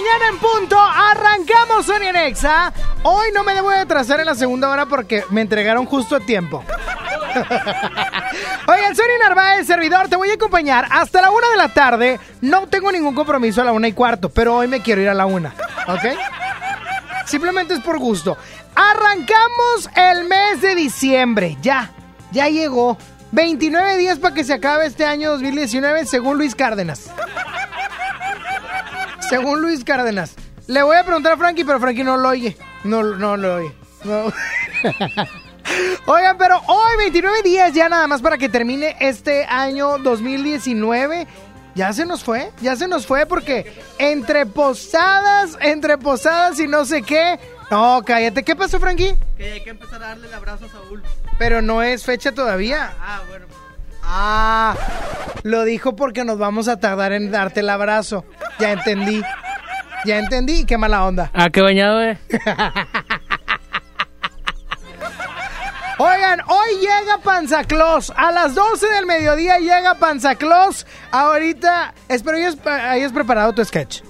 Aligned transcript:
Mañana 0.00 0.28
en 0.28 0.38
punto, 0.38 0.78
arrancamos 0.78 1.84
Sonia 1.84 2.12
Nexa. 2.12 2.72
Hoy 3.02 3.28
no 3.34 3.44
me 3.44 3.52
debo 3.52 3.70
de 3.70 3.80
atrasar 3.80 4.20
en 4.20 4.26
la 4.26 4.34
segunda 4.34 4.70
hora 4.70 4.86
porque 4.86 5.24
me 5.30 5.42
entregaron 5.42 5.84
justo 5.84 6.16
a 6.16 6.20
tiempo. 6.20 6.64
Oigan, 8.66 8.96
Sonia 8.96 9.18
Narváez, 9.22 9.66
servidor, 9.66 10.08
te 10.08 10.16
voy 10.16 10.30
a 10.30 10.34
acompañar 10.34 10.86
hasta 10.90 11.20
la 11.20 11.30
una 11.30 11.50
de 11.50 11.56
la 11.56 11.68
tarde. 11.68 12.18
No 12.40 12.66
tengo 12.66 12.90
ningún 12.90 13.14
compromiso 13.14 13.60
a 13.60 13.64
la 13.64 13.72
una 13.72 13.88
y 13.88 13.92
cuarto, 13.92 14.30
pero 14.30 14.56
hoy 14.56 14.68
me 14.68 14.80
quiero 14.80 15.02
ir 15.02 15.08
a 15.08 15.14
la 15.14 15.26
una, 15.26 15.54
¿ok? 15.86 16.16
Simplemente 17.26 17.74
es 17.74 17.80
por 17.80 17.98
gusto. 17.98 18.38
Arrancamos 18.74 19.90
el 19.96 20.24
mes 20.24 20.62
de 20.62 20.76
diciembre, 20.76 21.58
ya, 21.60 21.90
ya 22.32 22.48
llegó. 22.48 22.96
29 23.32 23.98
días 23.98 24.18
para 24.18 24.34
que 24.34 24.44
se 24.44 24.54
acabe 24.54 24.86
este 24.86 25.04
año 25.04 25.30
2019 25.32 26.06
según 26.06 26.38
Luis 26.38 26.54
Cárdenas. 26.54 27.10
Según 29.30 29.62
Luis 29.62 29.84
Cárdenas. 29.84 30.34
Le 30.66 30.82
voy 30.82 30.96
a 30.96 31.04
preguntar 31.04 31.32
a 31.32 31.36
Frankie, 31.36 31.64
pero 31.64 31.78
Frankie 31.78 32.02
no 32.02 32.16
lo 32.16 32.28
oye. 32.28 32.56
No, 32.82 33.02
no 33.02 33.36
lo 33.36 33.56
oye. 33.56 33.72
No. 34.04 34.24
Oigan, 36.06 36.36
pero 36.36 36.60
hoy 36.66 36.96
29 36.98 37.42
días 37.42 37.72
ya 37.72 37.88
nada 37.88 38.08
más 38.08 38.22
para 38.22 38.38
que 38.38 38.48
termine 38.48 38.96
este 38.98 39.44
año 39.44 39.98
2019. 39.98 41.28
Ya 41.76 41.92
se 41.92 42.04
nos 42.04 42.24
fue, 42.24 42.50
ya 42.60 42.74
se 42.74 42.88
nos 42.88 43.06
fue 43.06 43.26
porque 43.26 43.72
entre 43.98 44.46
posadas, 44.46 45.56
entre 45.60 45.96
posadas 45.96 46.58
y 46.58 46.66
no 46.66 46.84
sé 46.84 47.02
qué. 47.02 47.38
No, 47.70 48.02
cállate. 48.04 48.42
¿Qué 48.42 48.56
pasó, 48.56 48.80
Frankie? 48.80 49.14
Que 49.36 49.52
hay 49.52 49.62
que 49.62 49.70
empezar 49.70 50.02
a 50.02 50.08
darle 50.08 50.26
el 50.26 50.34
abrazo 50.34 50.64
a 50.64 50.68
Saúl. 50.68 51.04
Pero 51.38 51.62
no 51.62 51.82
es 51.82 52.04
fecha 52.04 52.32
todavía. 52.32 52.92
Ah, 53.00 53.22
bueno. 53.28 53.46
Ah, 54.12 54.74
lo 55.44 55.62
dijo 55.64 55.94
porque 55.94 56.24
nos 56.24 56.36
vamos 56.36 56.66
a 56.66 56.80
tardar 56.80 57.12
en 57.12 57.30
darte 57.30 57.60
el 57.60 57.70
abrazo. 57.70 58.24
Ya 58.58 58.72
entendí. 58.72 59.22
Ya 60.04 60.18
entendí. 60.18 60.64
Qué 60.66 60.76
mala 60.76 61.04
onda. 61.04 61.30
Ah, 61.32 61.48
qué 61.50 61.60
bañado, 61.62 62.02
eh. 62.02 62.18
Oigan, 65.98 66.40
hoy 66.48 66.76
llega 66.80 67.18
Panzaclos. 67.22 68.12
A 68.16 68.32
las 68.32 68.56
12 68.56 68.88
del 68.88 69.06
mediodía 69.06 69.58
llega 69.58 69.94
Panzaclos. 69.94 70.88
Ahorita, 71.12 71.94
espero 72.08 72.36
hayas, 72.36 72.56
hayas 72.66 73.12
preparado 73.12 73.52
tu 73.52 73.64
sketch. 73.64 74.00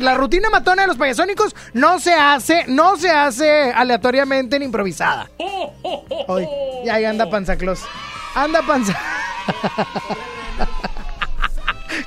La 0.00 0.14
rutina 0.14 0.50
matona 0.50 0.82
de 0.82 0.88
los 0.88 0.96
payasónicos 0.96 1.54
no 1.74 2.00
se 2.00 2.12
hace, 2.14 2.64
no 2.66 2.96
se 2.96 3.10
hace 3.10 3.70
aleatoriamente 3.70 4.58
ni 4.58 4.64
improvisada. 4.64 5.30
Hoy, 6.26 6.48
y 6.84 6.88
ahí 6.88 7.04
anda 7.04 7.30
Panzaclos. 7.30 7.84
Anda 8.38 8.62
Panza. 8.62 8.96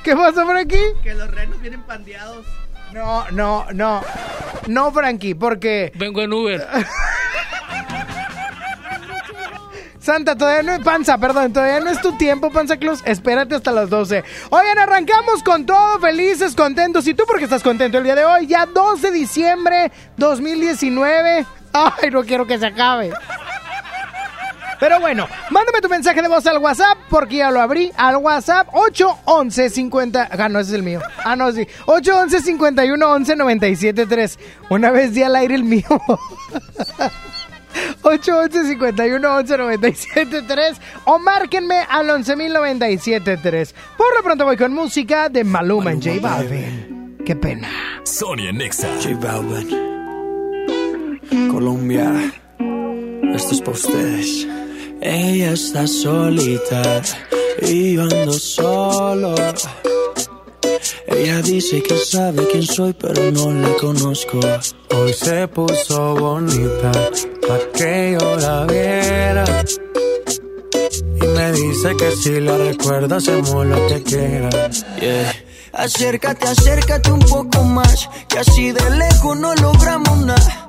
¿Qué 0.02 0.16
pasó 0.16 0.46
por 0.46 0.56
aquí? 0.56 0.78
Que 1.02 1.12
los 1.12 1.30
renos 1.30 1.60
vienen 1.60 1.82
pandeados. 1.82 2.46
No, 2.92 3.30
no, 3.30 3.66
no. 3.72 4.02
No, 4.66 4.92
Frankie, 4.92 5.34
porque. 5.34 5.92
Vengo 5.94 6.22
en 6.22 6.32
Uber. 6.32 6.66
Santa, 9.98 10.34
todavía 10.34 10.62
no 10.62 10.72
es 10.72 10.80
panza, 10.80 11.16
perdón, 11.18 11.52
todavía 11.52 11.78
no 11.78 11.90
es 11.90 12.00
tu 12.00 12.16
tiempo, 12.16 12.50
Panza 12.50 12.76
Claus. 12.76 13.02
Espérate 13.04 13.54
hasta 13.54 13.70
las 13.70 13.88
12. 13.88 14.24
Oigan, 14.50 14.78
arrancamos 14.78 15.44
con 15.44 15.64
todo, 15.64 16.00
felices, 16.00 16.56
contentos. 16.56 17.06
¿Y 17.06 17.14
tú 17.14 17.24
por 17.24 17.38
qué 17.38 17.44
estás 17.44 17.62
contento 17.62 17.98
el 17.98 18.04
día 18.04 18.16
de 18.16 18.24
hoy? 18.24 18.48
Ya 18.48 18.66
12 18.66 19.12
de 19.12 19.16
diciembre 19.16 19.92
2019. 20.16 21.46
Ay, 21.72 22.10
no 22.10 22.24
quiero 22.24 22.46
que 22.46 22.58
se 22.58 22.66
acabe. 22.66 23.12
Pero 24.82 24.98
bueno, 24.98 25.28
mándame 25.50 25.80
tu 25.80 25.88
mensaje 25.88 26.20
de 26.20 26.26
voz 26.26 26.44
al 26.44 26.58
WhatsApp 26.58 26.98
porque 27.08 27.36
ya 27.36 27.52
lo 27.52 27.60
abrí 27.60 27.92
al 27.96 28.16
WhatsApp 28.16 28.66
811 28.72 29.70
50. 29.70 30.28
Ah, 30.32 30.48
no, 30.48 30.58
ese 30.58 30.70
es 30.70 30.74
el 30.74 30.82
mío. 30.82 31.00
Ah, 31.24 31.36
no, 31.36 31.52
sí. 31.52 31.68
811 31.86 32.40
51 32.40 33.12
11 33.12 33.36
97 33.36 34.06
3. 34.06 34.38
Una 34.70 34.90
vez 34.90 35.14
di 35.14 35.22
al 35.22 35.36
aire 35.36 35.54
el 35.54 35.62
mío. 35.62 35.84
811 38.02 38.70
51 38.70 39.36
11 39.36 39.56
97 39.56 40.42
3 40.48 40.80
o 41.04 41.20
márquenme 41.20 41.86
al 41.88 42.10
11 42.10 42.34
3. 43.40 43.74
Por 43.96 44.16
lo 44.16 44.22
pronto 44.24 44.44
voy 44.44 44.56
con 44.56 44.74
música 44.74 45.28
de 45.28 45.44
Maluma 45.44 45.92
en 45.92 46.02
J 46.02 46.18
Balvin. 46.20 47.18
Qué 47.24 47.36
pena. 47.36 47.68
Sony 48.02 48.52
Nexa. 48.52 48.88
J 49.00 49.14
Balvin. 49.14 49.68
Colombia. 51.52 52.32
Esto 53.32 53.54
es 53.54 53.60
para 53.60 53.72
ustedes. 53.72 54.61
Ella 55.04 55.52
está 55.52 55.84
solita 55.88 57.02
y 57.60 57.94
yo 57.94 58.02
ando 58.02 58.32
solo. 58.32 59.34
Ella 61.08 61.42
dice 61.42 61.82
que 61.82 61.96
sabe 61.98 62.46
quién 62.46 62.62
soy, 62.62 62.92
pero 62.92 63.32
no 63.32 63.52
la 63.52 63.74
conozco. 63.78 64.38
Hoy 64.94 65.12
se 65.12 65.48
puso 65.48 66.14
bonita 66.14 66.92
pa' 67.48 67.58
que 67.74 68.16
yo 68.18 68.36
la 68.36 68.64
viera. 68.66 69.64
Y 71.20 71.26
me 71.26 71.52
dice 71.52 71.96
que 71.96 72.12
si 72.12 72.40
la 72.40 72.56
recuerda 72.58 73.16
hacemos 73.16 73.66
lo 73.66 73.86
que 73.88 74.02
quieras. 74.04 74.86
Yeah. 75.00 75.34
Acércate, 75.72 76.46
acércate 76.46 77.10
un 77.10 77.20
poco 77.20 77.64
más, 77.64 78.08
que 78.28 78.38
así 78.38 78.70
de 78.70 78.90
lejos 78.90 79.36
no 79.36 79.52
logramos 79.56 80.18
nada. 80.18 80.68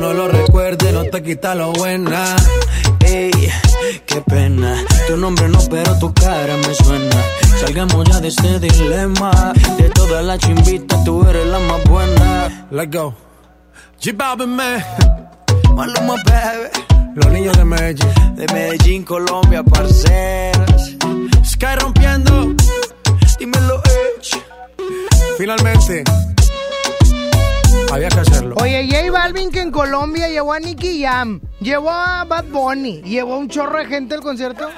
No 0.00 0.12
lo 0.12 0.26
recuerde, 0.28 0.92
no 0.92 1.04
te 1.04 1.22
quita 1.22 1.54
lo 1.54 1.72
buena. 1.72 2.36
Ey, 3.06 3.30
qué 4.04 4.20
pena. 4.22 4.84
Tu 5.06 5.16
nombre 5.16 5.48
no, 5.48 5.58
pero 5.70 5.96
tu 5.98 6.12
cara 6.12 6.56
me 6.56 6.74
suena. 6.74 7.16
Salgamos 7.60 8.04
ya 8.08 8.20
de 8.20 8.28
este 8.28 8.58
dilema. 8.58 9.52
De 9.78 9.88
todas 9.90 10.24
las 10.24 10.38
chimbitas, 10.40 11.02
tú 11.04 11.24
eres 11.28 11.46
la 11.46 11.58
más 11.60 11.84
buena. 11.84 12.66
Let's 12.70 12.90
go. 12.90 13.14
J 14.02 14.12
Balvin, 14.16 14.56
man. 14.56 14.84
Maluma, 15.74 16.16
baby. 16.24 16.68
Los 17.14 17.26
niños 17.30 17.56
de 17.56 17.64
Medellín. 17.64 18.34
De 18.34 18.46
Medellín, 18.52 19.04
Colombia, 19.04 19.62
parceras. 19.62 20.90
Sky 21.44 21.76
rompiendo. 21.80 22.52
Dímelo, 23.38 23.80
Edge. 23.84 24.42
Finalmente. 25.38 26.04
Había 27.92 28.08
que 28.08 28.20
hacerlo. 28.20 28.56
Oye, 28.60 28.88
J 28.90 29.10
Balvin 29.12 29.50
que 29.50 29.60
en 29.60 29.70
Colombia 29.70 30.28
llevó 30.28 30.52
a 30.52 30.58
Nicky 30.58 31.02
Jam, 31.04 31.40
llevó 31.60 31.90
a 31.90 32.24
Bad 32.24 32.46
Bunny, 32.46 33.02
llevó 33.02 33.38
un 33.38 33.48
chorro 33.48 33.78
de 33.78 33.86
gente 33.86 34.14
al 34.16 34.20
concierto. 34.20 34.68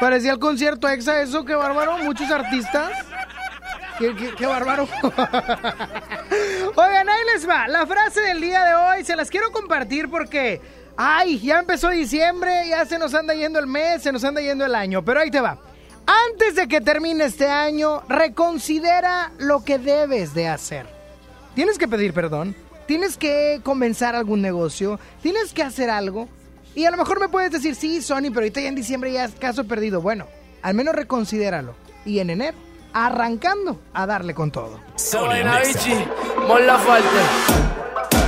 Parecía 0.00 0.32
el 0.32 0.38
concierto 0.38 0.88
exa, 0.88 1.20
eso, 1.20 1.44
qué 1.44 1.54
bárbaro, 1.54 1.98
muchos 1.98 2.30
artistas. 2.30 2.90
Qué, 3.98 4.14
qué- 4.16 4.32
qué 4.36 4.46
bárbaro. 4.46 4.88
Oigan, 6.76 7.08
ahí 7.08 7.20
les 7.34 7.48
va. 7.48 7.66
La 7.68 7.86
frase 7.86 8.20
del 8.22 8.40
día 8.40 8.64
de 8.64 8.74
hoy 8.74 9.04
se 9.04 9.16
las 9.16 9.28
quiero 9.30 9.50
compartir 9.50 10.08
porque, 10.08 10.60
ay, 10.96 11.38
ya 11.40 11.58
empezó 11.60 11.88
diciembre, 11.90 12.68
ya 12.68 12.86
se 12.86 12.98
nos 12.98 13.12
anda 13.14 13.34
yendo 13.34 13.58
el 13.58 13.66
mes, 13.66 14.02
se 14.02 14.12
nos 14.12 14.22
anda 14.24 14.40
yendo 14.40 14.64
el 14.64 14.74
año. 14.76 15.04
Pero 15.04 15.20
ahí 15.20 15.30
te 15.30 15.40
va. 15.40 15.58
Antes 16.30 16.54
de 16.54 16.68
que 16.68 16.80
termine 16.80 17.24
este 17.24 17.48
año, 17.48 18.02
reconsidera 18.08 19.32
lo 19.38 19.64
que 19.64 19.78
debes 19.78 20.32
de 20.32 20.48
hacer. 20.48 20.97
Tienes 21.54 21.78
que 21.78 21.88
pedir 21.88 22.12
perdón, 22.12 22.54
tienes 22.86 23.16
que 23.16 23.60
comenzar 23.62 24.14
algún 24.14 24.42
negocio, 24.42 24.98
tienes 25.22 25.52
que 25.52 25.62
hacer 25.62 25.90
algo. 25.90 26.28
Y 26.74 26.84
a 26.84 26.90
lo 26.90 26.96
mejor 26.96 27.20
me 27.20 27.28
puedes 27.28 27.50
decir, 27.50 27.74
sí, 27.74 28.02
Sony, 28.02 28.28
pero 28.28 28.40
ahorita 28.40 28.60
ya 28.60 28.68
en 28.68 28.74
diciembre 28.74 29.12
ya 29.12 29.24
es 29.24 29.32
caso 29.32 29.64
perdido. 29.64 30.00
Bueno, 30.00 30.26
al 30.62 30.74
menos 30.74 30.94
reconsidéralo. 30.94 31.74
Y 32.04 32.20
en 32.20 32.30
enero, 32.30 32.56
arrancando 32.92 33.80
a 33.92 34.06
darle 34.06 34.34
con 34.34 34.50
todo. 34.50 34.80
Sony 34.96 35.42
la 36.60 36.78
falta. 36.78 38.27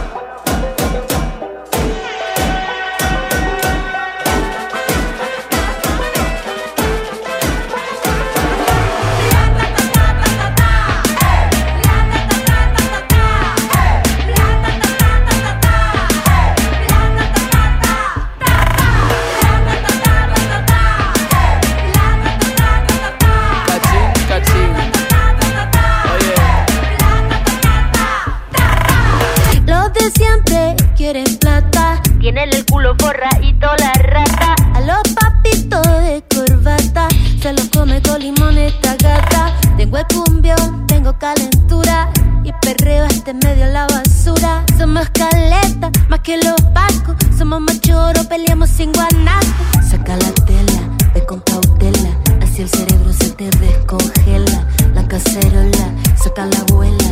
Tienen 32.20 32.52
el 32.52 32.66
culo 32.66 32.94
forradito 32.98 33.66
la 33.78 33.92
rata. 33.94 34.54
A 34.74 34.80
los 34.82 35.00
papitos 35.14 35.82
de 36.02 36.22
corbata. 36.34 37.08
Se 37.40 37.50
los 37.54 37.70
come 37.70 38.02
con 38.02 38.20
limón 38.20 38.58
esta 38.58 38.94
gata. 38.96 39.56
Tengo 39.78 39.96
el 39.96 40.06
cumbión, 40.06 40.86
tengo 40.86 41.18
calentura. 41.18 42.10
Y 42.44 42.52
perreo 42.60 43.06
este 43.06 43.32
medio 43.32 43.66
la 43.68 43.86
basura. 43.86 44.62
Somos 44.76 45.08
caleta, 45.10 45.90
más 46.10 46.20
que 46.20 46.36
los 46.36 46.60
pacos. 46.74 47.16
Somos 47.38 47.62
machoros, 47.62 48.26
peleamos 48.26 48.68
sin 48.68 48.92
guanaco. 48.92 49.46
Saca 49.88 50.14
la 50.18 50.30
tela, 50.44 50.82
ve 51.14 51.24
con 51.24 51.40
cautela. 51.40 52.10
Así 52.42 52.60
el 52.60 52.68
cerebro 52.68 53.14
se 53.14 53.30
te 53.30 53.48
descongela. 53.48 54.66
La 54.94 55.08
cacerola, 55.08 55.88
saca 56.22 56.44
la 56.44 56.58
abuela. 56.68 57.09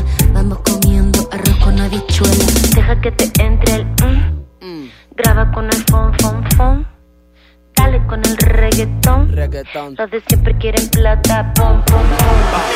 De 9.75 10.23
siempre 10.27 10.57
quieren 10.57 10.89
plata, 10.89 11.53
pom, 11.55 11.83
pom, 11.85 12.03
pom. 12.03 12.68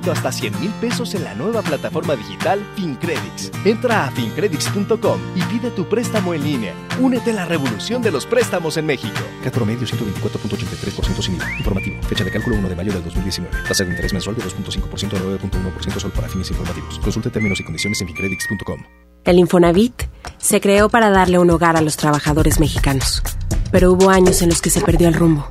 Crédito 0.00 0.12
hasta 0.12 0.32
100 0.32 0.60
mil 0.60 0.70
pesos 0.80 1.14
en 1.14 1.24
la 1.24 1.34
nueva 1.34 1.62
plataforma 1.62 2.16
digital 2.16 2.64
FinCredits. 2.76 3.52
Entra 3.64 4.06
a 4.06 4.10
fincredits.com 4.10 5.20
y 5.34 5.42
pide 5.42 5.70
tu 5.70 5.88
préstamo 5.88 6.34
en 6.34 6.44
línea. 6.44 6.74
Únete 7.00 7.30
a 7.30 7.34
la 7.34 7.44
revolución 7.44 8.02
de 8.02 8.10
los 8.10 8.26
préstamos 8.26 8.76
en 8.76 8.86
México. 8.86 9.20
CAT 9.42 9.54
promedio 9.54 9.86
124.83% 9.86 11.22
sin 11.22 11.34
IVA. 11.34 11.56
Informativo. 11.58 12.02
Fecha 12.04 12.24
de 12.24 12.30
cálculo 12.30 12.56
1 12.56 12.68
de 12.68 12.76
mayo 12.76 12.92
del 12.92 13.04
2019. 13.04 13.56
Tasa 13.68 13.84
de 13.84 13.90
interés 13.90 14.12
mensual 14.12 14.36
de 14.36 14.42
2.5% 14.42 15.16
a 15.16 15.38
9.1% 15.38 15.98
solo 15.98 16.14
para 16.14 16.28
fines 16.28 16.50
informativos. 16.50 16.98
Consulte 16.98 17.30
términos 17.30 17.60
y 17.60 17.64
condiciones 17.64 18.00
en 18.00 18.06
fincredits.com. 18.08 18.82
El 19.24 19.38
Infonavit 19.38 20.04
se 20.38 20.60
creó 20.60 20.88
para 20.88 21.10
darle 21.10 21.38
un 21.38 21.50
hogar 21.50 21.76
a 21.76 21.82
los 21.82 21.96
trabajadores 21.96 22.58
mexicanos, 22.58 23.22
pero 23.70 23.92
hubo 23.92 24.08
años 24.08 24.40
en 24.40 24.48
los 24.48 24.62
que 24.62 24.70
se 24.70 24.80
perdió 24.80 25.08
el 25.08 25.14
rumbo. 25.14 25.50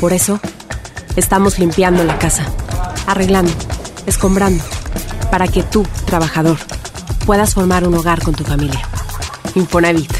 Por 0.00 0.12
eso, 0.12 0.38
estamos 1.16 1.58
limpiando 1.58 2.04
la 2.04 2.16
casa, 2.16 2.46
arreglando, 3.08 3.52
escombrando, 4.06 4.62
para 5.30 5.48
que 5.48 5.62
tú, 5.62 5.84
trabajador, 6.04 6.58
puedas 7.26 7.54
formar 7.54 7.86
un 7.86 7.94
hogar 7.94 8.22
con 8.22 8.34
tu 8.34 8.44
familia. 8.44 8.82
Infonavit, 9.54 10.12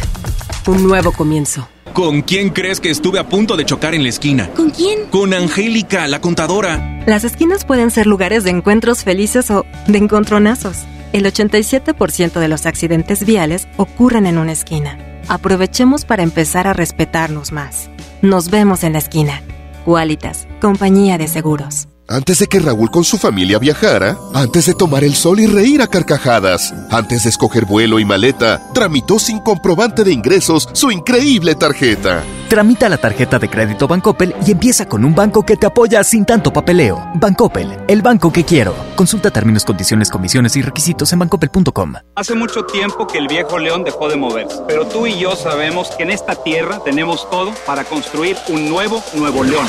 un 0.66 0.82
nuevo 0.82 1.12
comienzo. 1.12 1.68
¿Con 1.92 2.22
quién 2.22 2.50
crees 2.50 2.80
que 2.80 2.90
estuve 2.90 3.18
a 3.18 3.28
punto 3.28 3.56
de 3.56 3.64
chocar 3.64 3.94
en 3.94 4.02
la 4.02 4.08
esquina? 4.08 4.48
¿Con 4.54 4.70
quién? 4.70 5.06
Con 5.10 5.34
Angélica, 5.34 6.06
la 6.06 6.20
contadora. 6.20 7.02
Las 7.06 7.24
esquinas 7.24 7.64
pueden 7.64 7.90
ser 7.90 8.06
lugares 8.06 8.44
de 8.44 8.50
encuentros 8.50 9.04
felices 9.04 9.50
o 9.50 9.66
de 9.86 9.98
encontronazos. 9.98 10.84
El 11.12 11.24
87% 11.24 12.38
de 12.38 12.48
los 12.48 12.66
accidentes 12.66 13.24
viales 13.24 13.66
ocurren 13.76 14.26
en 14.26 14.38
una 14.38 14.52
esquina. 14.52 14.98
Aprovechemos 15.28 16.04
para 16.04 16.22
empezar 16.22 16.66
a 16.66 16.72
respetarnos 16.72 17.52
más. 17.52 17.90
Nos 18.22 18.50
vemos 18.50 18.84
en 18.84 18.92
la 18.92 18.98
esquina. 18.98 19.42
Qualitas, 19.84 20.46
compañía 20.60 21.18
de 21.18 21.28
seguros. 21.28 21.87
Antes 22.10 22.38
de 22.38 22.46
que 22.46 22.58
Raúl 22.58 22.90
con 22.90 23.04
su 23.04 23.18
familia 23.18 23.58
viajara, 23.58 24.16
antes 24.32 24.64
de 24.64 24.72
tomar 24.72 25.04
el 25.04 25.14
sol 25.14 25.40
y 25.40 25.46
reír 25.46 25.82
a 25.82 25.88
carcajadas, 25.88 26.72
antes 26.90 27.24
de 27.24 27.28
escoger 27.28 27.66
vuelo 27.66 27.98
y 27.98 28.06
maleta, 28.06 28.62
tramitó 28.72 29.18
sin 29.18 29.40
comprobante 29.40 30.04
de 30.04 30.12
ingresos 30.12 30.70
su 30.72 30.90
increíble 30.90 31.54
tarjeta. 31.54 32.24
Tramita 32.48 32.88
la 32.88 32.96
tarjeta 32.96 33.38
de 33.38 33.50
crédito 33.50 33.86
Bancoppel 33.86 34.34
y 34.46 34.52
empieza 34.52 34.86
con 34.86 35.04
un 35.04 35.14
banco 35.14 35.44
que 35.44 35.58
te 35.58 35.66
apoya 35.66 36.02
sin 36.02 36.24
tanto 36.24 36.50
papeleo. 36.50 37.10
Bancoppel, 37.16 37.76
el 37.86 38.00
banco 38.00 38.32
que 38.32 38.42
quiero. 38.42 38.74
Consulta 38.96 39.30
términos, 39.30 39.66
condiciones, 39.66 40.08
comisiones 40.08 40.56
y 40.56 40.62
requisitos 40.62 41.12
en 41.12 41.18
bancoppel.com. 41.18 41.92
Hace 42.14 42.34
mucho 42.34 42.64
tiempo 42.64 43.06
que 43.06 43.18
el 43.18 43.28
viejo 43.28 43.58
león 43.58 43.84
dejó 43.84 44.08
de 44.08 44.16
moverse, 44.16 44.62
pero 44.66 44.86
tú 44.86 45.06
y 45.06 45.18
yo 45.18 45.36
sabemos 45.36 45.90
que 45.90 46.04
en 46.04 46.10
esta 46.10 46.42
tierra 46.42 46.80
tenemos 46.82 47.28
todo 47.28 47.52
para 47.66 47.84
construir 47.84 48.38
un 48.48 48.70
nuevo 48.70 49.04
Nuevo 49.14 49.44
León. 49.44 49.68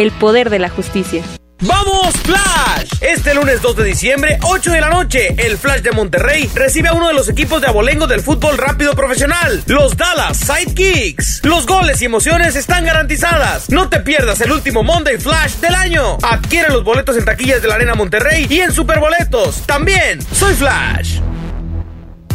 el 0.00 0.12
poder 0.12 0.48
de 0.48 0.58
la 0.58 0.70
justicia. 0.70 1.22
¡Vamos, 1.60 2.14
Flash! 2.24 3.02
Este 3.02 3.34
lunes 3.34 3.60
2 3.60 3.76
de 3.76 3.84
diciembre, 3.84 4.38
8 4.40 4.70
de 4.70 4.80
la 4.80 4.88
noche, 4.88 5.34
el 5.36 5.58
Flash 5.58 5.82
de 5.82 5.92
Monterrey 5.92 6.50
recibe 6.54 6.88
a 6.88 6.94
uno 6.94 7.08
de 7.08 7.12
los 7.12 7.28
equipos 7.28 7.60
de 7.60 7.66
abolengo 7.66 8.06
del 8.06 8.22
fútbol 8.22 8.56
rápido 8.56 8.94
profesional, 8.94 9.62
los 9.66 9.98
Dallas 9.98 10.38
Sidekicks. 10.38 11.44
Los 11.44 11.66
goles 11.66 12.00
y 12.00 12.06
emociones 12.06 12.56
están 12.56 12.86
garantizadas. 12.86 13.68
No 13.68 13.90
te 13.90 14.00
pierdas 14.00 14.40
el 14.40 14.52
último 14.52 14.82
Monday 14.82 15.18
Flash 15.18 15.56
del 15.56 15.74
año. 15.74 16.16
Adquiere 16.22 16.70
los 16.70 16.82
boletos 16.82 17.18
en 17.18 17.26
taquillas 17.26 17.60
de 17.60 17.68
la 17.68 17.74
Arena 17.74 17.94
Monterrey 17.94 18.46
y 18.48 18.60
en 18.60 18.72
Superboletos. 18.72 19.66
También, 19.66 20.22
soy 20.32 20.54
Flash. 20.54 21.20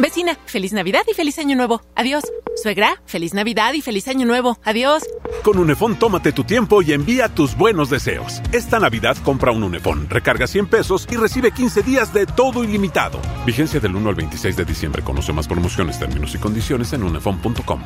Vecina, 0.00 0.38
feliz 0.46 0.72
Navidad 0.72 1.02
y 1.10 1.14
feliz 1.14 1.38
Año 1.38 1.56
Nuevo. 1.56 1.82
Adiós. 1.94 2.24
Suegra, 2.62 3.02
feliz 3.04 3.34
Navidad 3.34 3.74
y 3.74 3.82
feliz 3.82 4.08
Año 4.08 4.26
Nuevo. 4.26 4.58
Adiós. 4.64 5.04
Con 5.42 5.58
Unefón 5.58 5.98
tómate 5.98 6.32
tu 6.32 6.44
tiempo 6.44 6.80
y 6.80 6.92
envía 6.92 7.28
tus 7.28 7.54
buenos 7.56 7.90
deseos. 7.90 8.40
Esta 8.52 8.78
Navidad 8.78 9.16
compra 9.22 9.52
un 9.52 9.62
Unefón, 9.62 10.08
recarga 10.08 10.46
100 10.46 10.66
pesos 10.68 11.06
y 11.10 11.16
recibe 11.16 11.52
15 11.52 11.82
días 11.82 12.14
de 12.14 12.26
todo 12.26 12.64
ilimitado. 12.64 13.20
Vigencia 13.44 13.78
del 13.78 13.94
1 13.94 14.08
al 14.08 14.14
26 14.14 14.56
de 14.56 14.64
diciembre. 14.64 15.02
Conoce 15.02 15.32
más 15.32 15.46
promociones, 15.46 15.98
términos 15.98 16.34
y 16.34 16.38
condiciones 16.38 16.92
en 16.94 17.02
unefón.com. 17.02 17.82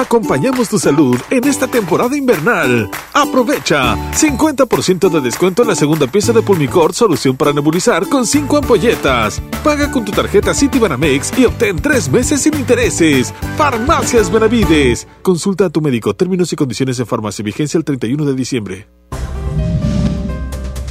acompañamos 0.00 0.68
tu 0.68 0.78
salud 0.78 1.16
en 1.30 1.44
esta 1.44 1.66
temporada 1.66 2.16
invernal. 2.16 2.90
Aprovecha 3.12 3.96
50% 4.12 5.10
de 5.10 5.20
descuento 5.20 5.62
en 5.62 5.68
la 5.68 5.74
segunda 5.74 6.06
pieza 6.06 6.32
de 6.32 6.42
Pulmicort 6.42 6.94
solución 6.94 7.36
para 7.36 7.52
nebulizar 7.52 8.08
con 8.08 8.26
5 8.26 8.58
ampolletas. 8.58 9.42
Paga 9.64 9.90
con 9.90 10.04
tu 10.04 10.12
tarjeta 10.12 10.54
Citibanamex 10.54 11.38
y 11.38 11.44
obtén 11.44 11.76
3 11.76 12.10
meses 12.10 12.42
sin 12.42 12.54
intereses. 12.54 13.34
Farmacias 13.56 14.30
Benavides. 14.30 15.06
Consulta 15.22 15.66
a 15.66 15.70
tu 15.70 15.80
médico. 15.80 16.14
Términos 16.14 16.52
y 16.52 16.56
condiciones 16.56 16.98
en 16.98 17.06
farmacia. 17.06 17.44
Vigencia 17.44 17.78
el 17.78 17.84
31 17.84 18.24
de 18.24 18.34
diciembre. 18.34 18.88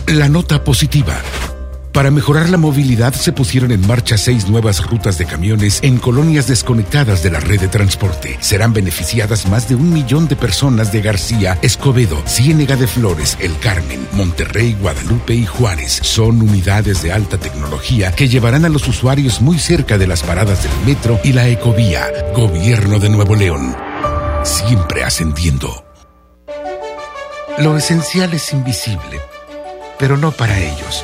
La 0.08 0.30
nota 0.30 0.64
positiva. 0.64 1.14
Para 1.98 2.12
mejorar 2.12 2.48
la 2.52 2.58
movilidad 2.58 3.12
se 3.16 3.32
pusieron 3.32 3.72
en 3.72 3.88
marcha 3.88 4.20
seis 4.20 4.48
nuevas 4.48 4.86
rutas 4.86 5.18
de 5.18 5.26
camiones 5.26 5.80
en 5.82 5.98
colonias 5.98 6.46
desconectadas 6.46 7.24
de 7.24 7.32
la 7.32 7.40
red 7.40 7.60
de 7.60 7.70
transporte. 7.70 8.38
Serán 8.40 8.72
beneficiadas 8.72 9.48
más 9.50 9.68
de 9.68 9.74
un 9.74 9.92
millón 9.92 10.28
de 10.28 10.36
personas 10.36 10.92
de 10.92 11.02
García, 11.02 11.58
Escobedo, 11.64 12.22
Ciénega 12.28 12.76
de 12.76 12.86
Flores, 12.86 13.36
El 13.40 13.58
Carmen, 13.58 14.08
Monterrey, 14.12 14.78
Guadalupe 14.80 15.34
y 15.34 15.48
Juárez. 15.48 16.00
Son 16.04 16.40
unidades 16.40 17.02
de 17.02 17.14
alta 17.14 17.40
tecnología 17.40 18.12
que 18.12 18.28
llevarán 18.28 18.66
a 18.66 18.70
los 18.70 18.88
usuarios 18.88 19.42
muy 19.42 19.58
cerca 19.58 19.98
de 19.98 20.06
las 20.06 20.22
paradas 20.22 20.62
del 20.62 20.74
metro 20.86 21.20
y 21.24 21.34
la 21.34 21.48
ecovía. 21.48 22.06
Gobierno 22.36 23.00
de 23.00 23.10
Nuevo 23.10 23.36
León. 23.36 23.76
Siempre 24.44 25.04
ascendiendo. 25.04 25.84
Lo 27.58 27.76
esencial 27.76 28.36
es 28.36 28.54
invisible, 28.54 29.20
pero 29.98 30.16
no 30.16 30.32
para 30.32 30.60
ellos. 30.60 31.04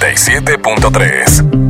97.3. 0.00 1.63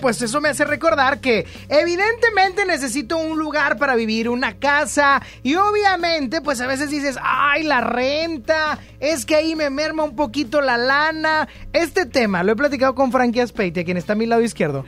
pues 0.00 0.22
eso 0.22 0.40
me 0.40 0.48
hace 0.48 0.64
recordar 0.64 1.20
que 1.20 1.46
evidentemente 1.68 2.64
necesito 2.66 3.16
un 3.18 3.38
lugar 3.38 3.76
para 3.78 3.94
vivir, 3.94 4.28
una 4.28 4.58
casa. 4.58 5.22
Y 5.42 5.54
obviamente, 5.54 6.40
pues 6.40 6.60
a 6.60 6.66
veces 6.66 6.90
dices, 6.90 7.16
ay, 7.22 7.62
la 7.62 7.80
renta, 7.80 8.78
es 9.00 9.24
que 9.24 9.36
ahí 9.36 9.54
me 9.54 9.70
merma 9.70 10.04
un 10.04 10.16
poquito 10.16 10.60
la 10.60 10.76
lana. 10.76 11.48
Este 11.72 12.06
tema 12.06 12.42
lo 12.42 12.52
he 12.52 12.56
platicado 12.56 12.94
con 12.94 13.12
Frankie 13.12 13.40
Aspeite, 13.40 13.84
quien 13.84 13.96
está 13.96 14.14
a 14.14 14.16
mi 14.16 14.26
lado 14.26 14.42
izquierdo, 14.42 14.84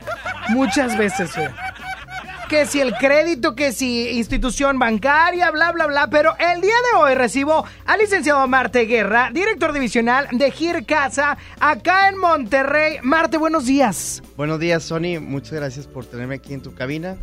muchas 0.49 0.97
veces. 0.97 1.31
que 2.49 2.65
si 2.65 2.81
el 2.81 2.95
crédito, 2.95 3.55
que 3.55 3.71
si 3.71 4.09
institución 4.09 4.79
bancaria, 4.79 5.51
bla, 5.51 5.71
bla, 5.71 5.85
bla. 5.85 6.09
Pero 6.09 6.35
el 6.39 6.61
día 6.61 6.75
de 6.91 6.99
hoy 6.99 7.15
recibo 7.15 7.63
al 7.85 7.99
licenciado 7.99 8.47
Marte 8.47 8.85
Guerra, 8.85 9.29
director 9.31 9.71
divisional 9.71 10.27
de 10.31 10.51
Gir 10.51 10.85
Casa, 10.85 11.37
acá 11.59 12.09
en 12.09 12.17
Monterrey. 12.17 12.97
Marte, 13.03 13.37
buenos 13.37 13.65
días. 13.65 14.23
Buenos 14.39 14.57
días, 14.57 14.83
Sony. 14.83 15.19
Muchas 15.19 15.51
gracias 15.51 15.85
por 15.85 16.05
tenerme 16.05 16.35
aquí 16.35 16.53
en 16.53 16.61
tu 16.61 16.73
cabina. 16.73 17.17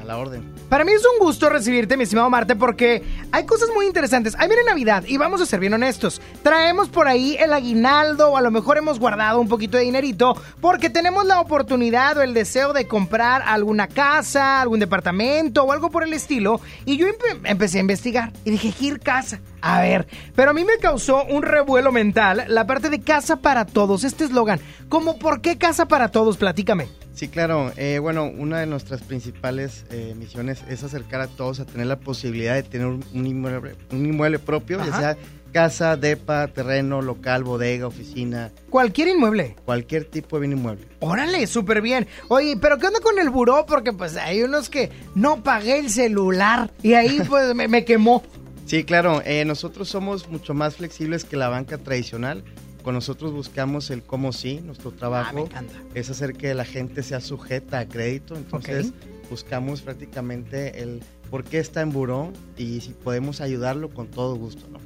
a 0.00 0.04
la 0.04 0.16
orden. 0.16 0.42
Para 0.70 0.86
mí 0.86 0.92
es 0.92 1.02
un 1.04 1.18
gusto 1.18 1.50
recibirte, 1.50 1.98
mi 1.98 2.04
estimado 2.04 2.30
Marte, 2.30 2.56
porque 2.56 3.02
hay 3.30 3.44
cosas 3.44 3.68
muy 3.74 3.84
interesantes. 3.84 4.34
Ahí 4.38 4.48
viene 4.48 4.64
Navidad 4.64 5.04
y 5.06 5.18
vamos 5.18 5.42
a 5.42 5.44
ser 5.44 5.60
bien 5.60 5.74
honestos. 5.74 6.21
Traemos 6.52 6.90
por 6.90 7.08
ahí 7.08 7.34
el 7.40 7.50
aguinaldo 7.54 8.28
o 8.32 8.36
a 8.36 8.42
lo 8.42 8.50
mejor 8.50 8.76
hemos 8.76 8.98
guardado 8.98 9.40
un 9.40 9.48
poquito 9.48 9.78
de 9.78 9.84
dinerito 9.84 10.36
porque 10.60 10.90
tenemos 10.90 11.24
la 11.24 11.40
oportunidad 11.40 12.18
o 12.18 12.20
el 12.20 12.34
deseo 12.34 12.74
de 12.74 12.86
comprar 12.86 13.40
alguna 13.46 13.86
casa, 13.88 14.60
algún 14.60 14.78
departamento 14.78 15.64
o 15.64 15.72
algo 15.72 15.90
por 15.90 16.02
el 16.04 16.12
estilo. 16.12 16.60
Y 16.84 16.98
yo 16.98 17.06
empe- 17.06 17.40
empecé 17.44 17.78
a 17.78 17.80
investigar 17.80 18.32
y 18.44 18.50
dije, 18.50 18.70
Gir 18.70 19.00
Casa. 19.00 19.40
A 19.62 19.80
ver, 19.80 20.06
pero 20.36 20.50
a 20.50 20.52
mí 20.52 20.62
me 20.62 20.76
causó 20.76 21.24
un 21.24 21.42
revuelo 21.42 21.90
mental 21.90 22.44
la 22.48 22.66
parte 22.66 22.90
de 22.90 23.00
casa 23.00 23.36
para 23.36 23.64
todos, 23.64 24.04
este 24.04 24.24
eslogan. 24.24 24.60
¿Cómo 24.90 25.18
por 25.18 25.40
qué 25.40 25.56
casa 25.56 25.86
para 25.86 26.08
todos? 26.08 26.36
Platícame. 26.36 26.86
Sí, 27.14 27.28
claro. 27.28 27.72
Eh, 27.78 27.98
bueno, 27.98 28.24
una 28.26 28.58
de 28.60 28.66
nuestras 28.66 29.00
principales 29.00 29.86
eh, 29.90 30.14
misiones 30.18 30.62
es 30.68 30.82
acercar 30.82 31.22
a 31.22 31.28
todos 31.28 31.60
a 31.60 31.64
tener 31.64 31.86
la 31.86 31.96
posibilidad 31.96 32.54
de 32.54 32.62
tener 32.62 32.88
un 32.88 33.02
inmueble, 33.26 33.74
un 33.90 34.04
inmueble 34.04 34.38
propio, 34.38 34.76
ya 34.78 34.84
Ajá. 34.90 34.98
sea 35.00 35.16
casa, 35.52 35.96
depa, 35.96 36.48
terreno, 36.48 37.02
local, 37.02 37.44
bodega, 37.44 37.86
oficina, 37.86 38.50
Cualquier 38.70 39.08
inmueble. 39.08 39.54
cualquier 39.64 40.06
tipo 40.06 40.36
de 40.36 40.46
bien 40.46 40.58
inmueble. 40.58 40.86
Órale, 41.00 41.46
súper 41.46 41.82
bien. 41.82 42.06
Oye, 42.28 42.56
pero 42.60 42.78
¿qué 42.78 42.86
onda 42.88 43.00
con 43.00 43.18
el 43.18 43.30
buró? 43.30 43.64
Porque 43.66 43.92
pues 43.92 44.16
hay 44.16 44.42
unos 44.42 44.68
que 44.68 44.90
no 45.14 45.42
pagué 45.42 45.78
el 45.78 45.90
celular 45.90 46.70
y 46.82 46.94
ahí 46.94 47.20
pues 47.28 47.54
me, 47.54 47.68
me 47.68 47.84
quemó. 47.84 48.22
Sí, 48.66 48.84
claro. 48.84 49.22
eh, 49.24 49.44
nosotros 49.44 49.88
somos 49.88 50.28
mucho 50.28 50.54
más 50.54 50.76
flexibles 50.76 51.24
que 51.24 51.36
la 51.36 51.48
banca 51.48 51.78
tradicional. 51.78 52.42
Con 52.82 52.94
nosotros 52.94 53.32
buscamos 53.32 53.90
el 53.90 54.02
cómo 54.02 54.32
sí. 54.32 54.60
Nuestro 54.64 54.90
trabajo 54.90 55.48
es 55.94 56.10
hacer 56.10 56.32
que 56.34 56.52
la 56.54 56.64
gente 56.64 57.02
sea 57.04 57.20
sujeta 57.20 57.78
a 57.78 57.86
crédito. 57.86 58.34
Entonces 58.34 58.92
buscamos 59.30 59.82
prácticamente 59.82 60.82
el 60.82 61.00
por 61.30 61.44
qué 61.44 61.58
está 61.58 61.80
en 61.80 61.92
buró 61.92 62.32
y 62.56 62.80
si 62.80 62.90
podemos 62.90 63.40
ayudarlo 63.40 63.88
con 63.90 64.08
todo 64.08 64.34
gusto, 64.36 64.66
¿no? 64.68 64.78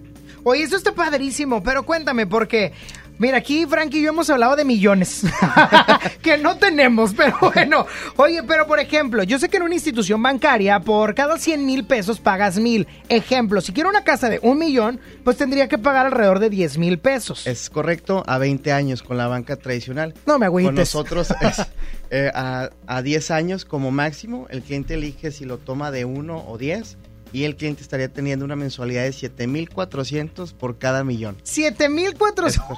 Oye, 0.49 0.63
eso 0.63 0.77
está 0.77 0.93
padrísimo, 0.93 1.61
pero 1.61 1.85
cuéntame, 1.85 2.25
porque, 2.25 2.73
mira, 3.19 3.39
aquí 3.39 3.67
Frankie 3.67 3.99
y 3.99 4.03
yo 4.03 4.11
hemos 4.11 4.31
hablado 4.31 4.55
de 4.55 4.65
millones, 4.65 5.25
que 6.23 6.39
no 6.39 6.57
tenemos, 6.57 7.15
pero 7.15 7.37
bueno. 7.53 7.85
Oye, 8.15 8.45
pero 8.45 8.65
por 8.69 8.79
ejemplo, 8.79 9.25
yo 9.25 9.41
sé 9.41 9.49
que 9.49 9.57
en 9.57 9.65
una 9.65 9.75
institución 9.75 10.23
bancaria, 10.23 10.79
por 10.79 11.17
cada 11.17 11.37
100 11.37 11.67
mil 11.67 11.85
pesos 11.85 12.21
pagas 12.21 12.61
mil. 12.61 12.87
Ejemplo, 13.09 13.61
si 13.61 13.73
quiero 13.73 13.89
una 13.89 14.05
casa 14.05 14.29
de 14.29 14.39
un 14.41 14.61
millón, 14.61 15.01
pues 15.25 15.37
tendría 15.37 15.67
que 15.67 15.79
pagar 15.79 16.07
alrededor 16.07 16.39
de 16.39 16.49
10 16.49 16.79
mil 16.79 17.01
pesos. 17.01 17.45
Es 17.49 17.69
correcto, 17.69 18.23
a 18.29 18.39
20 18.39 18.71
años 18.71 19.03
con 19.03 19.17
la 19.17 19.27
banca 19.27 19.57
tradicional. 19.57 20.15
No 20.27 20.39
me 20.39 20.47
agüites. 20.47 20.69
Con 20.69 20.77
nosotros 20.77 21.35
es 21.41 21.67
eh, 22.11 22.31
a, 22.33 22.71
a 22.87 23.03
10 23.03 23.33
años 23.33 23.65
como 23.65 23.91
máximo. 23.91 24.47
El 24.49 24.63
cliente 24.63 24.95
elige 24.95 25.33
si 25.33 25.45
lo 25.45 25.59
toma 25.59 25.91
de 25.91 26.05
1 26.05 26.45
o 26.47 26.57
10 26.57 26.99
y 27.33 27.45
el 27.45 27.57
cliente 27.57 27.83
estaría 27.83 28.09
teniendo 28.13 28.45
una 28.45 28.57
mensualidad 28.57 29.03
de 29.05 29.13
7,400 29.13 30.53
por 30.55 30.79
cada 30.79 31.05
millón. 31.05 31.37
7400. 31.43 32.63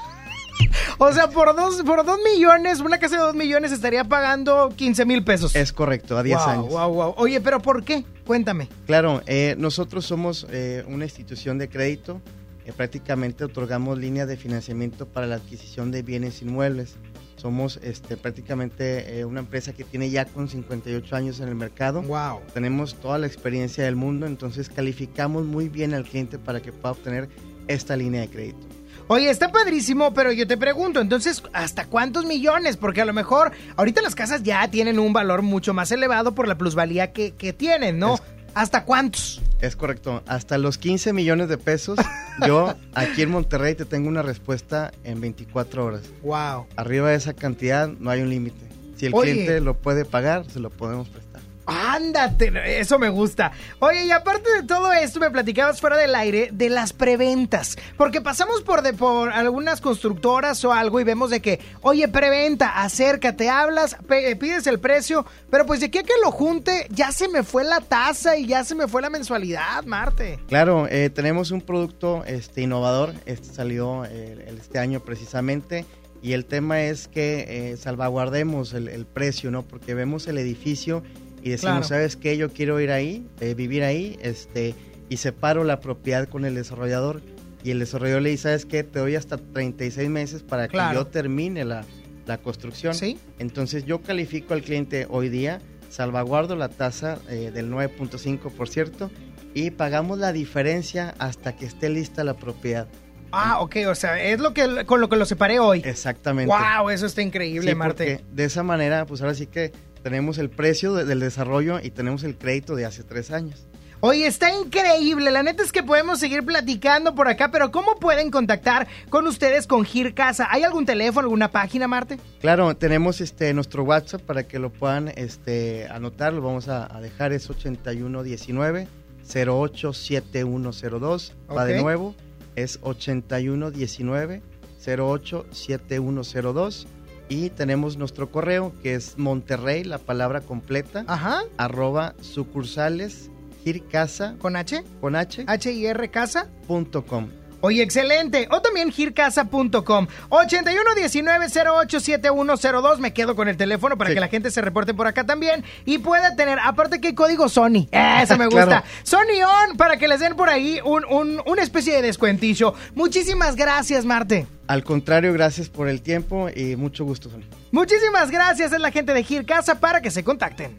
O 0.98 1.12
sea, 1.12 1.30
por 1.30 1.54
dos, 1.54 1.82
por 1.84 2.04
dos 2.04 2.18
millones, 2.34 2.80
una 2.80 2.98
casa 2.98 3.14
de 3.16 3.22
dos 3.22 3.34
millones 3.37 3.70
estaría 3.70 4.02
pagando 4.02 4.72
15 4.74 5.04
mil 5.04 5.22
pesos. 5.22 5.54
Es 5.54 5.72
correcto, 5.72 6.18
a 6.18 6.24
10 6.24 6.37
Wow, 6.38 6.48
años. 6.48 6.68
wow, 6.70 6.92
wow. 6.92 7.14
Oye, 7.16 7.40
pero 7.40 7.61
¿por 7.62 7.84
qué? 7.84 8.04
Cuéntame. 8.26 8.68
Claro, 8.87 9.22
eh, 9.26 9.54
nosotros 9.56 10.04
somos 10.04 10.48
eh, 10.50 10.82
una 10.88 11.04
institución 11.04 11.58
de 11.58 11.68
crédito. 11.68 12.20
eh, 12.66 12.72
prácticamente 12.76 13.44
otorgamos 13.44 13.98
líneas 13.98 14.26
de 14.26 14.37
financiamiento 14.37 15.06
para 15.06 15.28
la 15.28 15.37
adquisición 15.37 15.92
de 15.92 16.02
bienes 16.02 16.42
inmuebles. 16.42 16.96
Somos 17.38 17.79
este, 17.83 18.16
prácticamente 18.16 19.20
eh, 19.20 19.24
una 19.24 19.40
empresa 19.40 19.72
que 19.72 19.85
tiene 19.85 20.11
ya 20.11 20.24
con 20.24 20.48
58 20.48 21.16
años 21.16 21.40
en 21.40 21.48
el 21.48 21.55
mercado. 21.55 22.03
Wow. 22.03 22.40
Tenemos 22.53 22.96
toda 22.96 23.16
la 23.18 23.27
experiencia 23.27 23.85
del 23.85 23.96
mundo, 23.96 24.27
entonces 24.27 24.68
calificamos 24.68 25.46
muy 25.46 25.68
bien 25.68 25.94
al 25.94 26.05
cliente 26.05 26.38
para 26.38 26.61
que 26.61 26.72
pueda 26.72 26.92
obtener 26.92 27.29
esta 27.68 27.96
línea 27.96 28.22
de 28.22 28.29
crédito. 28.29 28.66
Oye, 29.07 29.31
está 29.31 29.51
padrísimo, 29.51 30.12
pero 30.12 30.33
yo 30.33 30.46
te 30.46 30.59
pregunto, 30.59 31.01
entonces, 31.01 31.42
¿hasta 31.55 31.87
cuántos 31.87 32.27
millones? 32.27 32.77
Porque 32.77 33.01
a 33.01 33.07
lo 33.07 33.14
mejor 33.14 33.53
ahorita 33.77 34.03
las 34.03 34.14
casas 34.14 34.42
ya 34.42 34.68
tienen 34.68 34.98
un 34.98 35.14
valor 35.14 35.40
mucho 35.40 35.72
más 35.72 35.90
elevado 35.92 36.35
por 36.35 36.46
la 36.46 36.59
plusvalía 36.59 37.12
que, 37.12 37.33
que 37.33 37.55
tienen, 37.55 37.98
¿no? 37.98 38.18
¿Hasta 38.54 38.84
cuántos? 38.84 39.40
Es 39.61 39.76
correcto, 39.76 40.22
hasta 40.26 40.58
los 40.58 40.78
15 40.78 41.12
millones 41.12 41.48
de 41.48 41.58
pesos, 41.58 41.98
yo 42.46 42.74
aquí 42.94 43.22
en 43.22 43.30
Monterrey 43.30 43.74
te 43.74 43.84
tengo 43.84 44.08
una 44.08 44.22
respuesta 44.22 44.92
en 45.04 45.20
24 45.20 45.84
horas. 45.84 46.02
Wow. 46.22 46.66
Arriba 46.76 47.11
de 47.11 47.16
esa 47.16 47.34
cantidad 47.34 47.88
no 47.88 48.11
hay 48.11 48.22
un 48.22 48.30
límite. 48.30 48.68
Si 48.96 49.06
el 49.06 49.14
Oye. 49.14 49.32
cliente 49.32 49.61
lo 49.61 49.74
puede 49.74 50.04
pagar, 50.04 50.44
se 50.50 50.58
lo 50.61 50.70
podemos 50.70 51.08
prestar. 51.08 51.28
Ándate, 51.68 52.81
eso 52.81 52.98
me 52.98 53.11
gusta. 53.11 53.52
Oye, 53.78 54.07
y 54.07 54.11
aparte 54.11 54.50
de 54.50 54.62
todo 54.62 54.90
esto, 54.92 55.20
me 55.20 55.31
platicabas 55.31 55.81
fuera 55.81 55.96
del 55.98 56.14
aire 56.14 56.48
de 56.50 56.70
las 56.70 56.94
preventas. 56.94 57.76
Porque 57.98 58.20
pasamos 58.22 58.62
por, 58.62 58.81
de, 58.83 58.94
por 58.94 59.31
algunas 59.31 59.81
constructoras 59.83 60.64
o 60.64 60.72
algo 60.72 60.98
y 60.98 61.04
vemos 61.04 61.28
de 61.28 61.40
que, 61.40 61.61
oye, 61.83 62.09
preventa, 62.09 62.83
acércate, 62.83 63.50
hablas, 63.50 63.96
pe- 64.07 64.35
pides 64.37 64.66
el 64.66 64.81
precio, 64.81 65.26
pero 65.50 65.66
pues 65.66 65.81
de 65.81 65.87
aquí 65.87 65.98
que 66.02 66.12
lo 66.24 66.31
junte, 66.33 66.87
ya 66.90 67.12
se 67.12 67.28
me 67.28 67.42
fue 67.42 67.64
la 67.64 67.81
tasa 67.81 68.37
y 68.38 68.46
ya 68.46 68.64
se 68.64 68.74
me 68.74 68.88
fue 68.88 69.02
la 69.02 69.11
mensualidad, 69.11 69.85
Marte. 69.85 70.38
Claro, 70.48 70.87
eh, 70.88 71.11
tenemos 71.11 71.50
un 71.50 71.61
producto 71.61 72.24
este, 72.26 72.62
innovador, 72.62 73.12
este 73.26 73.52
salió 73.52 74.04
eh, 74.07 74.54
este 74.59 74.78
año 74.78 75.00
precisamente, 75.00 75.85
y 76.22 76.33
el 76.33 76.46
tema 76.46 76.81
es 76.83 77.09
que 77.09 77.72
eh, 77.72 77.76
salvaguardemos 77.76 78.72
el, 78.72 78.88
el 78.88 79.04
precio, 79.07 79.50
¿no? 79.50 79.62
Porque 79.62 79.94
vemos 79.94 80.26
el 80.26 80.38
edificio 80.38 81.02
y 81.48 81.52
decimos, 81.52 81.72
Claro. 81.72 81.88
¿sabes 81.88 82.16
qué? 82.16 82.37
Yo 82.37 82.50
quiero 82.52 82.78
ir 82.80 82.90
ahí, 82.90 83.26
eh, 83.40 83.54
vivir 83.54 83.82
ahí, 83.82 84.18
este, 84.22 84.74
y 85.08 85.16
separo 85.16 85.64
la 85.64 85.80
propiedad 85.80 86.28
con 86.28 86.44
el 86.44 86.54
desarrollador, 86.54 87.22
y 87.64 87.70
el 87.70 87.78
desarrollador 87.80 88.22
le 88.22 88.30
dice, 88.30 88.44
¿sabes 88.44 88.66
qué? 88.66 88.84
Te 88.84 88.98
doy 89.00 89.16
hasta 89.16 89.37
36 89.38 90.08
meses 90.11 90.42
para 90.42 90.68
que 90.68 90.78
yo 90.94 91.06
termine 91.06 91.64
la, 91.64 91.84
la 92.26 92.38
construcción. 92.38 92.94
Sí. 92.94 93.18
Entonces 93.38 93.84
yo 93.84 94.00
califico 94.02 94.54
al 94.54 94.62
cliente 94.62 95.06
hoy 95.11 95.28
día, 95.28 95.61
salvaguardo 95.90 96.54
la 96.54 96.68
tasa 96.68 97.18
eh, 97.28 97.50
del 97.52 97.70
9.5, 97.70 98.52
por 98.52 98.68
cierto, 98.68 99.11
y 99.54 99.70
pagamos 99.70 100.18
la 100.18 100.32
diferencia 100.32 101.14
hasta 101.18 101.56
que 101.56 101.64
esté 101.66 101.88
lista 101.88 102.22
la 102.22 102.34
propiedad. 102.34 102.87
Ah, 103.32 103.61
ok, 103.61 103.76
o 103.88 103.94
sea, 103.94 104.22
es 104.22 104.40
lo 104.40 104.54
que 104.54 104.87
con 104.87 105.00
lo 105.02 105.08
que 105.11 105.16
lo 105.16 105.26
separé 105.26 105.58
hoy. 105.58 105.82
Exactamente. 105.84 106.50
Wow, 106.54 106.88
eso 106.90 107.04
está 107.06 107.20
increíble, 107.20 107.68
Sí, 107.70 107.74
Marte. 107.74 108.16
porque 108.20 108.34
de 108.34 108.44
esa 108.44 108.62
manera, 108.62 109.04
pues 109.04 109.20
ahora 109.20 109.34
sí 109.34 109.46
que 109.46 109.70
tenemos 110.02 110.38
el 110.38 110.48
precio 110.50 110.94
de- 110.94 111.04
del 111.04 111.20
desarrollo 111.20 111.78
y 111.82 111.90
tenemos 111.90 112.24
el 112.24 112.37
crédito 112.37 112.74
de 112.76 112.87
hace 112.87 113.02
tres 113.04 113.30
años. 113.30 113.64
Oye, 114.00 114.28
está 114.28 114.52
increíble. 114.54 115.32
La 115.32 115.42
neta 115.42 115.64
es 115.64 115.72
que 115.72 115.82
podemos 115.82 116.20
seguir 116.20 116.44
platicando 116.44 117.16
por 117.16 117.26
acá, 117.26 117.50
pero 117.50 117.72
¿cómo 117.72 117.96
pueden 117.98 118.30
contactar 118.30 118.87
con 119.11 119.26
ustedes 119.26 119.66
con 119.66 119.84
Gir 119.84 120.14
Casa? 120.14 120.46
¿Hay 120.50 120.62
algún 120.62 120.87
teléfono, 120.87 121.24
alguna 121.26 121.50
página, 121.50 121.88
Marte? 121.88 122.16
Claro, 122.40 122.76
tenemos 122.76 123.20
este 123.20 123.52
nuestro 123.54 123.82
WhatsApp 123.82 124.22
para 124.22 124.46
que 124.46 124.61
lo 124.61 124.70
puedan 124.70 125.08
este, 125.16 125.88
anotar, 125.90 126.32
lo 126.32 126.42
vamos 126.42 126.68
a, 126.68 126.87
a 126.96 127.00
dejar, 127.00 127.32
es 127.32 127.50
8119 127.50 128.87
087102. 129.28 131.34
Va 131.56 131.64
de 131.64 131.82
nuevo, 131.82 132.14
es 132.54 132.78
8119 132.82 134.42
087102. 134.87 136.87
Y 137.29 137.51
tenemos 137.51 137.97
nuestro 137.99 138.31
correo 138.31 138.73
que 138.83 138.95
es 138.95 139.19
Monterrey, 139.19 139.85
la 139.85 139.99
palabra 139.99 140.41
completa, 140.41 141.05
Ajá. 141.07 141.43
arroba 141.59 142.14
sucursales 142.21 143.31
gircasa 143.64 144.37
¿Con 144.38 144.57
H? 144.57 144.83
con 145.01 145.14
H 145.17 145.45
H-I-R 145.47 146.11
Casa. 146.11 146.49
punto 146.67 147.05
com. 147.05 147.29
Oye, 147.61 147.83
excelente. 147.83 148.47
O 148.51 148.61
también 148.62 148.90
gircasa.com. 148.92 150.07
8119087102. 150.29 152.99
Me 152.99 153.12
quedo 153.12 153.35
con 153.37 153.49
el 153.49 153.57
teléfono 153.57 153.97
para 153.99 154.11
Sí. 154.11 154.14
que 154.14 154.21
la 154.21 154.29
gente 154.29 154.51
se 154.51 154.61
reporte 154.61 154.94
por 154.94 155.07
acá 155.07 155.25
también. 155.25 155.64
Y 155.85 155.99
pueda 155.99 156.35
tener, 156.37 156.59
aparte 156.62 157.01
que 157.01 157.14
código 157.14 157.49
Sony. 157.49 157.88
Eso 157.92 158.37
me 158.37 158.47
gusta. 158.47 158.66
Claro. 158.66 158.85
Sony 159.03 159.42
On 159.71 159.77
para 159.77 159.97
que 159.97 160.09
les 160.09 160.21
den 160.21 160.37
por 160.37 160.49
ahí 160.49 160.81
un, 160.85 161.05
un- 161.07 161.42
una 161.47 161.62
especie 161.62 161.94
de 161.94 162.03
descuentillo. 162.03 162.75
Muchísimas 162.94 163.57
gracias, 163.57 164.05
Marte. 164.05 164.47
Al 164.66 164.85
contrario, 164.85 165.33
gracias 165.33 165.68
por 165.68 165.88
el 165.88 166.03
tiempo 166.03 166.49
y 166.55 166.77
mucho 166.77 167.05
gusto, 167.05 167.31
Sony. 167.31 167.40
Muchísimas 167.73 168.31
gracias 168.31 168.73
a 168.73 168.79
la 168.79 168.90
gente 168.90 169.14
de 169.14 169.25
Gir 169.25 169.47
Casa 169.47 169.81
para 169.81 170.01
que 170.03 170.11
se 170.11 170.23
contacten. 170.23 170.79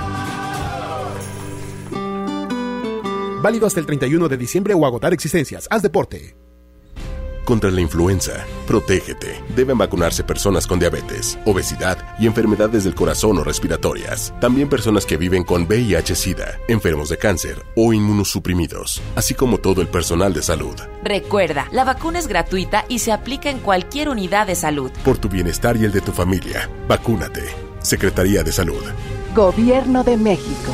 Válido 3.41 3.65
hasta 3.65 3.79
el 3.79 3.85
31 3.85 4.29
de 4.29 4.37
diciembre 4.37 4.73
o 4.73 4.85
agotar 4.85 5.13
existencias. 5.13 5.67
Haz 5.69 5.81
deporte. 5.81 6.35
Contra 7.43 7.71
la 7.71 7.81
influenza, 7.81 8.45
protégete. 8.67 9.43
Deben 9.55 9.77
vacunarse 9.77 10.23
personas 10.23 10.67
con 10.67 10.79
diabetes, 10.79 11.39
obesidad 11.45 11.97
y 12.19 12.27
enfermedades 12.27 12.83
del 12.83 12.93
corazón 12.93 13.39
o 13.39 13.43
respiratorias. 13.43 14.33
También 14.39 14.69
personas 14.69 15.05
que 15.05 15.17
viven 15.17 15.43
con 15.43 15.65
VIH-Sida, 15.65 16.59
enfermos 16.67 17.09
de 17.09 17.17
cáncer 17.17 17.65
o 17.75 17.93
inmunosuprimidos, 17.93 19.01
así 19.15 19.33
como 19.33 19.57
todo 19.57 19.81
el 19.81 19.87
personal 19.87 20.33
de 20.33 20.43
salud. 20.43 20.75
Recuerda, 21.03 21.67
la 21.71 21.83
vacuna 21.83 22.19
es 22.19 22.27
gratuita 22.27 22.85
y 22.87 22.99
se 22.99 23.11
aplica 23.11 23.49
en 23.49 23.59
cualquier 23.59 24.09
unidad 24.09 24.45
de 24.47 24.55
salud. 24.55 24.91
Por 25.03 25.17
tu 25.17 25.27
bienestar 25.27 25.75
y 25.77 25.85
el 25.85 25.91
de 25.91 26.01
tu 26.01 26.11
familia, 26.11 26.69
vacúnate. 26.87 27.43
Secretaría 27.81 28.43
de 28.43 28.51
Salud. 28.51 28.83
Gobierno 29.35 30.03
de 30.03 30.15
México. 30.15 30.71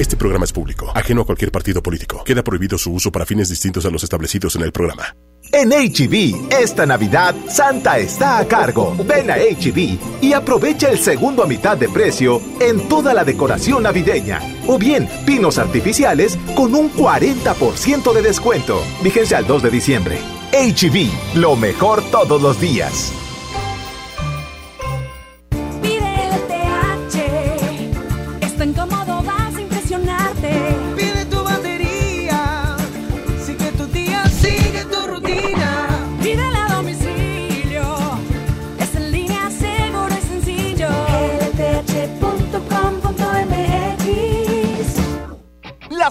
Este 0.00 0.16
programa 0.16 0.46
es 0.46 0.52
público, 0.52 0.90
ajeno 0.94 1.20
a 1.20 1.26
cualquier 1.26 1.52
partido 1.52 1.82
político. 1.82 2.24
Queda 2.24 2.42
prohibido 2.42 2.78
su 2.78 2.90
uso 2.90 3.12
para 3.12 3.26
fines 3.26 3.50
distintos 3.50 3.84
a 3.84 3.90
los 3.90 4.02
establecidos 4.02 4.56
en 4.56 4.62
el 4.62 4.72
programa. 4.72 5.14
En 5.52 5.72
HB, 5.72 6.50
esta 6.58 6.86
Navidad, 6.86 7.34
Santa 7.50 7.98
está 7.98 8.38
a 8.38 8.48
cargo. 8.48 8.96
Ven 9.04 9.30
a 9.30 9.34
HB 9.34 10.22
y 10.22 10.32
aprovecha 10.32 10.88
el 10.88 10.98
segundo 10.98 11.42
a 11.42 11.46
mitad 11.46 11.76
de 11.76 11.90
precio 11.90 12.40
en 12.60 12.88
toda 12.88 13.12
la 13.12 13.24
decoración 13.24 13.82
navideña. 13.82 14.40
O 14.66 14.78
bien, 14.78 15.06
pinos 15.26 15.58
artificiales 15.58 16.38
con 16.56 16.74
un 16.74 16.90
40% 16.94 18.14
de 18.14 18.22
descuento. 18.22 18.82
Vigencia 19.02 19.36
al 19.36 19.46
2 19.46 19.64
de 19.64 19.70
diciembre. 19.70 20.18
HB, 20.52 21.36
lo 21.38 21.56
mejor 21.56 22.02
todos 22.10 22.40
los 22.40 22.58
días. 22.58 23.12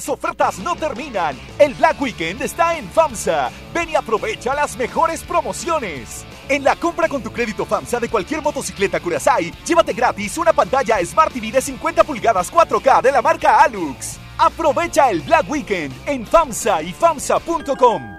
Ofertas 0.09 0.59
no 0.59 0.75
terminan. 0.75 1.37
El 1.57 1.73
Black 1.75 2.01
Weekend 2.01 2.41
está 2.41 2.77
en 2.77 2.89
FAMSA. 2.89 3.51
Ven 3.73 3.89
y 3.89 3.95
aprovecha 3.95 4.53
las 4.53 4.75
mejores 4.75 5.23
promociones. 5.23 6.25
En 6.49 6.63
la 6.63 6.75
compra 6.75 7.07
con 7.07 7.21
tu 7.21 7.31
crédito 7.31 7.65
FAMSA 7.65 7.99
de 7.99 8.09
cualquier 8.09 8.41
motocicleta 8.41 8.99
Curaçao, 8.99 9.51
llévate 9.65 9.93
gratis 9.93 10.37
una 10.37 10.51
pantalla 10.51 11.03
Smart 11.05 11.31
TV 11.31 11.51
de 11.51 11.61
50 11.61 12.03
pulgadas 12.03 12.51
4K 12.51 13.01
de 13.03 13.11
la 13.11 13.21
marca 13.21 13.61
Alux. 13.61 14.17
Aprovecha 14.37 15.09
el 15.11 15.21
Black 15.21 15.49
Weekend 15.49 15.93
en 16.07 16.25
FAMSA 16.25 16.81
y 16.81 16.93
FAMSA.com. 16.93 18.18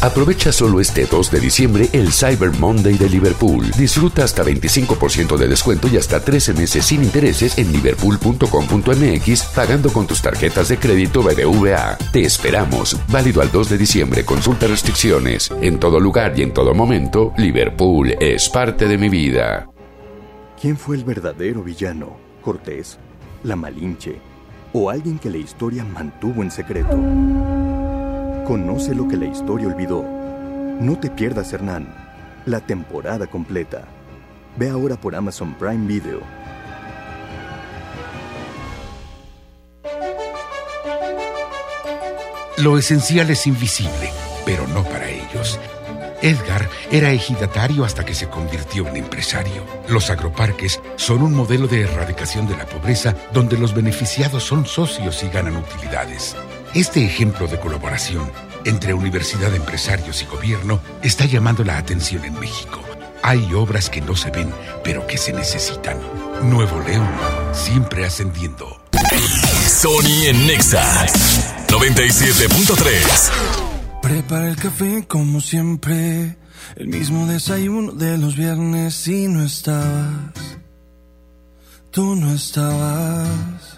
Aprovecha 0.00 0.52
solo 0.52 0.78
este 0.78 1.06
2 1.06 1.28
de 1.32 1.40
diciembre 1.40 1.88
el 1.92 2.12
Cyber 2.12 2.52
Monday 2.60 2.96
de 2.96 3.10
Liverpool. 3.10 3.68
Disfruta 3.76 4.22
hasta 4.22 4.44
25% 4.44 5.36
de 5.36 5.48
descuento 5.48 5.88
y 5.88 5.96
hasta 5.96 6.20
13 6.20 6.54
meses 6.54 6.84
sin 6.84 7.02
intereses 7.02 7.58
en 7.58 7.72
liverpool.com.mx 7.72 9.44
pagando 9.56 9.92
con 9.92 10.06
tus 10.06 10.22
tarjetas 10.22 10.68
de 10.68 10.78
crédito 10.78 11.20
BBVA. 11.20 11.98
Te 12.12 12.22
esperamos. 12.22 12.96
Válido 13.08 13.42
al 13.42 13.50
2 13.50 13.70
de 13.70 13.78
diciembre. 13.78 14.24
Consulta 14.24 14.68
restricciones. 14.68 15.50
En 15.60 15.80
todo 15.80 15.98
lugar 15.98 16.38
y 16.38 16.42
en 16.42 16.54
todo 16.54 16.74
momento, 16.74 17.32
Liverpool 17.36 18.14
es 18.20 18.48
parte 18.48 18.86
de 18.86 18.98
mi 18.98 19.08
vida. 19.08 19.68
¿Quién 20.60 20.76
fue 20.76 20.94
el 20.94 21.02
verdadero 21.02 21.64
villano? 21.64 22.16
¿Cortés? 22.40 23.00
¿La 23.42 23.56
Malinche? 23.56 24.20
¿O 24.72 24.90
alguien 24.90 25.18
que 25.18 25.30
la 25.30 25.38
historia 25.38 25.82
mantuvo 25.82 26.42
en 26.44 26.52
secreto? 26.52 26.96
Conoce 28.48 28.94
lo 28.94 29.06
que 29.06 29.18
la 29.18 29.26
historia 29.26 29.66
olvidó. 29.66 30.02
No 30.80 30.98
te 30.98 31.10
pierdas 31.10 31.52
Hernán, 31.52 31.86
la 32.46 32.60
temporada 32.60 33.26
completa. 33.26 33.84
Ve 34.56 34.70
ahora 34.70 34.96
por 34.96 35.14
Amazon 35.14 35.52
Prime 35.52 35.86
Video. 35.86 36.22
Lo 42.56 42.78
esencial 42.78 43.28
es 43.28 43.46
invisible, 43.46 44.10
pero 44.46 44.66
no 44.68 44.82
para 44.82 45.10
ellos. 45.10 45.60
Edgar 46.22 46.70
era 46.90 47.12
ejidatario 47.12 47.84
hasta 47.84 48.06
que 48.06 48.14
se 48.14 48.30
convirtió 48.30 48.88
en 48.88 48.96
empresario. 48.96 49.62
Los 49.90 50.08
agroparques 50.08 50.80
son 50.96 51.20
un 51.20 51.34
modelo 51.34 51.68
de 51.68 51.82
erradicación 51.82 52.48
de 52.48 52.56
la 52.56 52.64
pobreza 52.64 53.14
donde 53.30 53.58
los 53.58 53.74
beneficiados 53.74 54.42
son 54.42 54.64
socios 54.64 55.22
y 55.22 55.28
ganan 55.28 55.58
utilidades. 55.58 56.34
Este 56.74 57.04
ejemplo 57.04 57.46
de 57.46 57.58
colaboración 57.58 58.30
entre 58.64 58.92
universidad, 58.92 59.54
empresarios 59.54 60.22
y 60.22 60.26
gobierno 60.26 60.80
está 61.02 61.24
llamando 61.24 61.64
la 61.64 61.78
atención 61.78 62.24
en 62.24 62.38
México. 62.38 62.80
Hay 63.22 63.52
obras 63.54 63.88
que 63.88 64.02
no 64.02 64.14
se 64.14 64.30
ven, 64.30 64.52
pero 64.84 65.06
que 65.06 65.16
se 65.16 65.32
necesitan. 65.32 65.98
Nuevo 66.42 66.80
León, 66.80 67.08
siempre 67.52 68.04
ascendiendo. 68.04 68.82
Sony 69.66 70.26
en 70.26 70.46
Nexa 70.46 71.06
97.3. 71.68 74.02
Prepara 74.02 74.48
el 74.48 74.56
café 74.56 75.06
como 75.08 75.40
siempre, 75.40 76.36
el 76.76 76.88
mismo 76.88 77.26
desayuno 77.26 77.92
de 77.92 78.18
los 78.18 78.36
viernes 78.36 79.08
y 79.08 79.26
no 79.26 79.42
estabas. 79.42 80.34
Tú 81.90 82.14
no 82.14 82.34
estabas. 82.34 83.77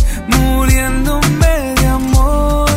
muriéndome 0.81 1.75
de 1.75 1.87
amor. 1.87 2.69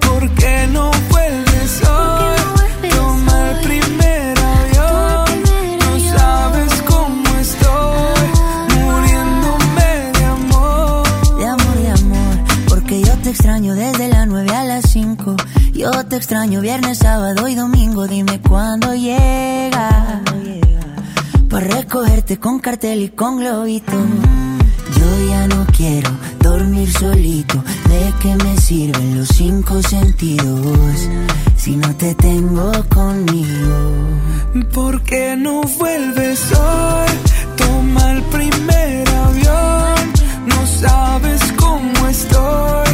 ¿Por 0.00 0.28
qué 0.34 0.66
no 0.72 0.90
vuelves 1.10 1.82
hoy? 1.82 2.90
Toma 2.90 3.50
el 3.50 3.56
primer 3.60 4.38
avión. 4.38 5.42
No 5.78 6.16
sabes 6.16 6.82
cómo 6.82 7.28
estoy, 7.38 8.28
muriéndome 8.74 10.12
de 10.18 10.24
amor. 10.24 11.38
De 11.38 11.46
amor, 11.46 11.76
de 11.76 11.90
amor, 11.90 12.44
porque 12.68 13.02
yo 13.02 13.16
te 13.18 13.30
extraño 13.30 13.74
desde 13.74 14.08
las 14.08 14.26
9 14.26 14.50
a 14.54 14.64
las 14.64 14.90
5. 14.90 15.36
Yo 15.72 15.90
te 16.06 16.16
extraño 16.16 16.60
viernes, 16.60 16.98
sábado 16.98 17.46
y 17.48 17.54
domingo. 17.54 18.06
Dime 18.06 18.40
cuándo 18.40 18.94
llega. 18.94 20.20
Para 21.48 21.66
recogerte 21.66 22.40
con 22.40 22.60
cartel 22.60 23.02
y 23.02 23.08
con 23.10 23.38
globito. 23.38 23.92
Ya 25.32 25.46
no 25.46 25.64
quiero 25.74 26.10
dormir 26.40 26.92
solito. 26.92 27.56
¿De 27.88 28.12
qué 28.20 28.36
me 28.44 28.54
sirven 28.58 29.16
los 29.16 29.28
cinco 29.28 29.82
sentidos 29.82 31.08
si 31.56 31.74
no 31.74 31.88
te 31.96 32.14
tengo 32.16 32.70
conmigo? 32.90 33.78
¿Por 34.74 35.02
qué 35.02 35.34
no 35.34 35.62
vuelves 35.78 36.38
hoy? 36.52 37.12
Toma 37.56 38.12
el 38.12 38.22
primer 38.24 39.08
avión. 39.08 40.00
No 40.52 40.66
sabes 40.66 41.40
cómo 41.56 42.06
estoy, 42.08 42.91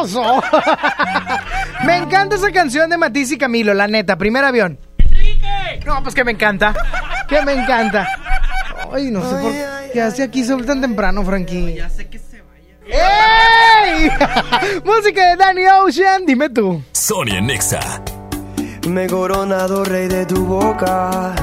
hermoso! 0.00 0.42
me 1.84 1.96
encanta 1.98 2.36
esa 2.36 2.50
canción 2.52 2.90
de 2.90 2.98
Matisse 2.98 3.34
y 3.34 3.38
Camilo, 3.38 3.74
la 3.74 3.86
neta. 3.88 4.16
Primer 4.16 4.44
avión. 4.44 4.78
No, 5.86 6.02
pues 6.02 6.14
que 6.14 6.24
me 6.24 6.32
encanta. 6.32 6.74
Que 7.28 7.42
me 7.42 7.52
encanta. 7.52 8.06
Ay, 8.92 9.10
no 9.10 9.22
sé 9.22 9.36
por 9.36 9.52
qué 9.92 10.00
hace 10.00 10.22
aquí 10.22 10.44
sobre 10.44 10.66
tan 10.66 10.80
temprano, 10.80 11.24
Frankie. 11.24 11.74
Ya 11.76 11.88
sé 11.88 12.08
que 12.08 12.18
se 12.18 12.42
vaya. 12.42 12.76
¡Ey! 13.84 14.10
Música 14.84 15.30
de 15.30 15.36
Danny 15.36 15.66
Ocean, 15.66 16.26
dime 16.26 16.50
tú. 16.50 16.82
Sony 16.92 17.36
en 17.36 17.46
Nexa 17.46 17.80
Me 18.88 19.04
he 19.04 19.08
coronado 19.08 19.84
rey 19.84 20.08
de 20.08 20.26
tu 20.26 20.44
boca. 20.44 21.34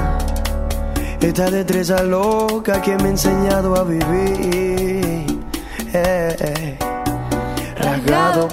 Esta 1.22 1.50
destreza 1.50 2.04
loca 2.04 2.82
que 2.82 2.96
me 2.98 3.06
ha 3.06 3.10
enseñado 3.10 3.76
a 3.76 3.84
vivir. 3.84 5.26
Eh, 5.94 6.36
eh. 6.40 6.87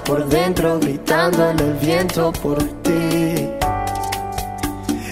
Por 0.04 0.28
dentro, 0.28 0.78
gritando 0.78 1.50
en 1.50 1.58
el 1.60 1.72
viento 1.74 2.32
por 2.32 2.58
ti. 2.82 3.48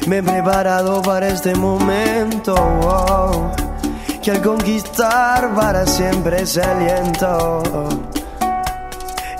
Me 0.07 0.18
he 0.18 0.22
preparado 0.22 1.03
para 1.03 1.28
este 1.28 1.55
momento, 1.55 2.55
oh, 2.55 3.51
que 4.22 4.30
al 4.32 4.43
conquistar 4.43 5.55
para 5.55 5.86
siempre 5.86 6.45
se 6.47 6.62
aliento. 6.62 7.62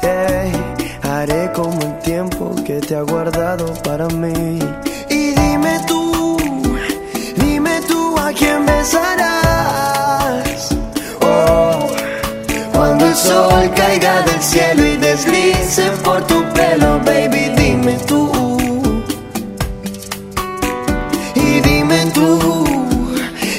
Ey, 0.03 0.53
haré 1.03 1.51
como 1.53 1.81
el 1.81 1.99
tiempo 2.01 2.55
que 2.65 2.81
te 2.81 2.95
ha 2.95 3.03
guardado 3.03 3.73
para 3.83 4.07
mí. 4.09 4.59
Y 5.09 5.35
dime 5.35 5.81
tú, 5.87 6.37
dime 7.37 7.81
tú 7.89 8.17
a 8.19 8.33
quién 8.33 8.65
besarás. 8.65 10.69
Oh, 11.21 11.89
el 13.13 13.19
sol 13.19 13.71
caiga 13.77 14.23
del 14.23 14.43
cielo 14.43 14.87
y 14.87 14.97
deslice 14.97 15.91
por 16.03 16.27
tu 16.27 16.43
pelo, 16.55 16.99
baby, 17.05 17.53
dime 17.57 17.99
tú. 18.07 18.23
Y 21.35 21.61
dime 21.61 22.07
tú, 22.15 22.65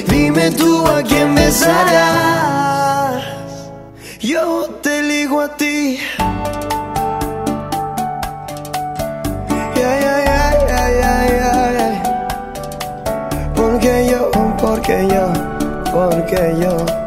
dime 0.08 0.50
tú 0.50 0.84
a 0.88 1.02
quién 1.02 1.36
besarás. 1.36 3.22
Yo 4.20 4.66
te 4.82 5.02
ligo 5.02 5.40
a 5.40 5.56
ti. 5.56 5.98
Yeah, 9.76 9.94
yeah, 10.00 10.20
yeah. 11.38 12.02
Porque 13.54 14.08
yo, 14.10 14.30
porque 14.60 15.06
yo, 15.12 15.32
porque 15.92 16.56
yo. 16.60 17.03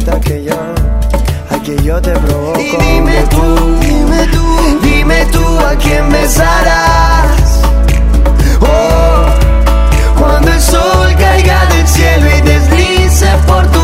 Yo, 0.00 0.54
a 1.50 1.62
que 1.62 1.76
yo 1.82 2.00
te 2.00 2.12
provoco. 2.12 2.58
Y 2.60 2.76
dime 2.76 3.22
tú, 3.30 3.78
dime 3.80 4.26
tú, 4.32 4.78
dime 4.82 5.26
tú 5.26 5.58
a 5.60 5.74
quién 5.76 6.10
besarás. 6.10 7.60
Oh, 8.60 9.26
cuando 10.18 10.52
el 10.52 10.60
sol 10.60 11.14
caiga 11.18 11.66
del 11.66 11.86
cielo 11.86 12.26
y 12.36 12.40
deslice 12.40 13.28
por 13.46 13.66
tu 13.68 13.79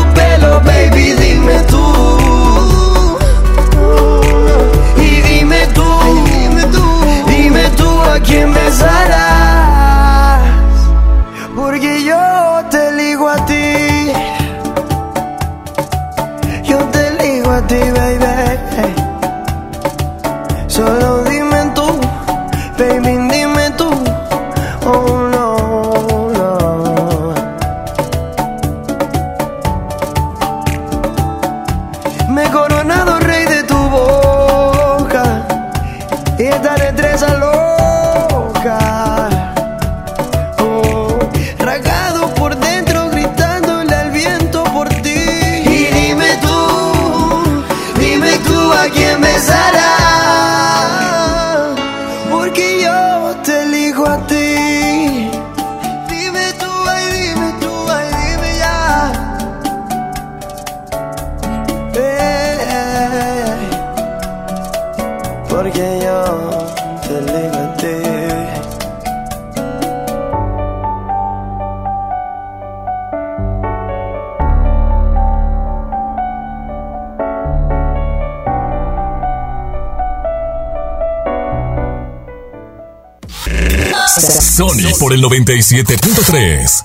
97.3. 85.47 86.83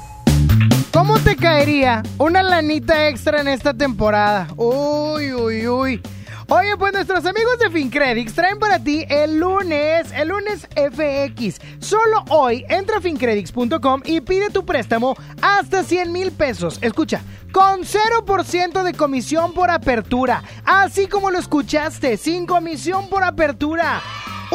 ¿Cómo 0.93 1.19
te 1.19 1.35
caería 1.35 2.05
una 2.19 2.45
lanita 2.45 3.09
extra 3.09 3.41
en 3.41 3.49
esta 3.49 3.75
temporada? 3.75 4.47
Uy, 4.57 5.33
uy, 5.33 5.67
uy. 5.67 6.01
Oye, 6.47 6.77
pues 6.79 6.93
nuestros 6.93 7.27
amigos 7.27 7.59
de 7.59 7.71
FinCredits 7.71 8.35
traen 8.35 8.61
para 8.61 8.79
ti 8.79 9.05
el 9.09 9.41
lunes, 9.41 10.13
el 10.13 10.29
lunes 10.29 10.69
FX. 10.77 11.61
Solo 11.81 12.23
hoy 12.29 12.65
entra 12.69 12.99
a 12.99 13.01
fincredits.com 13.01 14.03
y 14.05 14.21
pide 14.21 14.49
tu 14.51 14.65
préstamo 14.65 15.17
hasta 15.41 15.83
100 15.83 16.13
mil 16.13 16.31
pesos. 16.31 16.79
Escucha, 16.83 17.21
con 17.51 17.81
0% 17.81 18.85
de 18.85 18.95
comisión 18.95 19.55
por 19.55 19.73
apertura. 19.73 20.45
Así 20.65 21.09
como 21.09 21.33
lo 21.33 21.41
escuchaste, 21.41 22.17
sin 22.17 22.47
comisión 22.47 23.09
por 23.09 23.25
apertura. 23.25 24.01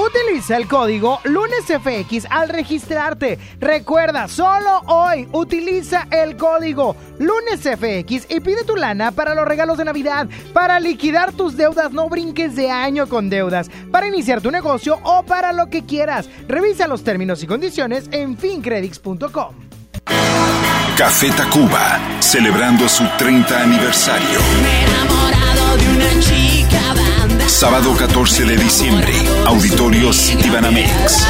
Utiliza 0.08 0.55
el 0.55 0.68
código 0.70 1.20
LunesFX 1.26 2.28
al 2.30 2.47
registrarte. 2.47 3.38
Recuerda, 3.60 4.30
solo 4.30 4.80
hoy 4.88 5.28
utiliza 5.34 6.08
el 6.12 6.38
código 6.38 6.95
LunesFX 7.20 8.32
y 8.32 8.39
pide 8.39 8.64
tu 8.64 8.78
lana 8.78 9.12
para 9.12 9.36
los 9.36 9.45
regalos 9.45 9.78
de 9.78 9.84
Navidad, 9.84 10.28
para 10.53 10.80
liquidar 10.80 11.34
tus 11.34 11.58
deudas, 11.58 11.91
no 11.91 12.08
brinques 12.08 12.55
de 12.55 12.72
año 12.72 13.08
con 13.08 13.30
deudas, 13.30 13.70
para 13.91 14.08
iniciar 14.08 14.39
tu 14.39 14.49
negocio 14.49 14.97
o 15.03 15.24
para 15.24 15.51
lo 15.51 15.68
que 15.70 15.86
quieras. 15.86 16.30
Revisa 16.47 16.88
los 16.88 17.03
términos 17.03 17.43
y 17.43 17.47
condiciones 17.47 18.08
en 18.12 18.38
fincredits.com. 18.38 19.55
Café 20.97 21.32
Tacuba, 21.32 21.99
celebrando 22.22 22.88
su 22.88 23.03
30 23.18 23.62
aniversario. 23.62 24.39
Sábado 27.47 27.95
14 27.97 28.43
de 28.43 28.57
diciembre, 28.57 29.13
Auditorio 29.45 30.11
Citibanamex. 30.11 31.25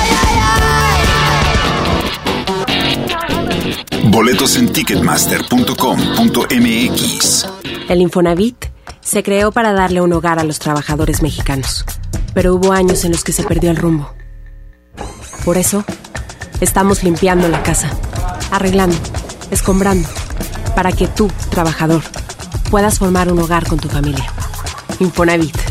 Boletos 4.06 4.58
en 4.58 4.74
ticketmaster.com.mx. 4.74 7.48
El 7.88 8.02
Infonavit 8.02 8.66
se 9.00 9.22
creó 9.22 9.52
para 9.52 9.74
darle 9.74 10.02
un 10.02 10.12
hogar 10.12 10.40
a 10.40 10.44
los 10.44 10.58
trabajadores 10.58 11.22
mexicanos, 11.22 11.86
pero 12.34 12.56
hubo 12.56 12.74
años 12.74 13.06
en 13.06 13.12
los 13.12 13.24
que 13.24 13.32
se 13.32 13.44
perdió 13.44 13.70
el 13.70 13.78
rumbo. 13.78 14.12
Por 15.46 15.58
eso, 15.58 15.86
estamos 16.60 17.04
limpiando 17.04 17.48
la 17.48 17.62
casa, 17.62 17.92
arreglando, 18.52 18.98
escombrando, 19.52 20.10
para 20.76 20.92
que 20.92 21.08
tú, 21.08 21.30
trabajador, 21.52 22.02
puedas 22.72 22.98
formar 22.98 23.32
un 23.32 23.38
hogar 23.40 23.68
con 23.68 23.80
tu 23.80 23.88
familia. 23.88 24.26
Infonavit, 25.00 25.67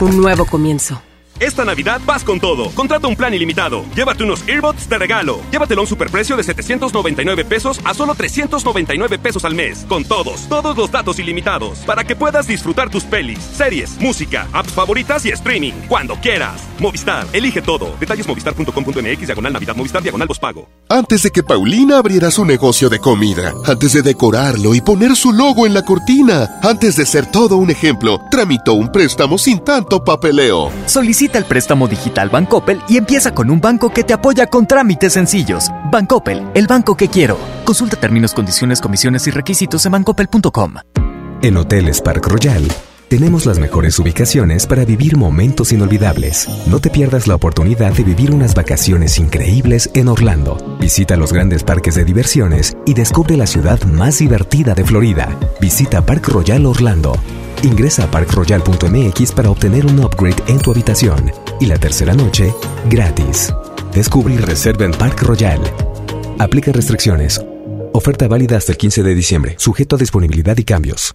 un 0.00 0.16
nuevo 0.20 0.44
comienzo. 0.46 1.00
Esta 1.40 1.64
Navidad 1.64 2.00
vas 2.04 2.24
con 2.24 2.40
todo. 2.40 2.70
Contrata 2.70 3.08
un 3.08 3.16
plan 3.16 3.34
ilimitado. 3.34 3.84
Llévate 3.94 4.24
unos 4.24 4.46
earbuds 4.48 4.88
de 4.88 4.98
regalo. 4.98 5.40
Llévatelo 5.50 5.80
a 5.80 5.84
un 5.84 5.88
superprecio 5.88 6.36
de 6.36 6.42
799 6.42 7.44
pesos 7.44 7.80
a 7.84 7.94
solo 7.94 8.14
399 8.14 9.18
pesos 9.18 9.44
al 9.44 9.54
mes. 9.54 9.84
Con 9.88 10.04
todos, 10.04 10.48
todos 10.48 10.76
los 10.76 10.90
datos 10.90 11.18
ilimitados. 11.18 11.78
Para 11.80 12.04
que 12.04 12.16
puedas 12.16 12.46
disfrutar 12.46 12.90
tus 12.90 13.04
pelis, 13.04 13.38
series, 13.38 13.98
música, 14.00 14.46
apps 14.52 14.72
favoritas 14.72 15.24
y 15.26 15.30
streaming. 15.30 15.72
Cuando 15.88 16.16
quieras. 16.16 16.62
Movistar, 16.78 17.26
elige 17.32 17.62
todo. 17.62 17.96
Detalles 17.98 18.28
movistar.com.mx, 18.28 19.26
diagonal 19.26 19.52
Navidad, 19.52 19.74
Movistar, 19.74 20.02
diagonal 20.02 20.26
pago. 20.40 20.68
Antes 20.88 21.22
de 21.22 21.30
que 21.30 21.42
Paulina 21.42 21.98
abriera 21.98 22.30
su 22.30 22.44
negocio 22.44 22.88
de 22.88 22.98
comida, 22.98 23.54
antes 23.64 23.92
de 23.92 24.02
decorarlo 24.02 24.74
y 24.74 24.80
poner 24.80 25.16
su 25.16 25.32
logo 25.32 25.66
en 25.66 25.74
la 25.74 25.82
cortina, 25.82 26.58
antes 26.62 26.96
de 26.96 27.06
ser 27.06 27.30
todo 27.30 27.56
un 27.56 27.70
ejemplo, 27.70 28.20
tramitó 28.30 28.74
un 28.74 28.90
préstamo 28.90 29.38
sin 29.38 29.60
tanto 29.60 30.04
papeleo. 30.04 30.70
Solicita 30.86 31.25
el 31.34 31.44
préstamo 31.44 31.88
digital 31.88 32.30
Bancoppel 32.30 32.80
y 32.88 32.96
empieza 32.96 33.34
con 33.34 33.50
un 33.50 33.60
banco 33.60 33.90
que 33.90 34.04
te 34.04 34.14
apoya 34.14 34.46
con 34.46 34.66
trámites 34.66 35.14
sencillos. 35.14 35.70
Bancoppel, 35.90 36.42
el 36.54 36.66
banco 36.66 36.96
que 36.96 37.08
quiero. 37.08 37.38
Consulta 37.64 37.96
términos, 37.96 38.32
condiciones, 38.32 38.80
comisiones 38.80 39.26
y 39.26 39.30
requisitos 39.30 39.84
en 39.86 39.92
bancoppel.com. 39.92 40.74
En 41.42 41.56
Hoteles 41.56 42.00
Park 42.00 42.26
Royal 42.28 42.66
tenemos 43.08 43.46
las 43.46 43.60
mejores 43.60 44.00
ubicaciones 44.00 44.66
para 44.66 44.84
vivir 44.84 45.16
momentos 45.16 45.70
inolvidables. 45.70 46.48
No 46.66 46.80
te 46.80 46.90
pierdas 46.90 47.28
la 47.28 47.36
oportunidad 47.36 47.92
de 47.92 48.02
vivir 48.02 48.32
unas 48.32 48.56
vacaciones 48.56 49.18
increíbles 49.18 49.90
en 49.94 50.08
Orlando. 50.08 50.76
Visita 50.80 51.16
los 51.16 51.32
grandes 51.32 51.62
parques 51.62 51.94
de 51.94 52.04
diversiones 52.04 52.76
y 52.84 52.94
descubre 52.94 53.36
la 53.36 53.46
ciudad 53.46 53.80
más 53.84 54.18
divertida 54.18 54.74
de 54.74 54.84
Florida. 54.84 55.38
Visita 55.60 56.04
Park 56.04 56.26
Royal 56.28 56.66
Orlando. 56.66 57.12
Ingresa 57.62 58.04
a 58.04 58.10
parkroyal.mx 58.10 59.32
para 59.32 59.50
obtener 59.50 59.86
un 59.86 59.98
upgrade 60.00 60.42
en 60.48 60.58
tu 60.58 60.70
habitación 60.70 61.30
y 61.60 61.66
la 61.66 61.78
tercera 61.78 62.14
noche 62.14 62.54
gratis. 62.88 63.52
Descubre 63.92 64.34
y 64.34 64.38
reserva 64.38 64.84
en 64.84 64.92
Park 64.92 65.22
Royal. 65.22 65.60
Aplica 66.38 66.72
restricciones. 66.72 67.40
Oferta 67.92 68.28
válida 68.28 68.58
hasta 68.58 68.72
el 68.72 68.78
15 68.78 69.02
de 69.02 69.14
diciembre, 69.14 69.54
sujeto 69.58 69.96
a 69.96 69.98
disponibilidad 69.98 70.56
y 70.58 70.64
cambios. 70.64 71.14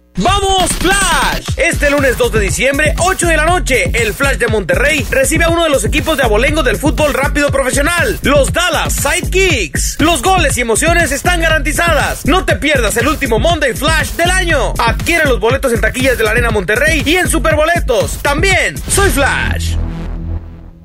¡Vamos, 0.17 0.69
Flash! 0.79 1.45
Este 1.55 1.89
lunes 1.89 2.17
2 2.17 2.33
de 2.33 2.39
diciembre, 2.41 2.93
8 2.97 3.27
de 3.27 3.37
la 3.37 3.45
noche, 3.45 3.91
el 3.93 4.13
Flash 4.13 4.37
de 4.37 4.47
Monterrey 4.47 5.05
recibe 5.09 5.45
a 5.45 5.49
uno 5.49 5.63
de 5.63 5.69
los 5.69 5.85
equipos 5.85 6.17
de 6.17 6.23
abolengo 6.23 6.63
del 6.63 6.75
fútbol 6.75 7.13
rápido 7.13 7.49
profesional, 7.49 8.19
los 8.21 8.51
Dallas 8.51 8.93
Sidekicks. 8.93 9.97
Los 9.99 10.21
goles 10.21 10.57
y 10.57 10.61
emociones 10.61 11.13
están 11.13 11.39
garantizadas. 11.39 12.25
No 12.25 12.43
te 12.43 12.57
pierdas 12.57 12.97
el 12.97 13.07
último 13.07 13.39
Monday 13.39 13.73
Flash 13.73 14.11
del 14.11 14.31
año. 14.31 14.73
Adquiere 14.79 15.25
los 15.25 15.39
boletos 15.39 15.71
en 15.71 15.79
taquillas 15.79 16.17
de 16.17 16.25
la 16.25 16.31
Arena 16.31 16.51
Monterrey 16.51 17.03
y 17.05 17.15
en 17.15 17.29
Superboletos. 17.29 18.17
También, 18.21 18.77
soy 18.89 19.09
Flash. 19.11 19.75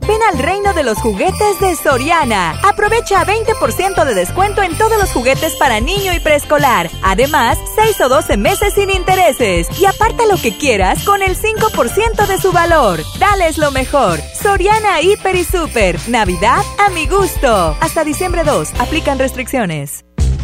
Ven 0.07 0.23
al 0.23 0.39
reino 0.39 0.73
de 0.73 0.85
los 0.85 0.99
juguetes 0.99 1.61
de 1.61 1.75
Soriana. 1.75 2.61
Aprovecha 2.63 3.25
20% 3.25 4.05
de 4.05 4.15
descuento 4.15 4.63
en 4.63 4.79
todos 4.79 4.99
los 4.99 5.13
juguetes 5.13 5.57
para 5.57 5.81
niño 5.81 6.13
y 6.15 6.21
preescolar. 6.21 6.89
Además, 7.03 7.59
6 7.75 8.01
o 8.03 8.09
12 8.09 8.37
meses 8.37 8.75
sin 8.75 8.91
intereses. 8.91 9.69
Y 9.81 9.85
aparta 9.85 10.25
lo 10.27 10.37
que 10.37 10.57
quieras 10.57 11.05
con 11.05 11.23
el 11.23 11.37
5% 11.37 12.27
de 12.27 12.39
su 12.39 12.53
valor. 12.53 13.01
Dales 13.19 13.59
lo 13.59 13.73
mejor. 13.73 14.21
Soriana 14.41 15.01
Hiper 15.01 15.35
y 15.35 15.45
Super. 15.45 15.99
Navidad 16.09 16.63
a 16.79 16.89
mi 16.91 17.07
gusto. 17.07 17.77
Hasta 17.81 18.05
diciembre 18.05 18.45
2. 18.45 18.75
Aplican 18.79 19.19
restricciones. 19.19 20.06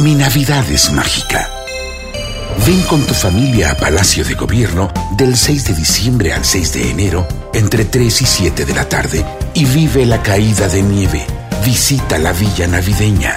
Mi 0.00 0.14
Navidad 0.14 0.68
es 0.70 0.92
mágica. 0.92 1.48
Ven 2.66 2.82
con 2.82 3.02
tu 3.06 3.14
familia 3.14 3.70
a 3.70 3.76
Palacio 3.76 4.24
de 4.24 4.34
Gobierno 4.34 4.92
del 5.16 5.36
6 5.36 5.66
de 5.66 5.74
diciembre 5.74 6.32
al 6.32 6.44
6 6.44 6.72
de 6.72 6.90
enero 6.90 7.26
entre 7.54 7.84
3 7.84 8.22
y 8.22 8.26
7 8.26 8.64
de 8.64 8.74
la 8.74 8.88
tarde 8.88 9.24
y 9.54 9.64
vive 9.64 10.04
la 10.04 10.22
caída 10.22 10.68
de 10.68 10.82
nieve. 10.82 11.24
Visita 11.64 12.18
la 12.18 12.32
villa 12.32 12.66
navideña. 12.66 13.36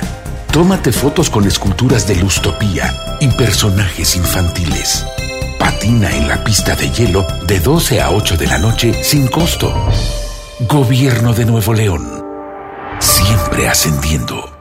Tómate 0.51 0.91
fotos 0.91 1.29
con 1.29 1.45
esculturas 1.45 2.07
de 2.07 2.15
Lustopía 2.15 2.93
y 3.19 3.27
personajes 3.29 4.15
infantiles. 4.15 5.05
Patina 5.59 6.09
en 6.15 6.27
la 6.27 6.43
pista 6.43 6.75
de 6.75 6.89
hielo 6.89 7.25
de 7.45 7.59
12 7.59 8.01
a 8.01 8.11
8 8.11 8.35
de 8.35 8.47
la 8.47 8.57
noche 8.57 9.03
sin 9.03 9.27
costo. 9.27 9.73
Gobierno 10.61 11.33
de 11.33 11.45
Nuevo 11.45 11.73
León. 11.73 12.25
Siempre 12.99 13.69
ascendiendo. 13.69 14.56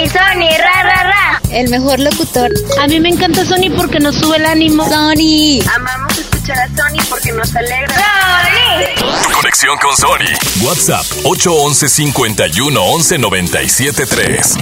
Sony, 0.00 0.08
Sony, 0.08 0.48
ra, 0.58 0.82
ra, 0.82 1.02
ra. 1.02 1.42
El 1.50 1.68
mejor 1.68 1.98
locutor. 2.00 2.50
A 2.80 2.86
mí 2.86 3.00
me 3.00 3.10
encanta 3.10 3.44
Sony 3.44 3.70
porque 3.76 3.98
nos 4.00 4.16
sube 4.16 4.36
el 4.36 4.46
ánimo. 4.46 4.84
Sony. 4.88 5.60
Amamos 5.74 6.16
escuchar 6.18 6.58
a 6.58 6.68
Sony 6.68 7.02
porque 7.08 7.32
nos 7.32 7.54
alegra. 7.54 7.94
Sony. 7.94 9.32
Conexión 9.34 9.76
con 9.78 9.96
Sony. 9.96 10.64
WhatsApp 10.64 11.04
811 11.24 11.88
51 11.88 12.82
11 12.82 13.18
97 13.18 14.06
3. 14.06 14.54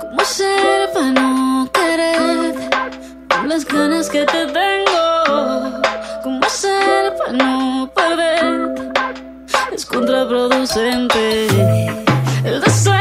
¿Cómo 0.00 0.24
ser 0.24 0.92
para 0.92 1.10
no 1.10 1.70
querer 1.72 2.54
con 3.28 3.48
las 3.48 3.64
ganas 3.64 4.08
que 4.08 4.24
te 4.24 4.46
tengo? 4.46 5.82
¿Cómo 6.22 6.48
ser 6.48 7.14
para 7.18 7.32
no 7.32 7.90
perder? 7.94 8.92
Es 9.72 9.84
contraproducente. 9.84 11.46
El 12.44 12.60
deseo 12.60 12.99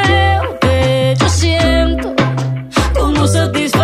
cómo 3.20 3.28
satisfacerlo, 3.28 3.79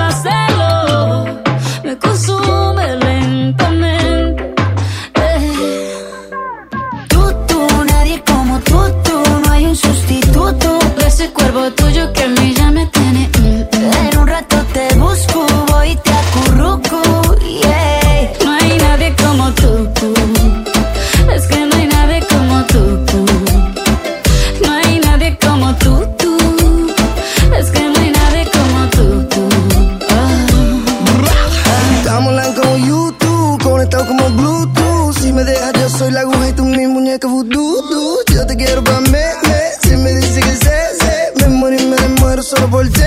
soy 35.97 36.11
la 36.11 36.21
aguja 36.21 36.49
y 36.49 36.53
tú 36.53 36.65
mi 36.65 36.87
muñeca 36.87 37.27
voodoo. 37.27 38.19
Yo 38.33 38.45
te 38.45 38.55
quiero 38.57 38.83
pa' 38.83 38.99
me, 39.01 39.11
me. 39.11 39.59
Si 39.81 39.95
me 39.95 40.11
dice 40.11 40.41
que 40.41 40.55
sé, 40.55 40.77
sé. 40.99 41.33
Me 41.39 41.47
muero 41.47 41.81
y 41.81 41.85
me 41.85 42.07
muero 42.19 42.43
solo 42.43 42.69
por 42.69 42.87
ti. 42.89 43.01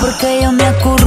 Porque 0.00 0.40
yo 0.42 0.52
me 0.52 0.64
acurruco 0.64 1.01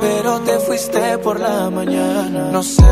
pero 0.00 0.40
te 0.40 0.58
fuiste 0.58 1.18
por 1.18 1.38
la 1.38 1.70
mañana. 1.70 2.50
No 2.50 2.62
sé, 2.62 2.82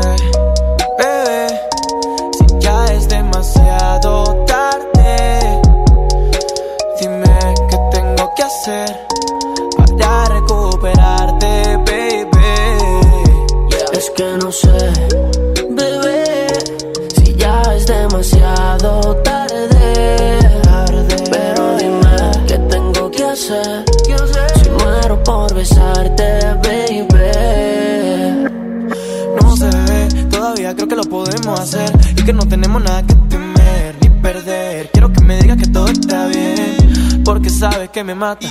me 38.05 38.15
mata. 38.15 38.49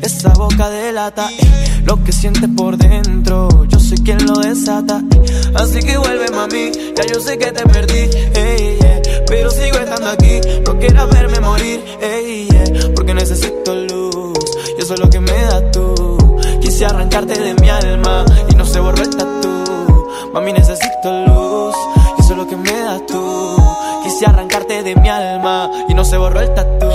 Esa 0.00 0.30
boca 0.30 0.70
delata 0.70 1.28
eh, 1.38 1.82
lo 1.84 2.02
que 2.02 2.12
sientes 2.12 2.48
por 2.56 2.76
dentro. 2.76 3.64
Yo 3.66 3.78
soy 3.78 3.98
quien 3.98 4.24
lo 4.26 4.38
desata, 4.38 5.02
eh. 5.10 5.52
así 5.54 5.80
que 5.80 5.96
vuelve 5.98 6.30
mami. 6.30 6.70
Ya 6.96 7.04
yo 7.12 7.20
sé 7.20 7.36
que 7.36 7.52
te 7.52 7.62
perdí, 7.64 8.08
yeah, 8.08 9.02
pero 9.26 9.50
sigo 9.50 9.78
estando 9.78 10.08
aquí. 10.08 10.40
No 10.66 10.78
quieras 10.78 11.08
verme 11.10 11.40
morir, 11.40 11.84
yeah, 12.00 12.90
porque 12.94 13.12
necesito 13.12 13.74
luz. 13.74 14.38
Y 14.78 14.82
eso 14.82 14.94
es 14.94 15.00
lo 15.00 15.10
que 15.10 15.20
me 15.20 15.32
das 15.32 15.70
tú. 15.72 16.18
Quise 16.60 16.86
arrancarte 16.86 17.38
de 17.38 17.54
mi 17.54 17.68
alma 17.68 18.24
y 18.48 18.54
no 18.54 18.64
se 18.64 18.80
borró 18.80 19.02
el 19.02 19.10
tatu. 19.10 20.08
Mami, 20.32 20.52
necesito 20.52 21.26
luz. 21.26 21.74
Y 22.18 22.22
eso 22.22 22.32
es 22.32 22.38
lo 22.38 22.46
que 22.46 22.56
me 22.56 22.72
das 22.72 23.04
tú. 23.06 23.56
Quise 24.04 24.26
arrancarte 24.26 24.82
de 24.82 24.94
mi 24.96 25.08
alma 25.08 25.70
y 25.88 25.94
no 25.94 26.04
se 26.04 26.16
borró 26.16 26.40
el 26.40 26.54
tatu. 26.54 26.86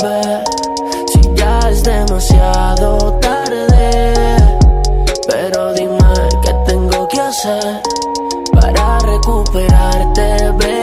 Si 0.00 1.20
ya 1.34 1.58
es 1.70 1.82
demasiado 1.82 3.18
tarde. 3.20 4.14
Pero 5.28 5.74
dime 5.74 5.98
qué 6.42 6.52
tengo 6.66 7.06
que 7.08 7.20
hacer 7.20 7.82
para 8.52 8.98
recuperarte. 9.00 10.79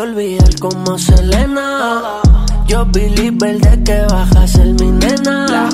Olvidar 0.00 0.58
como 0.58 0.98
Selena. 0.98 2.20
Yo 2.66 2.86
believer 2.86 3.60
de 3.60 3.82
que 3.84 4.00
bajas 4.10 4.54
el 4.56 4.74
mi 4.74 4.90
nena. 4.90 5.68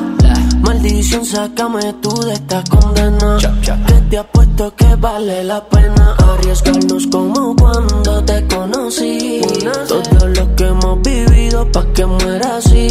Maldición, 0.61 1.25
sácame 1.25 1.93
tú 2.03 2.11
de 2.23 2.35
esta 2.35 2.63
condena. 2.65 3.39
Que 3.87 4.01
te 4.11 4.19
apuesto 4.19 4.75
que 4.75 4.97
vale 4.97 5.45
la 5.45 5.65
pena 5.69 6.17
arriesgarnos 6.33 7.07
como 7.09 7.55
cuando 7.57 8.25
te 8.25 8.47
conocí. 8.47 9.41
Todo 9.89 10.29
lo 10.29 10.57
que 10.57 10.65
hemos 10.65 11.03
vivido 11.03 11.71
pa' 11.71 11.87
que 11.93 12.07
muera 12.07 12.57
así. 12.57 12.89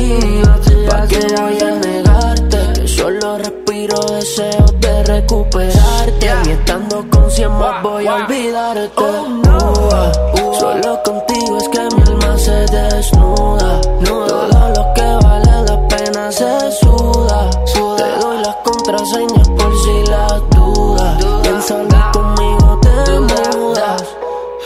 Pa' 0.89 1.07
que 1.07 1.19
voy 1.19 1.59
a 1.61 1.71
negarte 1.75 2.74
solo 2.95 3.37
respiro 3.37 3.99
deseos 3.99 4.79
de 4.79 5.03
recuperarte. 5.03 6.29
Y 6.45 6.49
estando 6.51 7.05
con 7.09 7.29
cien 7.29 7.51
más 7.51 7.83
voy 7.83 8.07
a 8.07 8.15
olvidarte. 8.15 9.01
Uh, 9.01 10.53
Solo 10.59 11.03
contigo 11.03 11.57
es 11.57 11.69
que 11.69 11.79
mi 11.95 12.01
alma 12.03 12.37
se 12.37 12.51
desnuda. 12.51 13.81
Todo 14.03 14.47
lo 14.75 14.93
que 14.93 15.25
vale 15.25 15.51
la 15.67 15.87
pena 15.87 16.31
se 16.31 16.71
suda. 16.79 17.49
Te 17.97 18.19
doy 18.21 18.37
las 18.39 18.55
contraseñas 18.63 19.49
por 19.49 19.71
si 19.83 20.09
las 20.09 20.49
dudas. 20.49 21.25
Piénsalo 21.43 22.11
conmigo, 22.13 22.79
te 22.81 23.19
mudas. 23.19 24.03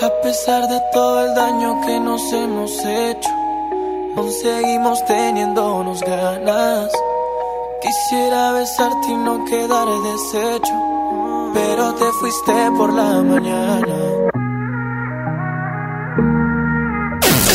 A 0.01 0.21
pesar 0.21 0.67
de 0.67 0.79
todo 0.93 1.25
el 1.25 1.35
daño 1.35 1.81
que 1.85 1.99
nos 1.99 2.21
hemos 2.31 2.71
hecho, 2.85 3.29
aún 4.15 4.31
seguimos 4.31 5.03
teniéndonos 5.05 6.01
ganas. 6.01 6.91
Quisiera 7.81 8.51
besarte 8.51 9.07
y 9.07 9.15
no 9.15 9.45
quedar 9.45 9.87
deshecho, 9.87 10.73
pero 11.53 11.95
te 11.95 12.11
fuiste 12.19 12.69
por 12.75 12.91
la 12.93 13.21
mañana. 13.21 13.95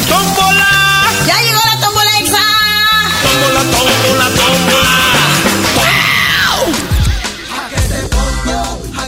¡Tómbola! 0.09 0.66
¡Ya 1.27 1.43
llegó 1.43 1.61
la 1.66 1.77
tómbola 1.79 2.18
exa! 2.20 2.41
¡Tómbola, 3.22 3.61
tómbola, 3.70 4.31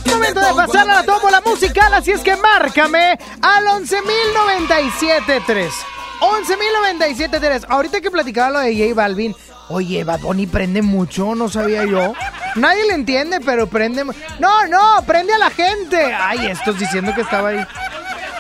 Momento 0.05 0.41
de 0.41 0.55
pasar 0.55 0.91
a 0.91 0.95
la 0.97 1.03
tómbola 1.03 1.41
musical, 1.41 1.95
así 1.95 2.11
es 2.11 2.21
que 2.21 2.37
márcame 2.37 3.19
al 3.41 3.65
11.097.3. 3.65 5.73
11.097.3. 6.21 7.65
Ahorita 7.71 8.03
que 8.03 8.11
platicaba 8.11 8.51
lo 8.51 8.59
de 8.61 8.77
J 8.77 8.93
Balvin, 8.95 9.35
oye, 9.69 10.05
Bad 10.05 10.21
Bunny 10.21 10.47
prende 10.47 10.83
mucho, 10.83 11.35
no 11.35 11.49
sabía 11.49 11.85
yo. 11.85 12.13
Nadie 12.57 12.87
le 12.87 12.95
entiende, 12.95 13.41
pero 13.45 13.67
prende. 13.67 14.05
No, 14.39 14.67
no, 14.69 15.03
prende 15.07 15.35
a 15.35 15.39
la 15.39 15.51
gente. 15.51 16.15
Ay, 16.15 16.47
estos 16.47 16.79
diciendo 16.79 17.15
que 17.15 17.21
estaba 17.23 17.49
ahí. 17.51 17.67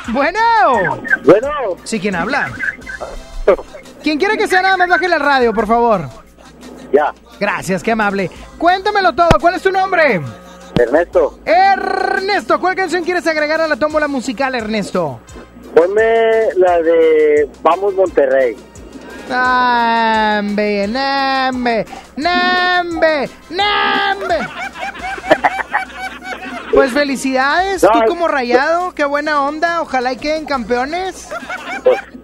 Bueno. 0.08 0.40
Bueno. 1.24 1.50
Sí, 1.84 2.00
¿quién 2.00 2.14
habla? 2.14 2.50
Quien 4.02 4.18
quiera 4.18 4.36
que 4.36 4.46
sea 4.46 4.62
nada 4.62 4.76
más 4.76 4.88
baje 4.88 5.08
la 5.08 5.18
radio, 5.18 5.52
por 5.52 5.66
favor. 5.66 6.08
Ya. 6.92 7.12
Gracias, 7.40 7.82
qué 7.82 7.92
amable. 7.92 8.30
Cuéntamelo 8.56 9.12
todo, 9.14 9.30
¿cuál 9.40 9.54
es 9.54 9.62
tu 9.62 9.72
nombre? 9.72 10.20
Ernesto, 10.78 11.40
Ernesto, 11.44 12.60
¿cuál 12.60 12.76
canción 12.76 13.02
quieres 13.02 13.26
agregar 13.26 13.60
a 13.62 13.66
la 13.66 13.76
tómbola 13.76 14.08
musical, 14.08 14.54
Ernesto? 14.54 15.20
ponme 15.76 16.54
la 16.56 16.80
de 16.80 17.48
Vamos 17.62 17.94
Monterrey. 17.94 18.56
Nambe, 19.28 20.86
nambe, 20.88 21.86
nambe, 22.16 23.30
nambe. 23.50 24.38
Pues 26.72 26.92
felicidades, 26.92 27.80
tú 27.80 27.88
como 28.08 28.28
rayado, 28.28 28.92
qué 28.92 29.04
buena 29.04 29.42
onda, 29.42 29.80
ojalá 29.80 30.12
y 30.12 30.16
queden 30.16 30.44
campeones. 30.44 31.28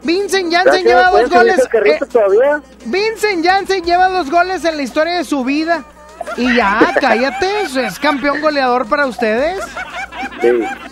Vincent 0.02 0.52
Janssen 0.52 0.84
lleva 0.84 1.10
¿puedes 1.10 1.30
dos 1.30 1.40
subir 1.40 1.52
goles. 1.54 1.68
eh? 1.96 2.60
Vincent 2.86 3.44
Janssen 3.46 3.84
lleva 3.84 4.08
dos 4.08 4.30
goles 4.30 4.64
en 4.64 4.76
la 4.76 4.82
historia 4.82 5.14
de 5.14 5.24
su 5.24 5.44
vida. 5.44 5.84
Y 6.36 6.56
ya, 6.56 6.94
cállate, 7.00 7.62
es 7.62 7.98
campeón 7.98 8.40
goleador 8.40 8.88
para 8.88 9.06
ustedes. 9.06 9.64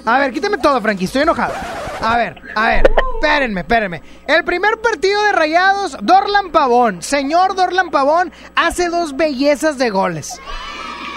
A 0.04 0.18
ver, 0.18 0.32
quítame 0.32 0.58
todo, 0.58 0.80
Frankie, 0.80 1.04
estoy 1.04 1.22
enojado. 1.22 1.54
A 2.00 2.16
ver, 2.16 2.40
a 2.54 2.68
ver, 2.68 2.90
espérenme, 3.14 3.60
espérenme. 3.60 4.02
El 4.26 4.44
primer 4.44 4.80
partido 4.80 5.22
de 5.24 5.32
Rayados, 5.32 5.96
Dorlan 6.00 6.50
Pavón. 6.50 7.02
Señor 7.02 7.54
Dorlan 7.54 7.90
Pavón 7.90 8.32
hace 8.54 8.88
dos 8.88 9.16
bellezas 9.16 9.76
de 9.78 9.90
goles. 9.90 10.40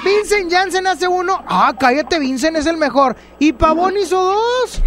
Vincent 0.03 0.51
Janssen 0.51 0.87
hace 0.87 1.07
uno. 1.07 1.43
Ah, 1.47 1.73
cállate, 1.79 2.19
Vincent 2.19 2.57
es 2.57 2.65
el 2.65 2.77
mejor. 2.77 3.15
Y 3.39 3.53
Pavón 3.53 3.95
hizo 3.97 4.21
dos. 4.21 4.81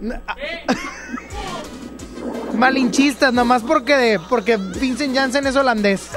Malinchistas, 2.56 3.32
nomás 3.32 3.62
porque, 3.62 4.18
porque 4.28 4.56
Vincent 4.56 5.14
Janssen 5.14 5.46
es 5.46 5.56
holandés. 5.56 6.10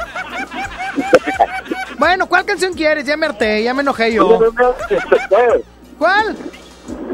Bueno, 1.98 2.28
¿cuál 2.28 2.46
canción 2.46 2.74
quieres? 2.74 3.06
Ya 3.06 3.18
me 3.18 3.26
harté, 3.26 3.62
ya 3.62 3.74
me 3.74 3.82
enojé 3.82 4.14
yo. 4.14 4.40
¿Cuál? 5.98 6.36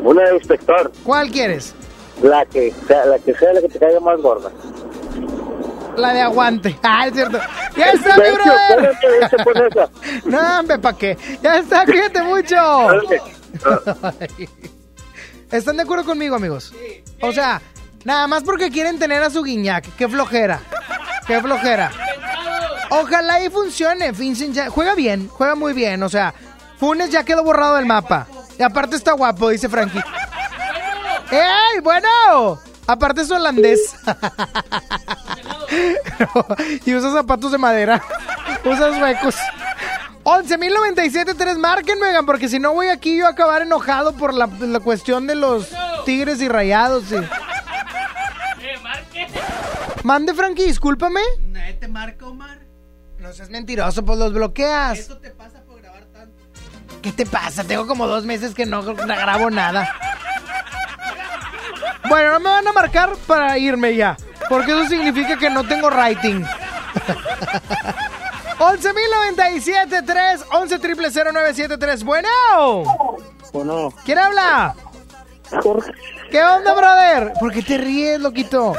Una 0.03 0.23
de 0.29 0.35
inspector. 0.35 0.91
¿Cuál 1.03 1.31
quieres? 1.31 1.73
La 2.21 2.45
que, 2.45 2.71
sea, 2.87 3.05
la 3.05 3.17
que 3.19 3.33
sea 3.33 3.53
la 3.53 3.61
que 3.61 3.69
te 3.69 3.79
caiga 3.79 3.99
más 3.99 4.21
gorda. 4.21 4.51
La 5.97 6.13
de 6.13 6.21
aguante. 6.21 6.77
Ah, 6.83 7.07
es 7.07 7.13
cierto. 7.13 7.39
Ya 7.75 7.89
está, 7.91 8.15
mi 8.15 8.29
brother. 8.29 9.89
No, 10.25 10.59
hombre, 10.59 10.77
¿para 10.77 10.97
qué? 10.97 11.17
Ya 11.41 11.57
está, 11.57 11.85
cuídate 11.85 12.21
mucho. 12.23 12.55
¿Están 15.51 15.77
de 15.77 15.83
acuerdo 15.83 16.05
conmigo, 16.05 16.35
amigos? 16.35 16.73
O 17.21 17.31
sea, 17.31 17.61
nada 18.05 18.27
más 18.27 18.43
porque 18.43 18.71
quieren 18.71 18.97
tener 18.97 19.21
a 19.21 19.29
su 19.29 19.43
guiñac. 19.43 19.93
Qué 19.97 20.07
flojera. 20.07 20.61
Qué 21.27 21.41
flojera. 21.41 21.91
Ojalá 22.89 23.41
y 23.41 23.49
funcione. 23.49 24.11
Vincent 24.11 24.53
ya 24.53 24.69
juega 24.69 24.95
bien, 24.95 25.27
juega 25.27 25.55
muy 25.55 25.73
bien. 25.73 26.03
O 26.03 26.09
sea, 26.09 26.33
Funes 26.77 27.09
ya 27.09 27.23
quedó 27.23 27.43
borrado 27.43 27.75
del 27.75 27.85
mapa. 27.85 28.27
Y 28.57 28.63
aparte 28.63 28.95
está 28.95 29.13
guapo, 29.13 29.49
dice 29.49 29.67
Frankie. 29.67 30.01
¡Ey! 31.31 31.79
Bueno. 31.81 32.59
Aparte 32.87 33.21
es 33.21 33.31
holandés. 33.31 33.95
y 36.85 36.93
usa 36.93 37.11
zapatos 37.11 37.51
de 37.51 37.57
madera. 37.57 38.01
usa 38.63 38.91
huecos. 38.91 39.35
11.097.3, 40.23 41.57
márquenme, 41.57 42.07
oigan, 42.07 42.25
porque 42.25 42.49
si 42.49 42.59
no 42.59 42.73
voy 42.73 42.87
aquí 42.87 43.17
yo 43.17 43.27
a 43.27 43.29
acabar 43.29 43.61
enojado 43.61 44.13
por 44.13 44.33
la, 44.33 44.47
la 44.47 44.79
cuestión 44.79 45.27
de 45.27 45.35
los 45.35 45.67
tigres 46.05 46.41
y 46.41 46.47
rayados. 46.47 47.05
sí. 47.05 47.15
Mande, 50.05 50.35
Frankie, 50.35 50.65
discúlpame. 50.65 51.19
Nadie 51.47 51.73
te 51.73 51.87
marca, 51.87 52.27
Omar. 52.27 52.59
No 53.17 53.33
seas 53.33 53.49
mentiroso, 53.49 54.05
pues 54.05 54.19
los 54.19 54.31
bloqueas. 54.33 54.99
Eso 54.99 55.17
te 55.17 55.31
pasa 55.31 55.63
por 55.63 55.81
grabar 55.81 56.03
tanto. 56.13 56.43
¿Qué 57.01 57.11
te 57.11 57.25
pasa? 57.25 57.63
Tengo 57.63 57.87
como 57.87 58.05
dos 58.05 58.23
meses 58.23 58.53
que 58.53 58.67
no 58.67 58.83
grabo 58.83 59.49
nada. 59.49 59.91
Bueno, 62.07 62.33
no 62.33 62.39
me 62.39 62.49
van 62.51 62.67
a 62.67 62.71
marcar 62.71 63.15
para 63.25 63.57
irme 63.57 63.95
ya. 63.95 64.15
Porque 64.47 64.73
eso 64.73 64.87
significa 64.87 65.39
que 65.39 65.49
no 65.49 65.63
tengo 65.63 65.89
rating. 65.89 66.43
11.097.3, 68.59 70.45
11 70.51 70.79
triple 70.79 71.09
0973. 71.09 72.03
Bueno. 72.03 72.29
Bueno. 73.51 73.91
¿Quién 74.05 74.19
habla? 74.19 74.75
¿Qué 76.35 76.43
onda, 76.43 76.73
brother? 76.73 77.31
¿Por 77.39 77.53
qué 77.53 77.61
te 77.61 77.77
ríes, 77.77 78.19
loquito? 78.19 78.73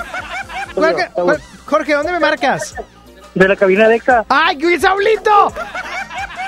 ¿Cuál 0.75 0.95
que- 0.95 1.09
cuál- 1.15 1.41
Jorge, 1.65 1.95
¿dónde 1.95 2.13
me 2.13 2.21
marcas? 2.21 2.75
De 3.35 3.49
la 3.49 3.57
cabina 3.57 3.89
de 3.89 3.97
Exa. 3.97 4.27
¡Ay, 4.29 4.59
qué 4.59 4.79
Saulito! 4.79 5.51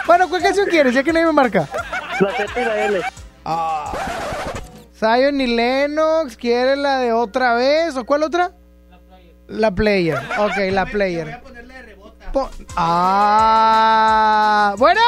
Bueno, 0.06 0.28
¿cuál 0.28 0.42
canción 0.42 0.68
quieres? 0.68 0.92
Ya 0.92 1.02
que 1.02 1.10
nadie 1.10 1.24
me 1.24 1.32
marca. 1.32 1.66
La 2.20 2.30
Z 2.32 2.60
y 2.60 2.64
la 2.66 2.84
L. 2.84 3.00
Zion 4.98 5.40
y 5.40 5.46
Lennox, 5.46 6.36
¿quiere 6.36 6.76
la 6.76 6.98
de 6.98 7.14
otra 7.14 7.54
vez? 7.54 7.96
¿O 7.96 8.04
cuál 8.04 8.24
otra? 8.24 8.50
La 9.46 9.70
player. 9.70 10.18
Ok, 10.36 10.58
la 10.72 10.84
player. 10.84 11.40
Po- 12.32 12.50
ah, 12.76 14.74
bueno. 14.78 15.00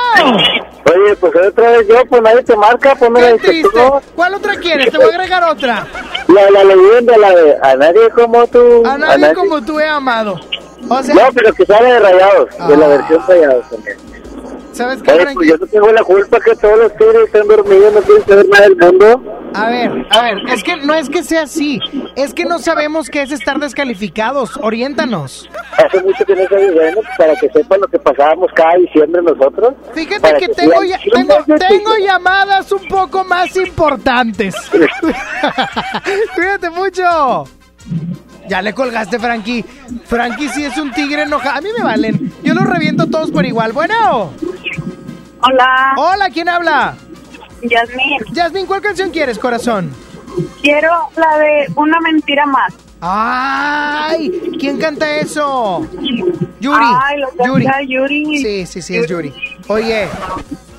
Oye, 0.87 1.17
pues 1.17 1.33
otra 1.49 1.71
vez 1.71 1.87
yo, 1.89 2.05
pues 2.09 2.23
nadie 2.23 2.43
te 2.43 2.57
marca, 2.57 2.95
la 3.01 3.09
de 3.21 3.39
triste. 3.39 3.57
Inspector. 3.61 4.03
¿Cuál 4.15 4.35
otra 4.35 4.57
quieres? 4.57 4.91
Te 4.91 4.97
voy 4.99 5.07
a 5.13 5.15
agregar 5.17 5.45
otra. 5.45 5.87
La, 6.29 6.51
la 6.51 6.65
leyenda, 6.65 7.17
la 7.19 7.31
de 7.31 7.57
A 7.63 7.77
nadie 7.77 8.11
como 8.11 8.47
tú. 8.47 8.83
A 8.87 8.97
nadie 8.99 9.35
como 9.35 9.63
tú 9.63 9.79
he 9.79 9.87
amado. 9.89 10.41
O 10.89 11.03
sea, 11.03 11.15
No, 11.15 11.21
pero 11.35 11.53
que 11.53 11.67
sale 11.67 11.93
de 11.93 12.01
rayados, 12.01 12.49
de 12.69 12.77
la 12.77 12.87
Ah. 12.87 12.89
versión 12.89 13.23
rayados 13.29 13.69
también. 13.71 13.97
¿Sabes 14.73 15.03
qué, 15.03 15.11
Oye, 15.13 15.21
Frankie? 15.23 15.35
pues 15.35 15.49
yo 15.49 15.57
no 15.59 15.67
tengo 15.67 15.93
la 15.93 16.03
culpa 16.03 16.39
que 16.41 16.55
todos 16.57 16.79
los 16.79 16.97
tigres 16.97 17.25
estén 17.27 17.49
dormidos, 17.49 17.93
no 17.95 18.01
quieren 18.01 18.25
saber 18.27 18.47
nada 18.49 18.63
del 18.65 18.77
mundo. 18.77 19.37
A 19.53 19.69
ver, 19.69 20.07
a 20.11 20.23
ver, 20.23 20.39
es 20.49 20.63
que 20.63 20.77
no 20.77 20.95
es 20.95 21.09
que 21.09 21.25
sea 21.25 21.43
así, 21.43 21.81
es 22.15 22.35
que 22.35 22.45
no 22.45 22.61
sabemos 22.61 23.11
qué 23.11 23.23
es 23.23 23.33
estar 23.33 23.59
descalificados. 23.59 24.57
Oriéntanos. 24.63 25.51
Hace 25.77 26.01
mucho 26.03 26.25
que 26.25 26.37
no 26.37 26.47
soy 26.49 26.71
bueno, 26.73 27.01
para 27.19 27.35
que 27.35 27.49
sepan 27.51 27.81
lo 27.81 27.89
que 27.89 27.99
pasábamos 27.99 28.49
cada 28.55 28.77
diciembre 28.77 29.21
nosotros. 29.23 29.75
Fíjate 29.93 30.21
Para 30.21 30.39
que 30.39 30.47
que 30.47 30.55
tengo, 30.55 30.85
ya- 30.85 31.01
tengo 31.69 31.97
llamadas 31.99 32.71
un 32.71 32.87
poco 32.87 33.25
más 33.25 33.57
importantes. 33.57 34.55
Cuídate 36.35 36.71
mucho. 36.71 37.45
Ya 38.49 38.63
le 38.63 38.73
colgaste, 38.75 39.19
Frankie. 39.19 39.65
Frankie 40.07 40.49
sí 40.49 40.65
es 40.65 40.77
un 40.77 40.91
tigre 40.93 41.23
enojado. 41.23 41.59
A 41.59 41.61
mí 41.61 41.69
me 41.77 41.85
valen. 41.85 42.33
Yo 42.43 42.53
los 42.55 42.65
reviento 42.65 43.07
todos 43.07 43.31
por 43.31 43.45
igual. 43.47 43.73
Bueno. 43.73 44.33
Hola. 45.43 45.95
Hola, 45.97 46.31
¿quién 46.31 46.49
habla? 46.49 46.97
Yasmín. 47.63 48.19
Yasmín, 48.33 48.67
¿cuál 48.67 48.81
canción 48.81 49.11
quieres, 49.11 49.39
corazón? 49.39 49.91
Quiero 50.63 50.91
la 51.17 51.39
de 51.39 51.67
Una 51.77 52.01
mentira 52.01 52.47
más. 52.47 52.75
¡Ay! 53.01 54.31
¿Quién 54.59 54.79
canta 54.79 55.17
eso? 55.17 55.87
Yuri. 56.61 56.85
Ay, 57.03 57.19
lo 57.21 57.29
canta 57.31 57.83
Yuri. 57.83 58.39
Sí, 58.39 58.67
sí, 58.67 58.83
sí, 58.83 58.97
es 58.97 59.07
Yuri. 59.07 59.33
Oye, 59.69 60.07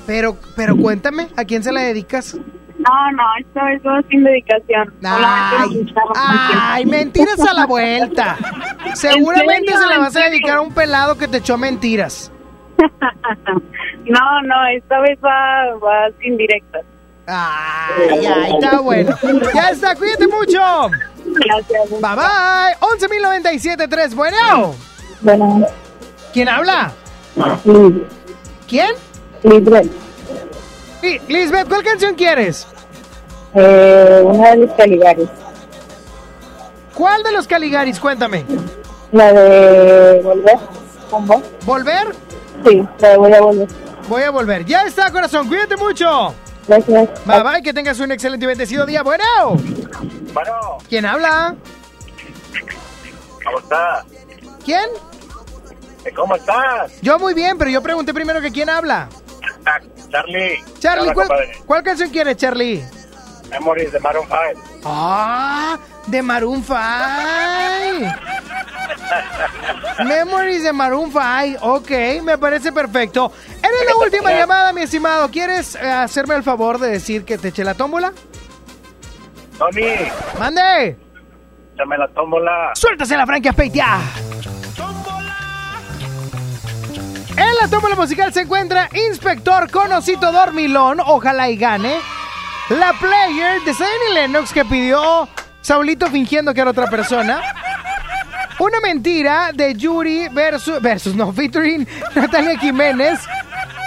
pero, 0.06 0.36
pero 0.54 0.76
cuéntame, 0.76 1.28
¿a 1.36 1.44
quién 1.44 1.64
se 1.64 1.72
la 1.72 1.82
dedicas? 1.82 2.34
No, 2.34 3.12
no, 3.12 3.22
esto 3.38 3.60
es 3.68 3.82
todo 3.82 4.00
sin 4.08 4.24
dedicación. 4.24 4.92
Ay, 5.04 5.86
ay, 6.14 6.86
mentiras 6.86 7.40
a 7.40 7.52
la 7.54 7.66
vuelta. 7.66 8.36
Seguramente 8.94 9.72
se 9.72 9.86
la 9.86 9.98
vas 9.98 10.16
a 10.16 10.24
dedicar 10.24 10.58
a 10.58 10.60
un 10.60 10.72
pelado 10.72 11.16
que 11.16 11.28
te 11.28 11.38
echó 11.38 11.58
mentiras. 11.58 12.30
No, 14.04 14.42
no, 14.42 14.66
esta 14.76 15.00
vez 15.00 15.18
va, 15.24 15.74
va 15.76 16.08
sin 16.20 16.36
directas. 16.36 16.82
Ay, 17.26 18.26
ay, 18.26 18.52
está 18.60 18.80
bueno. 18.80 19.16
Ya 19.54 19.70
está, 19.70 19.94
cuídate 19.94 20.26
mucho. 20.26 20.60
Gracias. 21.24 21.90
Bye 21.90 22.00
bye. 22.00 22.76
11.097.3, 22.80 24.14
bueno. 24.14 24.74
Bueno. 25.20 25.66
¿Quién 26.32 26.48
habla? 26.48 26.92
¿Quién? 28.68 28.90
Libre. 29.44 29.82
Sí, 31.00 31.20
Lisbeth, 31.28 31.68
¿cuál 31.68 31.84
canción 31.84 32.14
quieres? 32.14 32.66
Eh, 33.54 34.22
una 34.24 34.50
de 34.50 34.56
los 34.58 34.72
Caligaris. 34.72 35.28
¿Cuál 36.94 37.22
de 37.22 37.32
los 37.32 37.46
Caligaris? 37.46 38.00
Cuéntame. 38.00 38.44
La 39.12 39.32
de 39.32 40.20
Volver. 40.22 40.58
¿Con 41.10 41.26
vos? 41.26 41.42
¿Volver? 41.64 42.14
Sí, 42.64 42.88
Voy 43.16 43.32
a 43.32 43.40
Volver. 43.40 43.68
Voy 44.08 44.22
a 44.22 44.30
volver. 44.30 44.64
Ya 44.64 44.82
está, 44.82 45.10
corazón. 45.10 45.48
Cuídate 45.48 45.76
mucho. 45.76 46.34
Gracias. 46.66 47.08
Bye 47.24 47.42
bye, 47.42 47.62
que 47.62 47.72
tengas 47.72 47.98
un 48.00 48.12
excelente 48.12 48.44
y 48.44 48.48
bendecido 48.48 48.84
día. 48.86 49.02
Bueno. 49.02 49.24
Bueno, 50.32 50.78
¿Quién 50.88 51.06
habla? 51.06 51.54
¿cómo 53.44 53.58
estás? 53.58 54.04
¿Quién? 54.64 54.84
¿Cómo 56.16 56.34
estás? 56.36 57.00
Yo 57.00 57.18
muy 57.18 57.34
bien, 57.34 57.58
pero 57.58 57.70
yo 57.70 57.82
pregunté 57.82 58.12
primero 58.14 58.40
que 58.40 58.50
quién 58.50 58.68
habla. 58.68 59.08
Charlie. 60.10 60.62
Charlie, 60.78 61.10
Hola, 61.10 61.14
¿cuál, 61.14 61.28
cuál 61.66 61.82
canción 61.82 62.10
quieres, 62.10 62.36
Charlie? 62.36 62.84
Memories 63.50 63.92
de 63.92 64.00
Maroon 64.00 64.26
5. 64.26 64.80
Ah, 64.84 65.78
de 66.06 66.22
Maroon 66.22 66.62
5. 66.62 66.76
Memories 70.04 70.62
de 70.62 70.72
Maroon 70.72 71.10
5. 71.12 71.58
Ok, 71.60 71.90
me 72.22 72.38
parece 72.38 72.72
perfecto. 72.72 73.32
Eres 73.58 73.86
la 73.86 73.96
última 73.96 74.32
llamada, 74.36 74.72
mi 74.72 74.82
estimado. 74.82 75.30
¿Quieres 75.30 75.74
eh, 75.76 75.90
hacerme 75.90 76.34
el 76.34 76.42
favor 76.42 76.78
de 76.78 76.90
decir 76.90 77.24
que 77.24 77.38
te 77.38 77.48
eché 77.48 77.64
la 77.64 77.74
tómbola? 77.74 78.12
Tony, 79.58 79.82
¡Mande! 80.38 80.96
échame 81.74 81.98
la 81.98 82.08
tómbola. 82.08 82.72
¡Suéltase 82.74 83.16
la 83.16 83.26
Frankie 83.26 83.48
Aspeitia! 83.48 83.98
En 87.36 87.54
la 87.60 87.68
tómbola 87.68 87.94
musical 87.94 88.32
se 88.32 88.42
encuentra 88.42 88.88
Inspector 89.08 89.70
Conocito 89.70 90.32
Dormilón, 90.32 91.00
ojalá 91.00 91.48
y 91.48 91.56
gane. 91.56 91.96
La 92.68 92.92
player 92.94 93.60
de 93.62 93.72
y 93.72 94.14
Lennox 94.14 94.52
que 94.52 94.64
pidió 94.64 95.28
Saulito 95.62 96.08
fingiendo 96.08 96.52
que 96.52 96.60
era 96.60 96.70
otra 96.70 96.90
persona. 96.90 97.40
Una 98.58 98.80
mentira 98.80 99.52
de 99.54 99.74
Yuri 99.74 100.28
versus, 100.28 100.82
versus 100.82 101.14
no, 101.14 101.32
featuring 101.32 101.86
Natalia 102.14 102.58
Jiménez. 102.58 103.20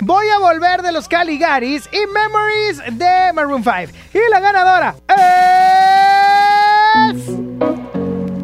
Voy 0.02 0.28
a 0.30 0.40
volver 0.40 0.82
de 0.82 0.92
los 0.92 1.08
Caligaris 1.08 1.88
y 1.92 2.00
Memories 2.12 2.98
de 2.98 3.34
Maroon 3.34 3.64
5. 3.64 3.76
Y 4.14 4.20
la 4.32 4.40
ganadora 4.40 4.96
es... 5.10 5.16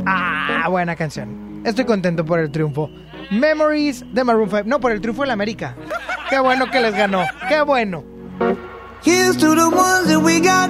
Ah, 0.05 0.67
buena 0.69 0.95
canción. 0.95 1.61
Estoy 1.65 1.85
contento 1.85 2.25
por 2.25 2.39
el 2.39 2.51
triunfo. 2.51 2.89
Memories 3.31 4.03
de 4.13 4.23
Maroon 4.23 4.49
5. 4.49 4.63
No, 4.65 4.79
por 4.79 4.91
el 4.91 5.01
triunfo 5.01 5.23
del 5.23 5.31
América. 5.31 5.75
Qué 6.29 6.39
bueno 6.39 6.69
que 6.69 6.79
les 6.79 6.93
ganó. 6.93 7.25
Qué 7.49 7.61
bueno. 7.61 8.03
Here's 9.03 9.37
to 9.37 9.55
the 9.55 9.67
ones 9.67 10.07
that 10.07 10.21
we 10.21 10.39
got. 10.39 10.69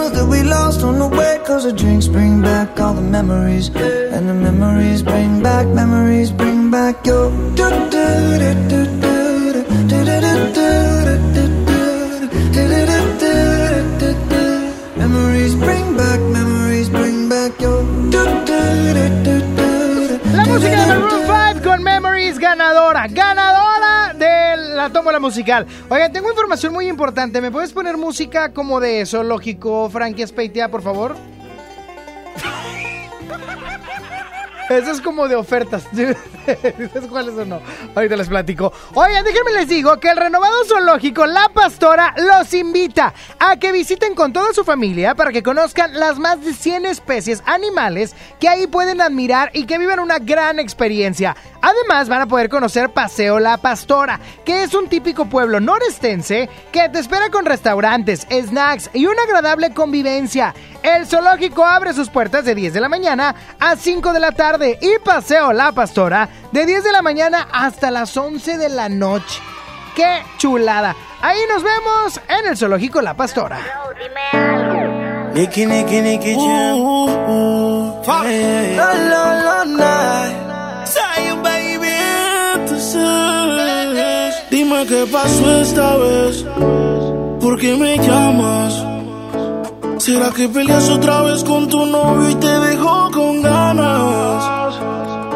Cause 1.51 1.65
the 1.65 1.73
drinks 1.73 2.07
bring 2.07 2.41
back 2.41 2.79
all 2.79 2.93
the 2.93 3.01
memories. 3.01 3.67
And 3.75 4.29
the 4.29 4.33
memories 4.33 5.03
bring 5.03 5.43
back, 5.43 5.67
memories 5.67 6.31
bring 6.31 6.71
back 6.71 7.05
your. 7.05 7.29
Do, 7.59 7.69
do, 7.91 8.05
do, 8.39 8.53
do, 8.71 8.85
do, 8.95 9.11
do, 9.83 9.99
do, 9.99 10.07
do, 10.07 10.35
do, 13.99 14.13
do. 14.29 14.39
Memories 14.95 15.55
bring 15.55 15.97
back, 15.97 16.21
memories 16.21 16.87
bring 16.87 17.27
back 17.27 17.59
your. 17.59 17.83
La 20.31 20.45
música 20.45 20.79
de 20.79 20.87
Maroon 20.87 21.11
5 21.59 21.69
con 21.69 21.83
Memories 21.83 22.39
ganadora, 22.39 23.07
ganadora 23.09 24.13
de 24.13 24.55
la 24.73 24.89
tómbola 24.89 25.19
musical. 25.19 25.67
Oigan, 25.89 26.13
tengo 26.13 26.29
información 26.29 26.71
muy 26.71 26.87
importante. 26.87 27.41
¿Me 27.41 27.51
puedes 27.51 27.73
poner 27.73 27.97
música 27.97 28.53
como 28.53 28.79
de 28.79 29.05
zoológico, 29.05 29.89
Frankie 29.89 30.25
Speitia, 30.25 30.71
por 30.71 30.81
favor? 30.81 31.17
Eso 34.69 34.91
es 34.91 35.01
como 35.01 35.27
de 35.27 35.35
ofertas. 35.35 35.83
¿Sabes 35.93 37.09
cuáles 37.09 37.35
o 37.35 37.45
no? 37.45 37.61
Ahorita 37.95 38.15
les 38.15 38.29
platico. 38.29 38.71
Oigan, 38.93 39.23
déjenme 39.23 39.51
les 39.51 39.67
digo 39.67 39.99
que 39.99 40.09
el 40.09 40.17
renovado 40.17 40.65
zoológico 40.65 41.25
La 41.25 41.49
Pastora 41.53 42.13
los 42.17 42.53
invita 42.53 43.13
a 43.39 43.57
que 43.57 43.71
visiten 43.71 44.15
con 44.15 44.33
toda 44.33 44.53
su 44.53 44.63
familia 44.63 45.15
para 45.15 45.31
que 45.31 45.43
conozcan 45.43 45.99
las 45.99 46.19
más 46.19 46.43
de 46.43 46.53
100 46.53 46.85
especies 46.85 47.43
animales 47.45 48.15
que 48.39 48.47
ahí 48.47 48.67
pueden 48.67 49.01
admirar 49.01 49.51
y 49.53 49.65
que 49.65 49.77
vivan 49.77 49.99
una 49.99 50.19
gran 50.19 50.59
experiencia. 50.59 51.35
Además, 51.61 52.09
van 52.09 52.21
a 52.21 52.27
poder 52.27 52.49
conocer 52.49 52.89
Paseo 52.89 53.39
La 53.39 53.57
Pastora, 53.57 54.19
que 54.45 54.63
es 54.63 54.73
un 54.73 54.87
típico 54.87 55.25
pueblo 55.25 55.59
norestense 55.59 56.49
que 56.71 56.89
te 56.89 56.99
espera 56.99 57.29
con 57.29 57.45
restaurantes, 57.45 58.25
snacks 58.31 58.89
y 58.93 59.05
una 59.05 59.21
agradable 59.23 59.73
convivencia. 59.73 60.55
El 60.81 61.05
zoológico 61.05 61.63
abre 61.63 61.93
sus 61.93 62.09
puertas 62.09 62.45
de 62.45 62.55
10 62.55 62.73
de 62.73 62.81
la 62.81 62.89
mañana 62.89 63.35
a 63.59 63.75
5 63.75 64.13
de 64.13 64.19
la 64.19 64.31
tarde 64.31 64.60
y 64.63 64.99
Paseo 65.03 65.53
La 65.53 65.71
Pastora 65.71 66.29
de 66.51 66.65
10 66.65 66.83
de 66.83 66.91
la 66.91 67.01
mañana 67.01 67.47
hasta 67.51 67.89
las 67.89 68.15
11 68.15 68.57
de 68.57 68.69
la 68.69 68.89
noche. 68.89 69.41
¡Qué 69.95 70.21
chulada! 70.37 70.95
Ahí 71.21 71.39
nos 71.49 71.63
vemos 71.63 72.21
en 72.27 72.47
el 72.47 72.57
zoológico 72.57 73.01
La 73.01 73.15
Pastora. 73.15 73.59
Nicky, 75.33 75.65
Nicky, 75.65 76.01
Nicky. 76.01 76.35
Dime 84.51 84.85
qué 84.85 85.07
pasó 85.11 85.61
esta 85.61 85.95
vez. 85.97 86.45
¿Por 87.39 87.57
qué 87.59 87.75
me 87.75 87.97
llamas? 87.97 88.91
¿Será 89.97 90.31
que 90.31 90.49
peleas 90.49 90.89
otra 90.89 91.21
vez 91.21 91.43
con 91.43 91.67
tu 91.67 91.85
novio 91.85 92.29
y 92.29 92.35
te 92.35 92.59
dejó 92.59 93.11
con 93.11 93.41
ganas? 93.41 94.50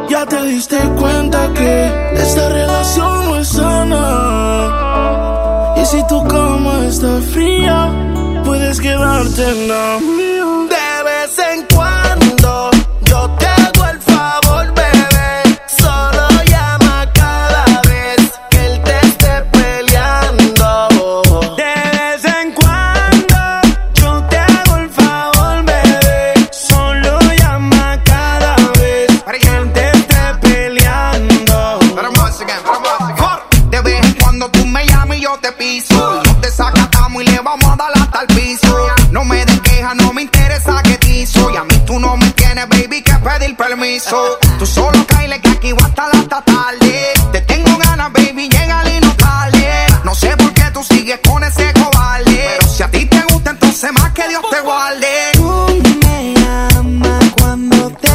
Ya 0.10 0.26
te 0.26 0.46
diste 0.46 0.78
cuenta 1.00 1.52
que 1.54 1.86
esta 2.14 2.50
relación 2.50 3.26
no 3.26 3.36
es 3.38 3.48
sana. 3.48 4.76
Y 5.82 5.86
si 5.86 6.06
tu 6.08 6.24
cama 6.28 6.86
está 6.88 7.20
fría, 7.34 7.92
puedes 8.44 8.80
quedarte 8.80 9.44
en 9.50 9.68
la 9.68 10.00
pedir 43.26 43.58
permiso. 43.58 44.38
Tú 44.60 44.66
solo 44.66 45.06
caile 45.08 45.42
que 45.42 45.50
aquí 45.50 45.72
voy 45.74 45.84
a 45.84 45.88
estar 45.88 46.16
hasta 46.16 46.42
tarde. 46.44 47.14
Te 47.32 47.42
tengo 47.42 47.76
ganas, 47.78 48.14
baby, 48.14 48.48
llega 48.48 48.84
y 48.90 49.00
no 49.00 49.12
tarde. 49.16 49.68
No 50.04 50.14
sé 50.14 50.38
por 50.38 50.54
qué 50.54 50.66
tú 50.72 50.84
sigues 50.84 51.20
con 51.28 51.44
ese 51.44 51.74
cobarde. 51.74 52.46
Pero 52.60 52.68
si 52.68 52.84
a 52.84 52.92
ti 52.92 53.06
te 53.06 53.22
gusta, 53.30 53.50
entonces 53.52 53.92
más 53.94 54.12
que 54.12 54.28
Dios 54.28 54.44
te 54.50 54.62
guarde. 54.62 55.14
Tú 55.34 55.84
me 56.06 56.34
llamas 56.36 57.26
cuando 57.38 57.90
te 57.90 58.08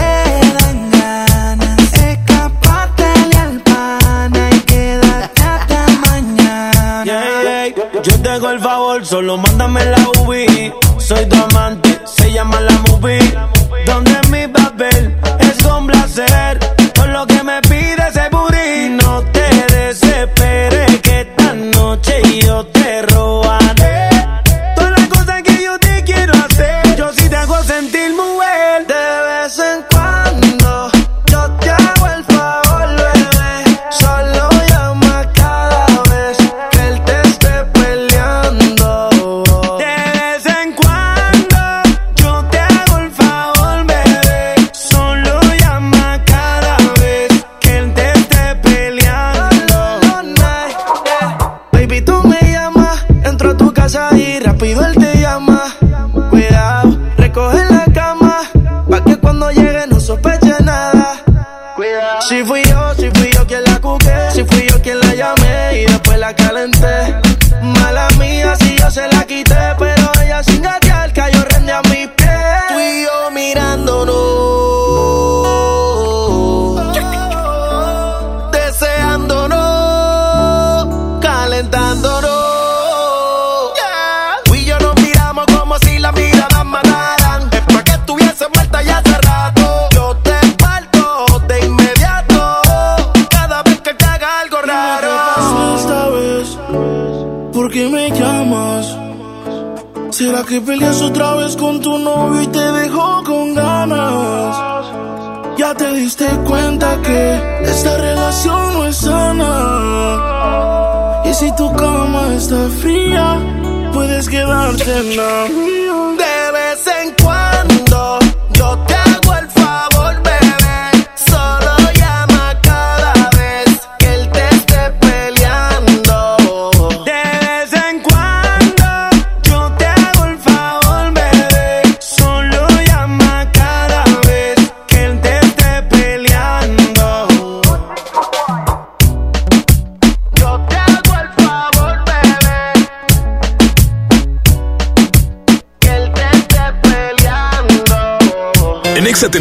dan 0.58 0.90
ganas. 0.90 1.92
Escapátele 1.92 3.36
al 3.36 3.60
pana 3.62 4.50
y 4.52 4.60
quédate 4.60 5.42
hasta 5.42 5.86
mañana. 6.06 7.04
Yeah, 7.04 7.66
yeah. 7.66 8.02
Yo 8.02 8.22
te 8.22 8.28
hago 8.28 8.50
el 8.50 8.60
favor, 8.60 9.04
solo 9.04 9.36
mándame 9.38 9.84
la 9.86 10.08
UBI. 10.20 10.72
Soy 10.98 11.28
tu 11.28 11.36
amante, 11.36 11.89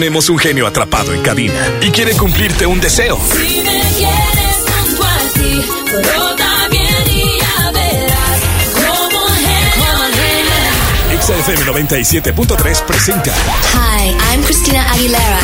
tenemos 0.10 0.28
un 0.30 0.40
genio 0.40 0.66
atrapado 0.66 1.14
en 1.14 1.22
cabina 1.22 1.54
y 1.82 1.92
quiere 1.92 2.18
cumplirte 2.18 2.66
un 2.66 2.82
deseo. 2.82 3.20
Si 3.32 3.62
me 3.62 3.80
quieres 3.96 4.56
junto 4.66 5.04
a 5.04 5.20
ti, 5.36 5.62
todo 5.86 6.70
bien 6.72 7.16
y 7.16 7.40
ya 7.40 7.70
verás 7.70 8.40
cómo 8.74 9.28
genio 9.36 11.14
Exa 11.14 11.36
FM 11.38 11.64
97.3 11.64 12.86
presenta 12.86 13.32
Hi, 13.76 14.16
I'm 14.34 14.42
Christina 14.42 14.92
Aguilera. 14.92 15.40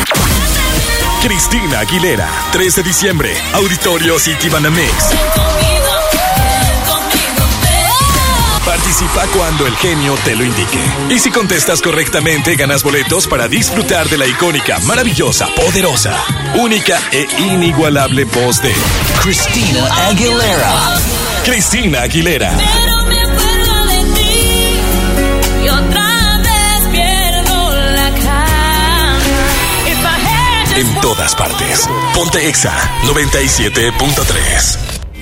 Cristina 1.22 1.80
Aguilera, 1.82 2.28
3 2.51 2.76
de 2.78 2.84
diciembre, 2.84 3.34
Auditorio 3.53 4.18
City 4.18 4.49
Banamex. 4.49 5.13
Participa 8.98 9.28
cuando 9.38 9.68
el 9.68 9.76
genio 9.76 10.16
te 10.24 10.38
lo 10.38 10.46
indique. 10.46 10.80
Y 11.10 11.20
si 11.20 11.30
contestas 11.30 11.82
correctamente, 11.82 12.56
ganas 12.56 12.82
boletos 12.82 13.28
para 13.28 13.50
disfrutar 13.50 14.08
de 14.08 14.18
la 14.18 14.26
icónica, 14.26 14.80
maravillosa, 14.86 15.48
poderosa, 15.54 16.18
única 16.62 16.98
e 17.12 17.28
inigualable 17.39 18.24
voz 18.24 18.62
de 18.62 18.74
Cristina 19.22 19.86
Aguilera. 20.08 20.96
Cristina 21.43 22.04
Aguilera. 22.04 22.58
En 30.78 31.02
todas 31.02 31.36
partes. 31.36 31.89
Ponte 32.14 32.48
Exa 32.48 32.74
97.3. 33.04 34.95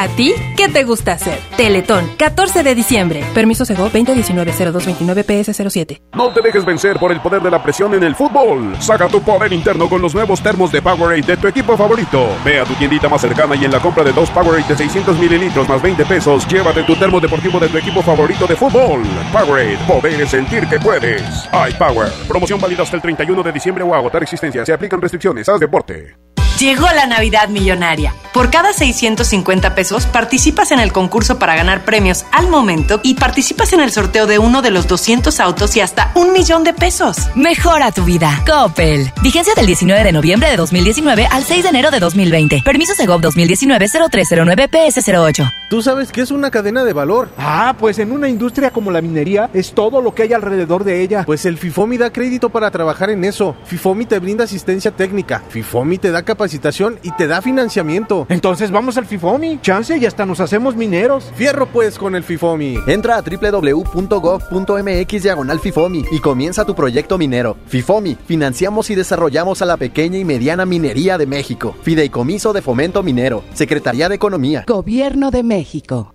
¿A 0.00 0.08
ti 0.08 0.34
qué 0.56 0.68
te 0.70 0.84
gusta 0.84 1.12
hacer? 1.12 1.38
Teletón, 1.58 2.10
14 2.16 2.62
de 2.62 2.74
diciembre. 2.74 3.22
Permiso 3.34 3.66
Sego 3.66 3.90
2019-0229-PS07. 3.90 6.00
No 6.14 6.32
te 6.32 6.40
dejes 6.40 6.64
vencer 6.64 6.98
por 6.98 7.12
el 7.12 7.20
poder 7.20 7.42
de 7.42 7.50
la 7.50 7.62
presión 7.62 7.92
en 7.92 8.04
el 8.04 8.16
fútbol. 8.16 8.74
Saca 8.80 9.08
tu 9.08 9.20
poder 9.20 9.52
interno 9.52 9.90
con 9.90 10.00
los 10.00 10.14
nuevos 10.14 10.42
termos 10.42 10.72
de 10.72 10.80
Powerade 10.80 11.20
de 11.20 11.36
tu 11.36 11.48
equipo 11.48 11.76
favorito. 11.76 12.28
Ve 12.42 12.60
a 12.60 12.64
tu 12.64 12.72
tiendita 12.76 13.10
más 13.10 13.20
cercana 13.20 13.54
y 13.56 13.66
en 13.66 13.72
la 13.72 13.78
compra 13.78 14.02
de 14.02 14.12
dos 14.12 14.30
Powerade 14.30 14.66
de 14.66 14.76
600 14.78 15.18
mililitros 15.18 15.68
más 15.68 15.82
20 15.82 16.06
pesos, 16.06 16.48
llévate 16.48 16.82
tu 16.84 16.96
termo 16.96 17.20
deportivo 17.20 17.60
de 17.60 17.68
tu 17.68 17.76
equipo 17.76 18.00
favorito 18.00 18.46
de 18.46 18.56
fútbol. 18.56 19.02
Powerade, 19.30 19.76
poder 19.86 20.26
sentir 20.26 20.66
que 20.66 20.80
puedes. 20.80 21.46
iPower. 21.52 22.10
Promoción 22.26 22.58
válida 22.58 22.84
hasta 22.84 22.96
el 22.96 23.02
31 23.02 23.42
de 23.42 23.52
diciembre 23.52 23.84
o 23.84 23.94
agotar 23.94 24.22
existencia. 24.22 24.64
Se 24.64 24.72
aplican 24.72 24.98
restricciones. 24.98 25.46
Haz 25.46 25.60
deporte. 25.60 26.16
Llegó 26.60 26.86
la 26.94 27.06
Navidad 27.06 27.48
Millonaria. 27.48 28.14
Por 28.34 28.50
cada 28.50 28.74
650 28.74 29.74
pesos 29.74 30.04
participas 30.06 30.70
en 30.70 30.78
el 30.78 30.92
concurso 30.92 31.38
para 31.38 31.56
ganar 31.56 31.86
premios 31.86 32.26
al 32.32 32.48
momento 32.48 33.00
y 33.02 33.14
participas 33.14 33.72
en 33.72 33.80
el 33.80 33.90
sorteo 33.90 34.26
de 34.26 34.38
uno 34.38 34.60
de 34.60 34.70
los 34.70 34.86
200 34.86 35.40
autos 35.40 35.74
y 35.76 35.80
hasta 35.80 36.12
un 36.14 36.32
millón 36.32 36.62
de 36.62 36.74
pesos. 36.74 37.16
Mejora 37.34 37.92
tu 37.92 38.04
vida. 38.04 38.44
Coppel. 38.46 39.10
Vigencia 39.22 39.54
del 39.54 39.64
19 39.66 40.04
de 40.04 40.12
noviembre 40.12 40.50
de 40.50 40.56
2019 40.56 41.28
al 41.30 41.44
6 41.44 41.62
de 41.62 41.68
enero 41.70 41.90
de 41.90 41.98
2020. 41.98 42.60
Permiso 42.62 42.94
Segov 42.94 43.22
2019-0309-PS08. 43.22 45.50
¿Tú 45.70 45.80
sabes 45.82 46.12
qué 46.12 46.20
es 46.20 46.30
una 46.30 46.50
cadena 46.50 46.84
de 46.84 46.92
valor? 46.92 47.30
Ah, 47.38 47.74
pues 47.78 47.98
en 48.00 48.12
una 48.12 48.28
industria 48.28 48.70
como 48.70 48.90
la 48.90 49.00
minería 49.00 49.48
es 49.54 49.72
todo 49.72 50.02
lo 50.02 50.14
que 50.14 50.24
hay 50.24 50.32
alrededor 50.32 50.82
de 50.84 51.00
ella. 51.00 51.22
Pues 51.24 51.46
el 51.46 51.56
FIFOMI 51.58 51.96
da 51.96 52.12
crédito 52.12 52.50
para 52.50 52.70
trabajar 52.70 53.08
en 53.10 53.24
eso. 53.24 53.56
FIFOMI 53.64 54.06
te 54.06 54.18
brinda 54.18 54.42
asistencia 54.44 54.90
técnica. 54.90 55.42
FIFOMI 55.48 55.98
te 55.98 56.10
da 56.10 56.24
capacitación 56.50 56.98
y 57.02 57.12
te 57.12 57.28
da 57.28 57.40
financiamiento. 57.40 58.26
Entonces 58.28 58.72
vamos 58.72 58.98
al 58.98 59.06
FIFOMI. 59.06 59.60
Chance 59.62 59.98
y 59.98 60.06
hasta 60.06 60.26
nos 60.26 60.40
hacemos 60.40 60.74
mineros. 60.74 61.30
Fierro 61.36 61.66
pues 61.66 61.96
con 61.96 62.16
el 62.16 62.24
FIFOMI. 62.24 62.78
Entra 62.88 63.16
a 63.16 63.22
www.gov.mx 63.22 65.22
diagonal 65.22 65.60
FIFOMI 65.60 66.06
y 66.10 66.18
comienza 66.18 66.64
tu 66.64 66.74
proyecto 66.74 67.18
minero. 67.18 67.56
FIFOMI, 67.66 68.16
financiamos 68.26 68.90
y 68.90 68.96
desarrollamos 68.96 69.62
a 69.62 69.66
la 69.66 69.76
pequeña 69.76 70.18
y 70.18 70.24
mediana 70.24 70.66
minería 70.66 71.18
de 71.18 71.26
México. 71.26 71.76
Fideicomiso 71.82 72.52
de 72.52 72.62
Fomento 72.62 73.04
Minero. 73.04 73.44
Secretaría 73.54 74.08
de 74.08 74.16
Economía. 74.16 74.64
Gobierno 74.66 75.30
de 75.30 75.44
México. 75.44 76.14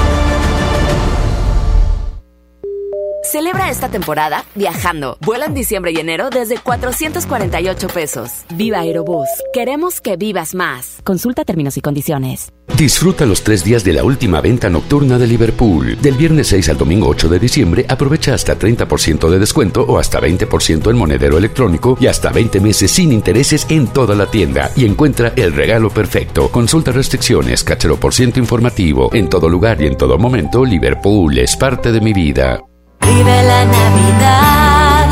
Celebra 3.31 3.69
esta 3.69 3.87
temporada 3.87 4.43
viajando. 4.55 5.17
Vuela 5.21 5.45
en 5.45 5.53
diciembre 5.53 5.93
y 5.93 5.97
enero 6.01 6.29
desde 6.29 6.57
448 6.57 7.87
pesos. 7.87 8.29
Viva 8.55 8.79
Aerobús. 8.79 9.29
Queremos 9.53 10.01
que 10.01 10.17
vivas 10.17 10.53
más. 10.53 10.97
Consulta 11.05 11.45
términos 11.45 11.77
y 11.77 11.81
condiciones. 11.81 12.51
Disfruta 12.77 13.25
los 13.25 13.41
tres 13.41 13.63
días 13.63 13.85
de 13.85 13.93
la 13.93 14.03
última 14.03 14.41
venta 14.41 14.69
nocturna 14.69 15.17
de 15.17 15.27
Liverpool. 15.27 15.97
Del 16.01 16.15
viernes 16.15 16.47
6 16.47 16.69
al 16.69 16.77
domingo 16.77 17.07
8 17.07 17.29
de 17.29 17.39
diciembre, 17.39 17.85
aprovecha 17.87 18.33
hasta 18.33 18.59
30% 18.59 19.29
de 19.29 19.39
descuento 19.39 19.83
o 19.83 19.97
hasta 19.97 20.19
20% 20.19 20.89
en 20.89 20.97
monedero 20.97 21.37
electrónico 21.37 21.97
y 22.01 22.07
hasta 22.07 22.33
20 22.33 22.59
meses 22.59 22.91
sin 22.91 23.13
intereses 23.13 23.65
en 23.69 23.87
toda 23.87 24.13
la 24.13 24.25
tienda. 24.25 24.71
Y 24.75 24.83
encuentra 24.83 25.31
el 25.37 25.53
regalo 25.53 25.89
perfecto. 25.89 26.51
Consulta 26.51 26.91
restricciones, 26.91 27.63
cachero 27.63 27.95
por 27.97 28.13
ciento 28.13 28.39
informativo. 28.39 29.09
En 29.13 29.29
todo 29.29 29.47
lugar 29.47 29.81
y 29.81 29.87
en 29.87 29.95
todo 29.95 30.17
momento, 30.17 30.65
Liverpool 30.65 31.37
es 31.37 31.55
parte 31.55 31.93
de 31.93 32.01
mi 32.01 32.11
vida. 32.11 32.59
Vive 33.05 33.43
la 33.43 33.65
Navidad, 33.65 35.07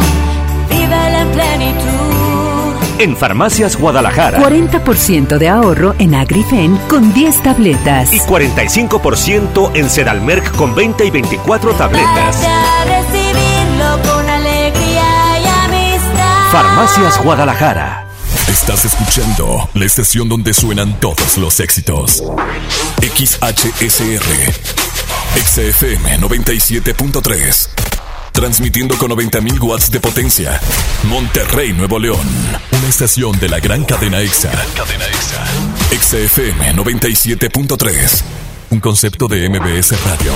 vive 0.70 1.10
la 1.12 1.26
plenitud. 1.32 3.00
En 3.00 3.16
Farmacias 3.16 3.78
Guadalajara. 3.78 4.40
40% 4.40 5.38
de 5.38 5.50
ahorro 5.50 5.96
en 6.00 6.16
Agrifen 6.16 6.78
con 6.90 7.14
10 7.14 7.44
tabletas. 7.44 8.14
Y 8.14 8.20
45% 8.20 9.72
en 9.74 9.90
Sedalmerc 9.90 10.56
con 10.56 10.76
20 10.76 11.06
y 11.06 11.10
24 11.10 11.74
tabletas. 11.74 12.42
Recibirlo 12.86 14.02
con 14.12 14.30
alegría 14.30 15.40
y 15.40 15.48
amistad. 15.48 16.52
Farmacias 16.52 17.24
Guadalajara. 17.24 18.06
Estás 18.50 18.86
escuchando 18.86 19.70
la 19.74 19.86
estación 19.86 20.28
donde 20.28 20.54
suenan 20.54 21.00
todos 21.00 21.38
los 21.38 21.60
éxitos. 21.60 22.24
XHSR. 23.02 24.89
XFM 25.36 26.20
97.3. 26.20 27.70
Transmitiendo 28.32 28.98
con 28.98 29.12
90.000 29.12 29.60
watts 29.62 29.92
de 29.92 30.00
potencia. 30.00 30.60
Monterrey, 31.04 31.74
Nuevo 31.74 32.00
León. 32.00 32.26
Una 32.72 32.88
estación 32.88 33.38
de 33.40 33.50
la 33.50 33.60
gran 33.60 33.84
cadena 33.84 34.22
EXA. 34.22 34.50
cadena 34.76 35.06
EXA. 35.06 35.46
XFM 36.00 36.74
97.3. 36.76 38.22
Un 38.72 38.80
concepto 38.80 39.28
de 39.28 39.50
MBS 39.50 39.92
Radio. 40.06 40.32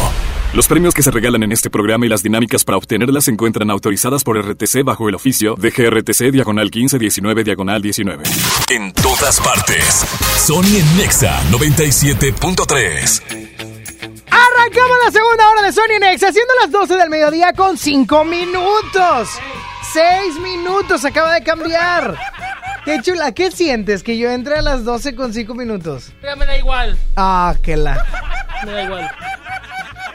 Los 0.53 0.67
premios 0.67 0.93
que 0.93 1.01
se 1.01 1.09
regalan 1.09 1.41
en 1.43 1.51
este 1.51 1.71
programa 1.71 2.05
y 2.05 2.09
las 2.09 2.21
dinámicas 2.21 2.63
para 2.63 2.77
obtenerlas 2.77 3.23
se 3.25 3.31
encuentran 3.31 3.71
autorizadas 3.71 4.23
por 4.23 4.37
RTC 4.37 4.83
bajo 4.83 5.09
el 5.09 5.15
oficio 5.15 5.55
de 5.55 5.71
GRTC 5.71 6.31
Diagonal 6.31 6.65
1519 6.65 7.43
Diagonal 7.43 7.81
19. 7.81 8.23
En 8.69 8.93
todas 8.93 9.39
partes. 9.39 10.05
Sony 10.45 10.77
en 10.77 10.97
Nexa 10.97 11.41
97.3. 11.51 13.72
Arrancamos 14.63 14.97
la 15.05 15.11
segunda 15.11 15.49
hora 15.49 15.61
de 15.63 15.73
Sony 15.73 15.99
Next, 15.99 16.23
haciendo 16.23 16.53
las 16.61 16.71
12 16.71 16.95
del 16.95 17.09
mediodía 17.09 17.51
con 17.51 17.77
5 17.77 18.23
minutos. 18.23 19.29
6 19.91 20.35
minutos, 20.39 21.03
acaba 21.03 21.33
de 21.33 21.43
cambiar. 21.43 22.17
Qué 22.85 23.01
chula, 23.01 23.33
¿qué 23.33 23.51
sientes? 23.51 24.03
Que 24.03 24.17
yo 24.17 24.29
entre 24.31 24.55
a 24.55 24.61
las 24.61 24.85
12 24.85 25.15
con 25.15 25.33
5 25.33 25.53
minutos. 25.53 26.13
Me 26.21 26.45
da 26.45 26.57
igual. 26.57 26.97
Ah, 27.17 27.55
que 27.61 27.75
la. 27.75 28.05
Me 28.65 28.71
da 28.71 28.83
igual. 28.83 29.11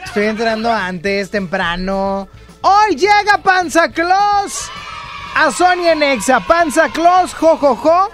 Estoy 0.05 0.25
entrando 0.25 0.73
antes, 0.73 1.29
temprano. 1.29 2.27
Hoy 2.61 2.95
llega 2.95 3.37
Panza 3.43 3.89
Claus 3.89 4.71
a 5.35 5.51
Sony 5.51 5.89
en 5.91 6.01
Exa. 6.01 6.39
Panza 6.39 6.89
Claus, 6.89 7.35
jo, 7.35 7.55
jo, 7.55 7.75
jo. 7.75 8.09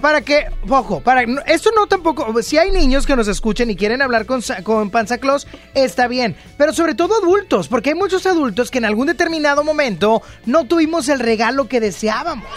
Para 0.00 0.20
que, 0.22 0.46
ojo, 0.68 1.00
para, 1.00 1.22
esto 1.46 1.70
no 1.74 1.86
tampoco, 1.86 2.42
si 2.42 2.58
hay 2.58 2.70
niños 2.70 3.06
que 3.06 3.16
nos 3.16 3.28
escuchen 3.28 3.70
y 3.70 3.76
quieren 3.76 4.02
hablar 4.02 4.26
con, 4.26 4.42
con 4.62 4.90
Panza 4.90 5.18
Claus, 5.18 5.46
está 5.74 6.08
bien, 6.08 6.36
pero 6.56 6.72
sobre 6.72 6.94
todo 6.94 7.16
adultos, 7.16 7.68
porque 7.68 7.90
hay 7.90 7.96
muchos 7.96 8.26
adultos 8.26 8.70
que 8.70 8.78
en 8.78 8.84
algún 8.84 9.06
determinado 9.06 9.64
momento 9.64 10.22
no 10.46 10.64
tuvimos 10.64 11.08
el 11.08 11.20
regalo 11.20 11.68
que 11.68 11.80
deseábamos. 11.80 12.48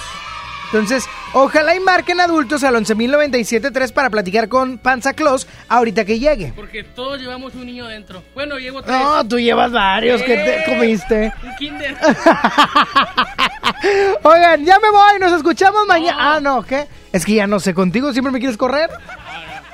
Entonces, 0.67 1.05
ojalá 1.33 1.75
y 1.75 1.79
marquen 1.79 2.19
adultos 2.19 2.63
al 2.63 2.75
11.097.3 2.75 3.91
para 3.93 4.09
platicar 4.09 4.47
con 4.49 4.77
Panza 4.77 5.13
Claus 5.13 5.47
ahorita 5.69 6.03
que 6.05 6.19
llegue. 6.19 6.51
Porque 6.55 6.83
todos 6.83 7.19
llevamos 7.19 7.55
un 7.55 7.65
niño 7.65 7.85
dentro. 7.87 8.21
Bueno, 8.35 8.57
llevo 8.59 8.81
tres. 8.81 8.97
No, 8.97 9.25
tú 9.27 9.39
llevas 9.39 9.71
varios 9.71 10.21
que 10.21 10.35
te 10.35 10.57
Eh, 10.57 10.63
comiste. 10.65 11.33
Un 11.43 11.55
kinder. 11.55 11.95
Oigan, 14.23 14.65
ya 14.65 14.79
me 14.79 14.89
voy, 14.89 15.19
nos 15.19 15.33
escuchamos 15.33 15.85
mañana. 15.87 16.35
Ah, 16.35 16.39
no, 16.39 16.63
¿qué? 16.63 16.87
Es 17.11 17.25
que 17.25 17.35
ya 17.35 17.47
no 17.47 17.59
sé, 17.59 17.73
contigo 17.73 18.11
siempre 18.13 18.31
me 18.31 18.39
quieres 18.39 18.57
correr. 18.57 18.89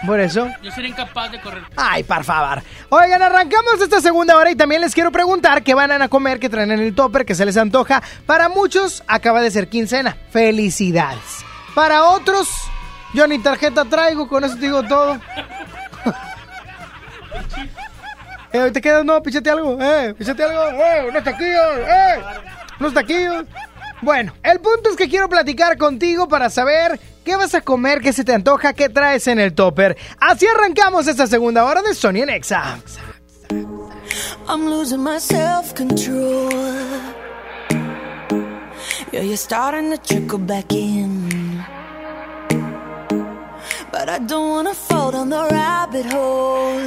Por 0.06 0.20
eso. 0.20 0.50
Yo 0.62 0.72
sería 0.72 0.90
incapaz 0.90 1.32
de 1.32 1.40
correr. 1.40 1.64
Ay, 1.78 2.04
por 2.04 2.24
favor. 2.24 2.62
Oigan, 2.90 3.22
arrancamos 3.22 3.80
esta 3.82 4.02
segunda 4.02 4.38
hora 4.38 4.52
y 4.52 4.56
también 4.56 4.82
les 4.82 4.94
quiero 4.94 5.12
preguntar 5.12 5.64
qué 5.64 5.74
van 5.74 5.92
a 6.02 6.10
comer, 6.10 6.40
qué 6.40 6.50
traen 6.50 6.72
en 6.72 6.82
el 6.82 6.94
topper, 6.94 7.26
que 7.26 7.36
se 7.36 7.46
les 7.46 7.56
antoja. 7.56 8.04
Para 8.26 8.50
muchos 8.50 9.04
acaba 9.08 9.42
de 9.42 9.50
ser 9.52 9.70
quincena. 9.70 10.18
Felicidades. 10.32 11.46
Para 11.74 12.04
otros, 12.04 12.50
yo 13.14 13.28
ni 13.28 13.40
tarjeta 13.40 13.86
traigo, 13.86 14.28
con 14.28 14.44
eso 14.44 14.56
te 14.56 14.62
digo 14.62 14.84
todo. 14.84 15.14
eh, 18.52 18.62
hoy 18.62 18.72
te 18.72 18.82
quedas, 18.82 19.06
no, 19.06 19.24
pichate 19.24 19.50
algo, 19.50 19.78
eh, 19.82 20.14
pichate 20.18 20.44
algo, 20.44 20.68
eh, 20.68 21.06
unos 21.10 21.24
taquillos, 21.24 21.78
eh, 21.78 22.22
unos 22.80 22.94
taquillos. 22.94 23.46
Bueno, 24.04 24.34
el 24.44 24.60
punto 24.60 24.90
es 24.90 24.98
que 24.98 25.08
quiero 25.08 25.30
platicar 25.30 25.78
contigo 25.78 26.28
para 26.28 26.50
saber 26.50 27.00
qué 27.24 27.38
vas 27.38 27.56
a 27.56 27.62
comer, 27.62 28.02
qué 28.02 28.12
se 28.12 28.26
te 28.26 28.34
antoja, 28.34 28.74
qué 28.74 28.90
traes 28.90 29.28
en 29.28 29.40
el 29.40 29.54
topper. 29.54 29.96
Así 30.20 30.46
arrancamos 30.46 31.08
esta 31.08 31.26
segunda 31.26 31.64
hora 31.64 31.82
de 31.82 31.94
Sony 31.94 32.22
en 32.22 32.30
Exa. 32.30 32.80
I'm 34.50 34.70
losing 34.70 35.02
my 35.02 35.20
self 35.20 35.74
control. 35.74 36.52
Yeah, 39.14 39.22
you're 39.22 39.38
starting 39.38 39.90
to 39.92 39.98
trickle 39.98 40.40
back 40.40 40.74
in. 40.74 41.64
But 43.90 44.10
I 44.10 44.20
don't 44.20 44.50
wanna 44.50 44.74
fall 44.74 45.12
down 45.12 45.30
the 45.30 45.48
rabbit 45.50 46.08
hole. 46.08 46.78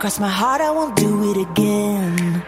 Cross 0.00 0.18
my 0.18 0.28
heart, 0.28 0.60
I 0.60 0.72
won't 0.72 0.96
do 0.96 1.30
it 1.30 1.36
again. 1.50 2.42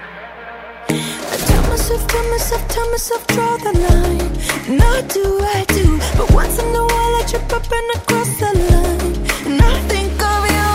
Myself, 1.73 2.07
tell 2.07 2.29
myself, 2.31 2.69
tell 2.69 2.91
myself, 2.91 3.27
draw 3.29 3.57
the 3.57 3.73
line. 3.73 4.81
I 4.83 5.01
do, 5.09 5.41
I 5.41 5.65
do. 5.69 5.99
But 6.19 6.31
once 6.35 6.59
in 6.59 6.67
a 6.67 6.85
while, 6.85 7.15
I 7.17 7.25
trip 7.27 7.51
up 7.51 7.65
and 7.65 7.91
I 7.95 7.99
cross 8.09 8.29
the 8.39 8.53
line. 8.69 9.15
And 9.49 9.63
I 9.63 9.81
think 9.89 10.13
of 10.21 10.43
you. 10.53 10.73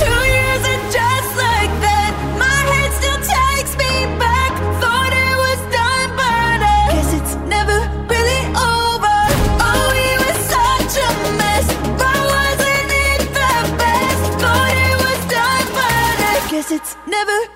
Two 0.00 0.20
years 0.32 0.64
and 0.72 0.82
just 0.88 1.30
like 1.36 1.72
that, 1.84 2.12
my 2.40 2.58
head 2.72 2.90
still 2.96 3.20
takes 3.20 3.76
me 3.76 3.92
back. 4.16 4.52
Thought 4.80 5.12
it 5.12 5.36
was 5.44 5.60
done, 5.68 6.08
but 6.16 6.58
I 6.64 6.80
guess 6.96 7.12
it's 7.12 7.34
never 7.52 7.78
really 8.08 8.42
over. 8.56 9.18
Oh, 9.68 9.84
we 9.92 10.08
were 10.16 10.38
such 10.48 10.96
a 10.96 11.10
mess, 11.40 11.66
but 12.00 12.20
wasn't 12.32 12.90
it 13.04 13.20
the 13.36 13.52
best? 13.76 14.22
Thought 14.40 14.76
it 14.88 14.96
was 14.96 15.20
done, 15.28 15.66
but 15.76 16.16
I 16.24 16.38
guess 16.50 16.72
it's 16.72 16.96
never 17.06 17.51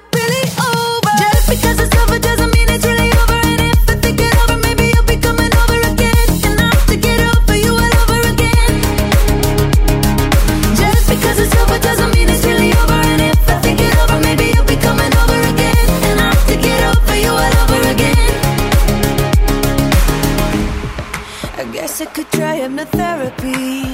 guess 21.97 22.09
I 22.09 22.13
could 22.13 22.31
try 22.31 22.59
hypnotherapy. 22.59 23.85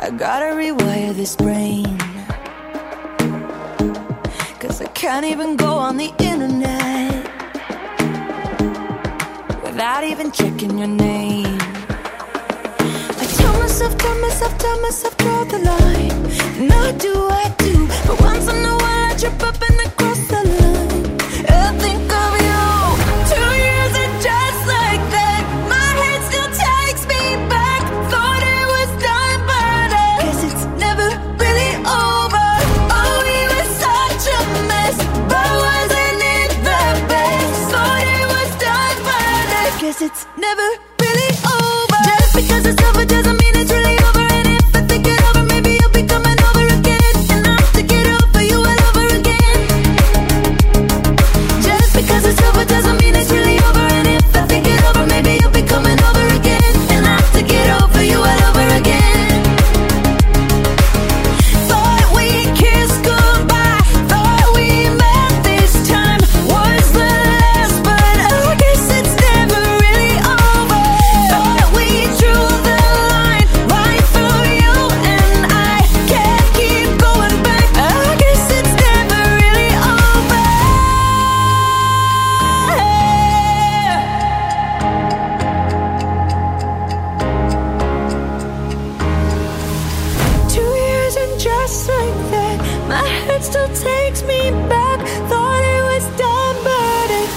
I 0.00 0.10
gotta 0.10 0.56
rewire 0.56 1.14
this 1.14 1.36
brain. 1.36 1.98
Cause 4.58 4.80
I 4.80 4.86
can't 4.94 5.24
even 5.24 5.56
go 5.56 5.72
on 5.74 5.96
the 5.98 6.12
internet 6.18 7.24
without 9.62 10.04
even 10.04 10.32
checking 10.32 10.78
your 10.78 10.88
name. 10.88 11.58
I 13.20 13.24
tell 13.38 13.54
myself, 13.60 13.96
tell 13.98 14.18
myself, 14.20 14.58
tell 14.58 14.80
myself, 14.80 15.16
draw 15.18 15.44
the 15.44 15.58
line. 15.58 16.18
And 16.60 16.72
I 16.72 16.92
do, 16.92 17.14
I 17.30 17.54
do. 17.58 17.86
But 18.06 18.20
once 18.20 18.48
in 18.48 18.64
a 18.64 18.76
while 18.82 19.10
I 19.10 19.14
trip 19.16 19.42
up 19.42 19.62
and 19.62 19.81
it's 40.02 40.26
never 40.36 40.68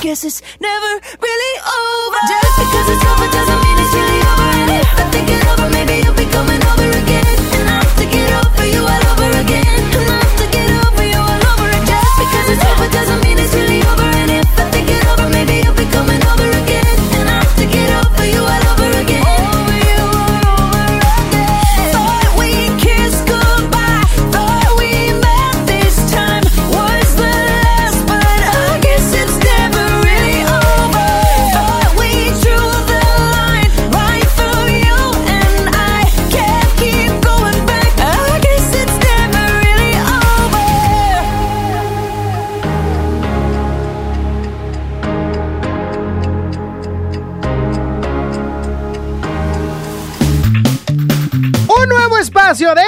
guess 0.05 0.23
it's 0.23 0.39
never 0.59 0.91
really 1.19 1.53
over. 1.65 2.17
Just 2.29 2.59
because 2.59 2.89
it's 2.89 3.05
over. 3.05 3.24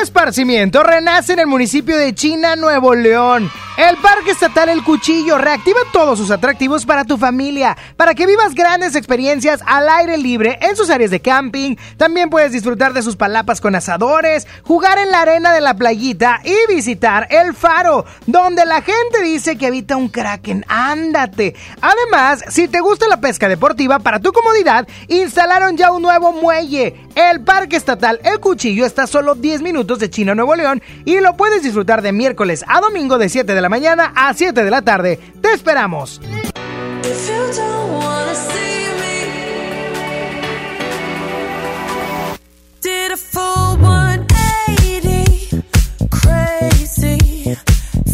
esparcimiento 0.08 0.84
renace 0.84 1.34
en 1.34 1.40
el 1.40 1.48
municipio 1.48 1.98
de 1.98 2.16
China, 2.16 2.56
Nuevo 2.56 2.96
León. 2.96 3.52
El 3.78 3.96
Parque 3.98 4.32
Estatal 4.32 4.70
El 4.70 4.84
Cuchillo 4.84 5.38
reactiva 5.38 5.80
todos 5.94 6.18
sus 6.18 6.32
atractivos 6.32 6.84
para 6.84 7.06
tu 7.06 7.16
familia, 7.16 7.78
para 7.96 8.16
que 8.16 8.26
vivas 8.26 8.56
grandes 8.56 8.96
experiencias 8.96 9.62
al 9.68 9.88
aire 9.88 10.18
libre 10.18 10.58
en 10.64 10.76
sus 10.76 10.90
áreas 10.90 11.12
de 11.12 11.20
camping. 11.20 11.76
También 11.96 12.32
puedes 12.32 12.52
disfrutar 12.52 12.94
de 12.94 13.04
sus 13.04 13.16
palapas 13.16 13.62
con 13.62 13.76
asadores, 13.76 14.48
jugar 14.64 14.98
en 14.98 15.12
la 15.12 15.22
arena 15.22 15.54
de 15.54 15.62
la 15.62 15.76
playita 15.76 16.42
y 16.44 16.74
visitar 16.74 17.28
el 17.30 17.54
faro, 17.54 18.04
donde 18.26 18.66
la 18.66 18.82
gente 18.82 19.22
dice 19.22 19.60
que 19.60 19.68
habita 19.68 19.96
un 19.96 20.10
kraken. 20.10 20.66
Ándate. 20.68 21.54
Además, 21.80 22.46
si 22.50 22.68
te 22.68 22.80
gusta 22.80 23.08
la 23.08 23.22
pesca 23.22 23.48
deportiva 23.48 24.00
para 24.00 24.20
tu 24.20 24.34
comodidad, 24.34 24.88
instalaron 25.08 25.78
ya 25.78 25.92
un 25.92 26.02
nuevo 26.02 26.32
muelle. 26.32 26.96
El 27.14 27.42
Parque 27.42 27.76
Estatal 27.76 28.20
El 28.24 28.40
Cuchillo 28.40 28.88
está 28.88 29.04
a 29.04 29.08
solo 29.08 29.36
10 29.36 29.62
minutos 29.62 30.00
de 30.00 30.10
Chino 30.10 30.34
Nuevo 30.34 30.56
León 30.56 30.82
y 31.06 31.20
lo 31.20 31.38
puedes 31.38 31.62
disfrutar 31.62 32.02
de 32.02 32.12
miércoles 32.12 32.66
a 32.68 32.82
domingo 32.82 33.20
de 33.20 33.30
7 33.30 33.54
de 33.54 33.62
la 33.62 33.67
la 33.68 33.70
mañana 33.70 34.14
a 34.16 34.34
7 34.34 34.64
de 34.64 34.72
la 34.72 34.82
tarde. 34.82 35.20
¡Te 35.42 35.52
esperamos! 35.52 36.22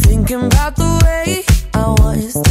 thinking 0.02 0.46
about 0.46 0.74
the 0.76 1.00
way 1.04 1.44
I. 1.74 2.43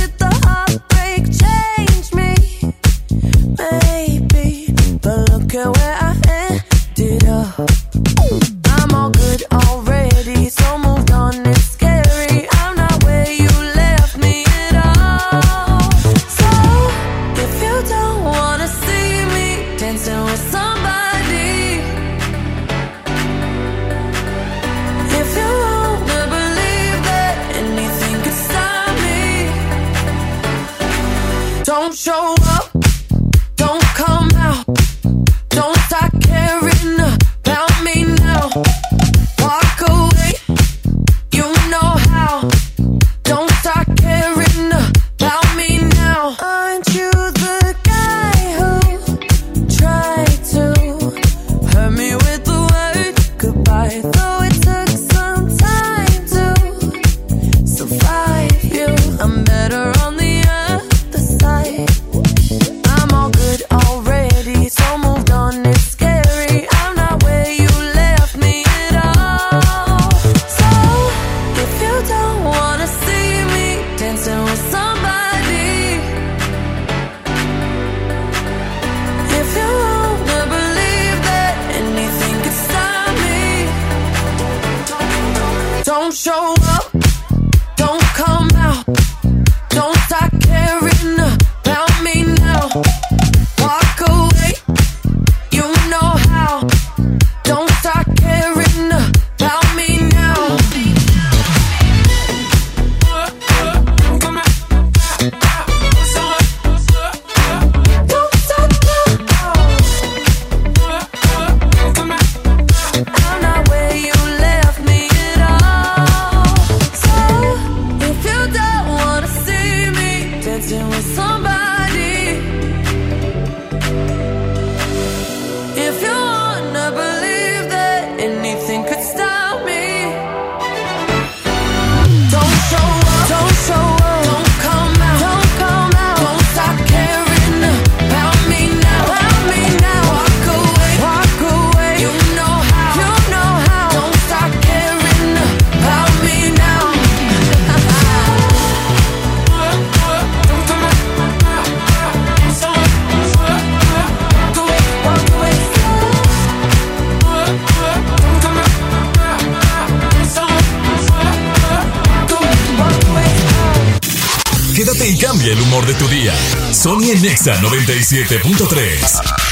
de 165.86 165.94
tu 165.96 166.08
día. 166.08 166.34
Sony 166.72 167.12
en 167.12 167.22
Nexa 167.22 167.60
97.3. 167.62 169.43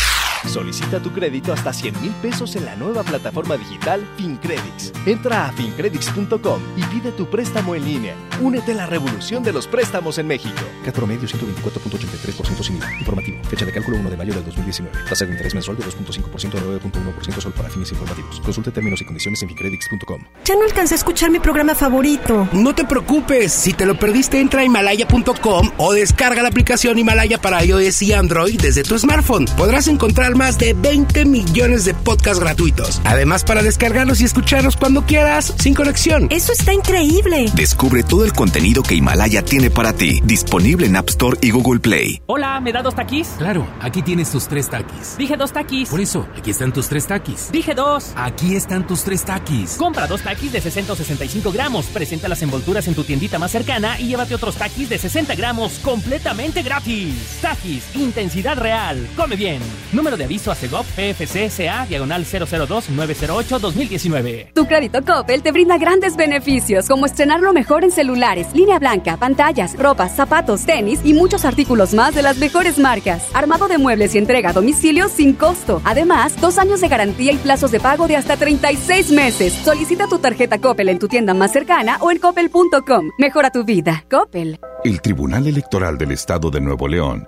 Solicita 0.48 1.00
tu 1.00 1.12
crédito 1.12 1.54
hasta 1.54 1.72
100 1.72 2.02
mil 2.02 2.12
pesos 2.22 2.56
en 2.56 2.66
la 2.66 2.76
nueva 2.76 3.04
plataforma 3.04 3.58
digital 3.58 4.06
FinCredits. 4.18 4.92
Entra 5.06 5.48
a 5.48 5.52
fincredits.com 5.52 6.62
y 6.76 6.84
pide 6.86 7.12
tu 7.12 7.30
préstamo 7.30 7.76
en 7.76 7.86
línea. 7.86 8.16
Únete 8.42 8.72
a 8.72 8.76
la 8.76 8.86
revolución 8.88 9.44
de 9.44 9.54
los 9.54 9.68
préstamos 9.68 10.18
en 10.18 10.28
México. 10.28 10.62
CAT 10.84 10.96
promedio 10.96 11.28
124.83% 11.28 12.64
sin 12.64 12.78
IVA. 12.78 12.92
Informativo. 13.00 13.44
Fecha 13.46 13.66
de 13.66 13.72
cálculo 13.72 13.98
1 13.98 14.10
de 14.10 14.18
mayo 14.18 14.34
del 14.34 14.46
2019. 14.46 14.98
Tasa 15.08 15.26
de 15.26 15.32
interés 15.32 15.54
mensual 15.54 15.78
de 15.78 15.84
2.5% 15.84 16.56
a 16.56 16.62
9.1% 16.62 17.42
solo 17.42 17.56
para 17.56 17.70
fines 17.70 17.92
informativos. 17.92 18.40
Consulte 18.42 18.72
términos 18.72 19.02
y 19.02 19.06
condiciones 19.06 19.42
en 19.44 19.50
fincredits.com. 19.50 20.24
Ya 20.46 20.56
no 20.56 20.64
alcancé 20.64 20.96
a 20.96 20.98
escuchar 20.98 21.30
mi 21.30 21.40
programa 21.40 21.76
favorito. 21.76 22.48
No 22.52 22.74
te 22.74 22.86
preocupes. 22.86 23.52
Si 23.54 23.74
te 23.74 23.86
lo 23.86 23.98
perdiste, 23.98 24.40
entra 24.40 24.62
a 24.62 24.66
himalaya.com 24.66 25.72
o 25.78 25.94
descarga 25.94 26.42
la 26.42 26.50
aplicación 26.50 26.98
Himalaya 26.98 27.40
para 27.40 27.64
iOS 27.64 28.02
y 28.02 28.14
Android 28.14 28.60
desde 28.60 28.84
tu 28.84 28.98
smartphone. 28.98 29.46
Podrás 29.58 29.88
encontrar 29.88 30.31
más 30.36 30.58
de 30.58 30.74
20 30.74 31.26
millones 31.26 31.86
de 31.86 31.94
podcasts 31.94 32.40
gratuitos. 32.40 33.02
Además, 33.06 33.44
para 33.44 33.64
descargarlos 33.64 34.22
y 34.22 34.26
escucharlos 34.26 34.78
cuando 34.78 35.06
quieras, 35.06 35.54
sin 35.60 35.74
conexión. 35.74 36.28
Eso 36.30 36.54
está 36.54 36.74
increíble. 36.74 37.46
Descubre 37.56 38.04
todo 38.04 38.26
el 38.26 38.34
contenido 38.34 38.84
que 38.84 38.96
Himalaya 38.96 39.44
tiene 39.44 39.70
para 39.70 39.94
ti. 39.94 40.22
Disponible 40.24 40.88
en 40.88 40.96
App 40.96 41.10
Store 41.10 41.38
y 41.42 41.52
Google 41.52 41.80
Play. 41.80 42.22
Hola, 42.28 42.60
¿me 42.60 42.72
da 42.72 42.82
dos 42.82 42.96
taquis? 42.96 43.30
Claro, 43.38 43.68
aquí 43.82 44.02
tienes 44.02 44.32
tus 44.32 44.48
tres 44.48 44.70
taquis. 44.70 45.18
Dije 45.18 45.38
dos 45.38 45.52
taquis. 45.52 45.90
Por 45.90 46.02
eso, 46.02 46.28
aquí 46.38 46.52
están 46.52 46.72
tus 46.74 46.88
tres 46.88 47.08
taquis. 47.08 47.52
Dije 47.52 47.74
dos. 47.74 48.12
Aquí 48.16 48.56
están 48.56 48.88
tus 48.88 49.04
tres 49.04 49.24
taquis. 49.24 49.76
Compra 49.78 50.08
dos 50.08 50.22
taquis 50.22 50.52
de 50.52 50.62
60 50.62 50.94
o 50.94 50.96
65 50.96 51.52
gramos. 51.52 51.86
Presenta 51.88 52.28
las 52.28 52.42
envolturas 52.42 52.88
en 52.88 52.96
tu 52.96 53.04
tiendita 53.04 53.40
más 53.40 53.52
cercana 53.52 54.00
y 54.00 54.08
llévate 54.08 54.36
otros 54.36 54.56
taquis 54.56 54.90
de 54.90 54.98
60 54.98 55.36
gramos 55.36 55.80
completamente 55.84 56.62
gratis. 56.62 57.40
Taquis, 57.42 57.96
intensidad 57.96 58.58
real. 58.58 59.08
Come 59.16 59.36
bien. 59.36 59.62
Número 59.92 60.18
de 60.18 60.21
aviso 60.24 60.52
a 60.52 60.56
Segov 60.56 60.86
PFC 60.96 61.50
CA 61.50 61.86
diagonal 61.86 62.26
002-908-2019. 62.26 64.54
Tu 64.54 64.66
crédito 64.66 65.04
Coppel 65.04 65.42
te 65.42 65.52
brinda 65.52 65.78
grandes 65.78 66.16
beneficios 66.16 66.88
como 66.88 67.06
estrenar 67.06 67.42
lo 67.42 67.54
mejor 67.54 67.84
en 67.84 67.92
celulares, 67.92 68.48
línea 68.54 68.80
blanca, 68.80 69.18
pantallas, 69.18 69.78
ropas, 69.78 70.16
zapatos, 70.16 70.66
tenis 70.66 71.02
y 71.04 71.14
muchos 71.14 71.46
artículos 71.46 71.94
más 71.94 72.16
de 72.16 72.22
las 72.22 72.38
mejores 72.38 72.80
marcas. 72.80 73.28
Armado 73.34 73.68
de 73.68 73.78
muebles 73.78 74.16
y 74.16 74.18
entrega 74.18 74.52
a 74.52 74.54
domicilio 74.54 75.10
sin 75.10 75.34
costo. 75.34 75.82
Además, 75.84 76.40
dos 76.40 76.58
años 76.58 76.82
de 76.82 76.88
garantía 76.88 77.32
y 77.32 77.38
plazos 77.38 77.72
de 77.72 77.80
pago 77.80 78.08
de 78.08 78.16
hasta 78.16 78.38
36 78.38 79.12
meses. 79.12 79.54
Solicita 79.54 80.08
tu 80.08 80.20
tarjeta 80.20 80.60
Coppel 80.60 80.90
en 80.90 81.00
tu 81.00 81.08
tienda 81.08 81.34
más 81.34 81.52
cercana 81.52 81.98
o 82.02 82.12
en 82.12 82.20
coppel.com. 82.20 83.10
Mejora 83.18 83.52
tu 83.52 83.64
vida. 83.64 84.06
Coppel. 84.10 84.60
El 84.84 85.02
Tribunal 85.02 85.48
Electoral 85.48 85.98
del 85.98 86.12
Estado 86.12 86.50
de 86.50 86.62
Nuevo 86.62 86.88
León 86.88 87.28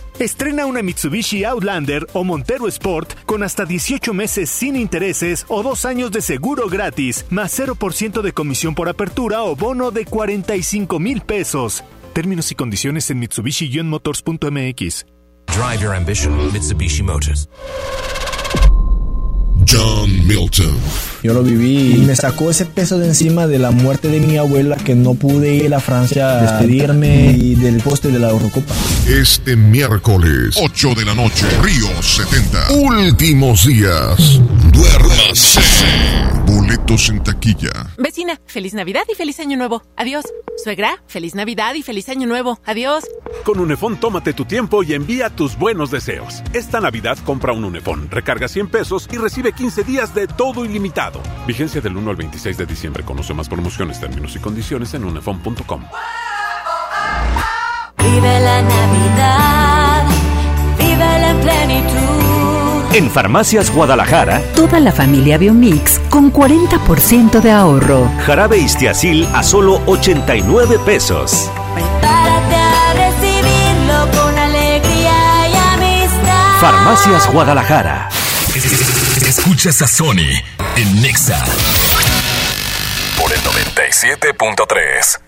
Estrena 0.19 0.65
una 0.65 0.81
Mitsubishi 0.81 1.43
Outlander 1.43 2.07
o 2.13 2.23
Montero 2.23 2.67
Sport 2.67 3.25
con 3.25 3.43
hasta 3.43 3.65
18 3.65 4.13
meses 4.13 4.49
sin 4.49 4.75
intereses 4.75 5.45
o 5.47 5.63
dos 5.63 5.85
años 5.85 6.11
de 6.11 6.21
seguro 6.21 6.67
gratis, 6.67 7.25
más 7.29 7.57
0% 7.59 8.21
de 8.21 8.31
comisión 8.31 8.75
por 8.75 8.89
apertura 8.89 9.43
o 9.43 9.55
bono 9.55 9.91
de 9.91 10.05
45 10.05 10.99
mil 10.99 11.21
pesos. 11.21 11.83
Términos 12.13 12.51
y 12.51 12.55
condiciones 12.55 13.09
en 13.09 13.19
Mitsubishi-motors.mx. 13.21 15.05
Drive 15.47 15.81
your 15.81 15.95
ambition, 15.95 16.51
Mitsubishi 16.53 17.03
Motors. 17.03 17.47
John 19.71 20.27
Milton. 20.27 20.75
Yo 21.23 21.33
lo 21.33 21.43
viví 21.43 21.93
y 21.95 21.99
me 21.99 22.15
sacó 22.15 22.49
ese 22.49 22.65
peso 22.65 22.97
de 22.97 23.07
encima 23.07 23.47
de 23.47 23.57
la 23.57 23.71
muerte 23.71 24.09
de 24.09 24.19
mi 24.19 24.35
abuela 24.37 24.75
que 24.75 24.95
no 24.95 25.13
pude 25.13 25.55
ir 25.55 25.73
a 25.73 25.79
Francia 25.79 26.39
a 26.39 26.41
despedirme 26.41 27.31
y 27.31 27.55
del 27.55 27.77
poste 27.77 28.09
de 28.09 28.19
la 28.19 28.31
Eurocopa. 28.31 28.73
Este 29.07 29.55
miércoles, 29.55 30.57
8 30.59 30.95
de 30.95 31.05
la 31.05 31.13
noche, 31.13 31.45
Río 31.61 31.87
70. 32.01 32.73
Últimos 32.73 33.65
días. 33.65 34.41
Duérmase. 34.73 35.61
Boletos 36.51 37.09
en 37.09 37.23
taquilla. 37.23 37.69
Vecina, 37.97 38.37
feliz 38.45 38.73
Navidad 38.73 39.03
y 39.09 39.15
feliz 39.15 39.39
Año 39.39 39.55
Nuevo. 39.55 39.83
Adiós. 39.95 40.25
Suegra, 40.61 41.01
feliz 41.07 41.33
Navidad 41.33 41.75
y 41.75 41.81
feliz 41.81 42.09
Año 42.09 42.27
Nuevo. 42.27 42.59
Adiós. 42.65 43.05
Con 43.45 43.59
Unefón 43.59 43.97
tómate 43.97 44.33
tu 44.33 44.43
tiempo 44.43 44.83
y 44.83 44.93
envía 44.93 45.29
tus 45.29 45.57
buenos 45.57 45.91
deseos. 45.91 46.43
Esta 46.51 46.81
Navidad 46.81 47.17
compra 47.25 47.53
un 47.53 47.63
Unefón, 47.63 48.11
recarga 48.11 48.49
100 48.49 48.67
pesos 48.67 49.07
y 49.09 49.17
recibe 49.17 49.53
15 49.53 49.83
días 49.85 50.13
de 50.13 50.27
todo 50.27 50.65
ilimitado. 50.65 51.21
Vigencia 51.47 51.79
del 51.79 51.95
1 51.95 52.09
al 52.09 52.17
26 52.17 52.57
de 52.57 52.65
diciembre. 52.65 53.03
Conoce 53.03 53.33
más 53.33 53.47
promociones, 53.47 54.01
términos 54.01 54.35
y 54.35 54.39
condiciones 54.39 54.93
en 54.93 55.05
unefón.com. 55.05 55.85
Vive 57.97 58.39
la 58.41 58.61
Navidad, 58.61 60.05
vive 60.77 61.29
en 61.29 61.39
plenitud. 61.39 62.40
En 62.93 63.09
Farmacias 63.09 63.71
Guadalajara, 63.71 64.41
Toda 64.55 64.79
la 64.79 64.91
familia 64.91 65.37
Biomix 65.37 65.99
con 66.09 66.31
40% 66.31 67.39
de 67.39 67.51
ahorro. 67.51 68.11
jarabe 68.25 68.57
Istiazil 68.57 69.25
a 69.33 69.43
solo 69.43 69.81
89 69.85 70.77
pesos. 70.85 71.49
Prepárate 71.73 72.55
a 72.55 72.93
recibirlo 72.93 74.21
con 74.21 74.37
alegría 74.37 75.47
y 75.49 75.55
amistad. 75.55 76.59
Farmacias 76.59 77.31
Guadalajara. 77.31 78.09
Escuchas 79.25 79.81
a 79.81 79.87
Sony 79.87 80.27
en 80.75 81.01
Nexa 81.01 81.41
por 83.17 83.31
el 83.31 83.39
97.3. 83.39 85.19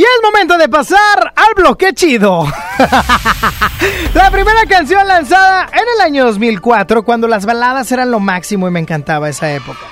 Y 0.00 0.02
es 0.02 0.22
momento 0.22 0.56
de 0.56 0.66
pasar 0.66 1.30
al 1.36 1.52
bloque 1.54 1.92
chido. 1.92 2.44
la 4.14 4.30
primera 4.30 4.64
canción 4.66 5.06
lanzada 5.06 5.68
en 5.70 5.84
el 5.94 6.00
año 6.00 6.24
2004, 6.24 7.04
cuando 7.04 7.28
las 7.28 7.44
baladas 7.44 7.92
eran 7.92 8.10
lo 8.10 8.18
máximo 8.18 8.66
y 8.66 8.70
me 8.70 8.80
encantaba 8.80 9.28
esa 9.28 9.52
época. 9.52 9.86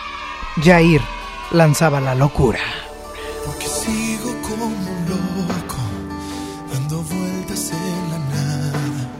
Jair 0.64 1.02
lanzaba 1.50 2.00
la 2.00 2.14
locura. 2.14 2.60
Porque 3.44 3.66
sigo 3.66 4.34
como 4.48 4.64
un 4.64 5.08
loco, 5.10 5.76
dando 6.72 7.02
vueltas 7.02 7.70
en 7.72 8.10
la 8.10 8.18
nada, 8.34 9.10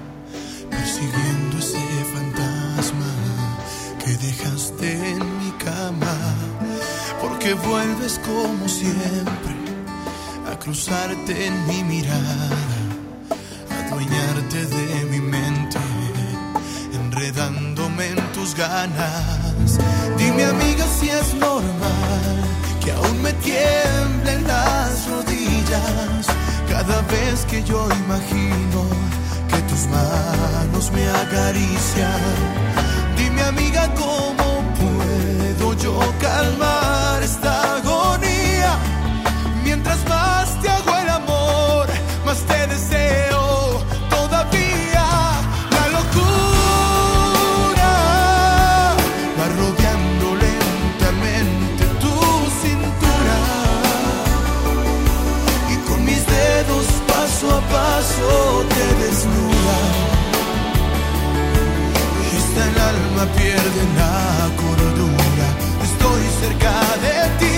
persiguiendo 0.70 1.58
ese 1.58 1.78
fantasma 2.14 3.12
que 4.02 4.12
dejaste 4.26 5.10
en 5.10 5.18
mi 5.18 5.50
cama. 5.62 6.16
Porque 7.20 7.52
vuelves 7.52 8.18
como 8.24 8.66
siempre 8.66 9.47
cruzarte 10.68 11.46
en 11.46 11.66
mi 11.66 11.82
mirada, 11.82 12.50
adueñarte 13.80 14.66
de 14.66 15.04
mi 15.06 15.18
mente, 15.18 15.78
enredándome 16.92 18.08
en 18.08 18.18
tus 18.34 18.54
ganas. 18.54 19.78
Dime 20.18 20.44
amiga 20.44 20.84
si 21.00 21.08
es 21.08 21.32
normal 21.32 22.36
que 22.84 22.92
aún 22.92 23.22
me 23.22 23.32
tiemblen 23.32 24.46
las 24.46 25.08
rodillas 25.08 26.26
Cada 26.68 27.00
vez 27.14 27.46
que 27.50 27.62
yo 27.64 27.88
imagino 28.04 28.80
que 29.48 29.58
tus 29.70 29.86
manos 29.86 30.92
me 30.92 31.08
acarician, 31.22 32.36
dime 33.16 33.42
amiga 33.42 33.88
cómo 33.94 34.46
puedo 34.78 35.72
yo 35.82 35.98
calmar 36.20 37.22
esta 37.22 37.57
alma 63.18 63.32
pierde 63.34 63.82
la 63.96 64.48
cordura. 64.56 65.48
Estoy 65.82 66.22
cerca 66.40 66.72
de 67.02 67.46
ti. 67.46 67.57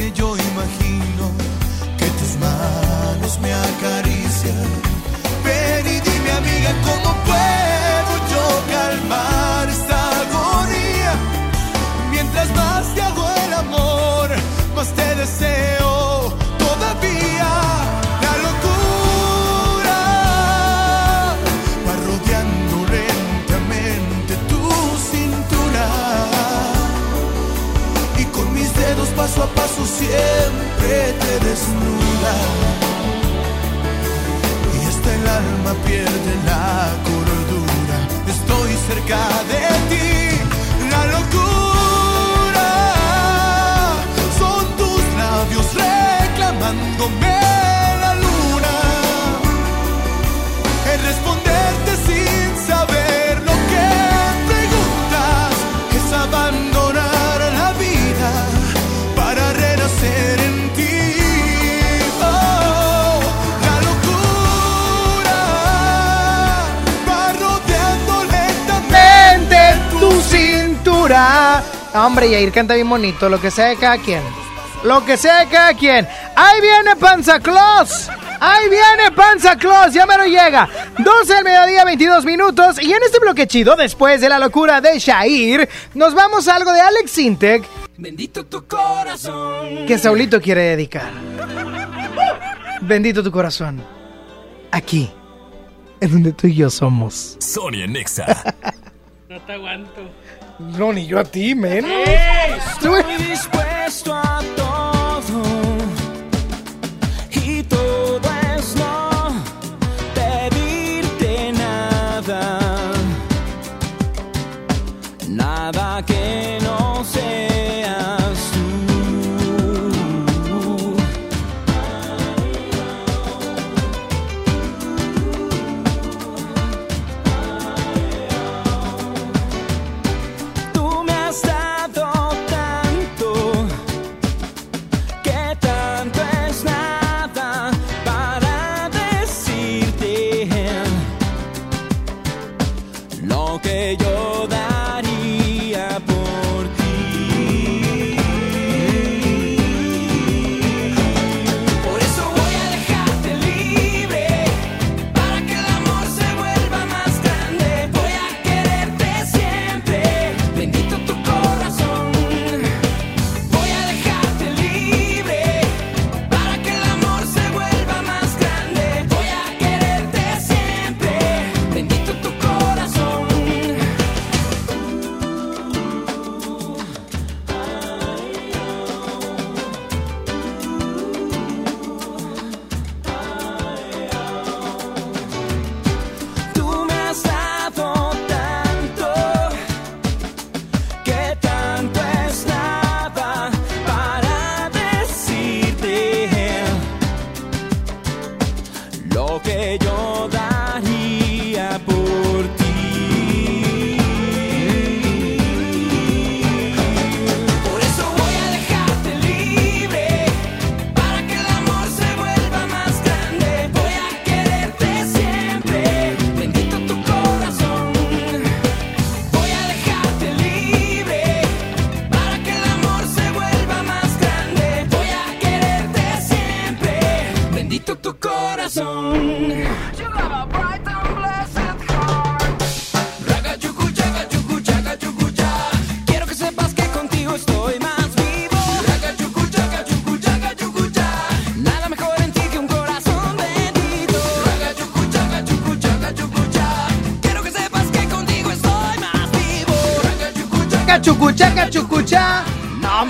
Que 0.00 0.12
yo 0.12 0.34
imagino 0.34 1.24
que 1.98 2.06
tus 2.18 2.32
manos 2.46 3.38
me 3.42 3.52
acarician. 3.52 4.68
Ven 5.44 5.86
y 5.94 6.00
dime 6.08 6.30
amiga 6.40 6.70
cómo 6.88 7.08
puedo 7.28 8.12
yo 8.32 8.44
calmar 8.74 9.68
esta 9.68 9.98
agonía. 10.22 11.12
Mientras 12.10 12.48
más 12.56 12.94
te 12.94 13.02
hago 13.02 13.24
el 13.44 13.52
amor, 13.64 14.28
más 14.74 14.88
te 14.98 15.14
deseo 15.16 15.59
siempre 29.86 31.14
te 31.22 31.32
desnuda 31.48 32.34
y 34.74 34.86
hasta 34.86 35.14
el 35.14 35.28
alma 35.28 35.72
pierde 35.86 36.32
la 36.44 36.92
cordura. 37.04 37.98
Estoy 38.28 38.70
cerca 38.88 39.20
de 39.50 39.62
ti. 39.90 40.08
La 40.90 41.02
locura. 41.16 42.68
Son 44.38 44.64
tus 44.76 45.02
labios 45.18 45.66
reclamándome 45.74 47.39
Hombre, 71.94 72.30
Yair 72.30 72.52
canta 72.52 72.74
bien 72.74 72.88
bonito, 72.88 73.28
lo 73.28 73.40
que 73.40 73.50
sea 73.50 73.66
de 73.66 73.76
cada 73.76 73.98
quien. 73.98 74.22
Lo 74.84 75.04
que 75.04 75.16
sea 75.16 75.40
de 75.40 75.46
cada 75.48 75.74
quien. 75.74 76.06
Ahí 76.36 76.60
viene 76.60 76.96
Panza 76.96 77.40
Claus. 77.40 78.08
Ahí 78.40 78.68
viene 78.70 79.10
Panza 79.14 79.56
Claus, 79.56 79.92
ya 79.92 80.06
me 80.06 80.16
lo 80.16 80.24
llega. 80.24 80.68
12 80.98 81.34
del 81.34 81.44
mediodía, 81.44 81.84
22 81.84 82.24
minutos. 82.24 82.80
Y 82.82 82.92
en 82.92 83.02
este 83.02 83.18
bloque 83.18 83.46
chido, 83.46 83.76
después 83.76 84.20
de 84.20 84.28
la 84.30 84.38
locura 84.38 84.80
de 84.80 84.98
Shair, 84.98 85.68
nos 85.94 86.14
vamos 86.14 86.48
a 86.48 86.54
algo 86.56 86.72
de 86.72 86.80
Alex 86.80 87.10
Sintek 87.10 87.64
Bendito 87.98 88.46
tu 88.46 88.66
corazón. 88.66 89.84
que 89.86 89.98
Saulito 89.98 90.40
quiere 90.40 90.62
dedicar. 90.62 91.10
Bendito 92.80 93.22
tu 93.22 93.30
corazón. 93.30 93.82
Aquí, 94.72 95.10
en 96.00 96.10
donde 96.12 96.32
tú 96.32 96.46
y 96.46 96.54
yo 96.54 96.70
somos. 96.70 97.36
Sonia 97.40 97.86
Nexa. 97.86 98.26
No 99.28 99.40
te 99.42 99.52
aguanto. 99.52 100.10
No, 100.60 100.92
ni 100.92 101.06
yo 101.06 101.18
a 101.18 101.24
ti, 101.24 101.54
menos. 101.54 101.90
Estoy 102.74 103.02
dispuesto 103.18 104.14
a 104.14 104.40
todo. 104.56 104.69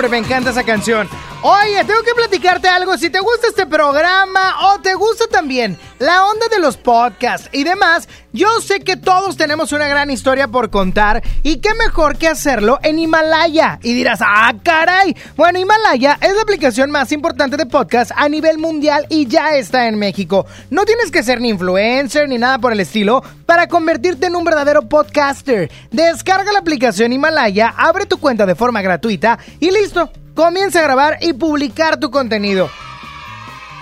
Me 0.08 0.18
encanta 0.18 0.50
esa 0.50 0.64
canción. 0.64 1.08
Oye, 1.42 1.84
tengo 1.84 2.02
que 2.02 2.14
platicarte 2.14 2.68
algo. 2.68 2.96
Si 2.96 3.10
te 3.10 3.20
gusta 3.20 3.48
este 3.48 3.66
programa 3.66 4.72
o 4.72 4.80
te 4.80 4.94
gusta 4.94 5.26
también 5.26 5.78
la 6.00 6.24
onda 6.24 6.48
de 6.48 6.58
los 6.58 6.78
podcasts 6.78 7.50
y 7.52 7.62
demás, 7.62 8.08
yo 8.32 8.48
sé 8.62 8.80
que 8.80 8.96
todos 8.96 9.36
tenemos 9.36 9.70
una 9.72 9.86
gran 9.86 10.10
historia 10.10 10.48
por 10.48 10.70
contar 10.70 11.22
y 11.42 11.58
qué 11.58 11.74
mejor 11.74 12.16
que 12.16 12.26
hacerlo 12.26 12.78
en 12.82 12.98
Himalaya. 12.98 13.78
Y 13.82 13.92
dirás, 13.92 14.20
ah, 14.22 14.52
caray. 14.62 15.14
Bueno, 15.36 15.58
Himalaya 15.58 16.16
es 16.22 16.34
la 16.34 16.40
aplicación 16.40 16.90
más 16.90 17.12
importante 17.12 17.58
de 17.58 17.66
podcast 17.66 18.12
a 18.16 18.30
nivel 18.30 18.56
mundial 18.56 19.06
y 19.10 19.26
ya 19.26 19.56
está 19.56 19.88
en 19.88 19.98
México. 19.98 20.46
No 20.70 20.86
tienes 20.86 21.10
que 21.10 21.22
ser 21.22 21.38
ni 21.38 21.50
influencer 21.50 22.28
ni 22.30 22.38
nada 22.38 22.58
por 22.58 22.72
el 22.72 22.80
estilo 22.80 23.22
para 23.44 23.68
convertirte 23.68 24.26
en 24.26 24.36
un 24.36 24.44
verdadero 24.44 24.88
podcaster. 24.88 25.70
Descarga 25.90 26.50
la 26.50 26.60
aplicación 26.60 27.12
Himalaya, 27.12 27.74
abre 27.76 28.06
tu 28.06 28.16
cuenta 28.16 28.46
de 28.46 28.54
forma 28.54 28.80
gratuita 28.80 29.38
y 29.60 29.70
listo. 29.70 30.10
Comienza 30.34 30.78
a 30.78 30.82
grabar 30.82 31.18
y 31.20 31.34
publicar 31.34 32.00
tu 32.00 32.10
contenido. 32.10 32.70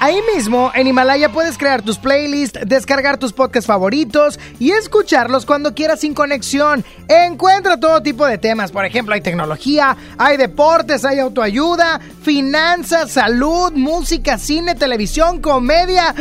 Ahí 0.01 0.21
mismo, 0.33 0.71
en 0.77 0.87
Himalaya 0.87 1.29
puedes 1.31 1.59
crear 1.59 1.83
tus 1.83 1.99
playlists, 1.99 2.61
descargar 2.65 3.19
tus 3.19 3.33
podcasts 3.33 3.67
favoritos 3.67 4.39
y 4.61 4.71
escucharlos 4.71 5.45
cuando 5.45 5.75
quieras 5.75 6.01
sin 6.01 6.15
conexión. 6.15 6.85
Encuentra 7.09 7.81
todo 7.81 8.01
tipo 8.01 8.25
de 8.25 8.39
temas, 8.39 8.71
por 8.71 8.85
ejemplo, 8.85 9.15
hay 9.15 9.23
tecnología, 9.23 9.97
hay 10.17 10.37
deportes, 10.37 11.05
hay 11.05 11.19
autoayuda, 11.19 12.01
finanzas, 12.23 13.11
salud, 13.11 13.73
música, 13.73 14.39
cine, 14.39 14.77
televisión, 14.77 15.41
comedia. 15.41 16.15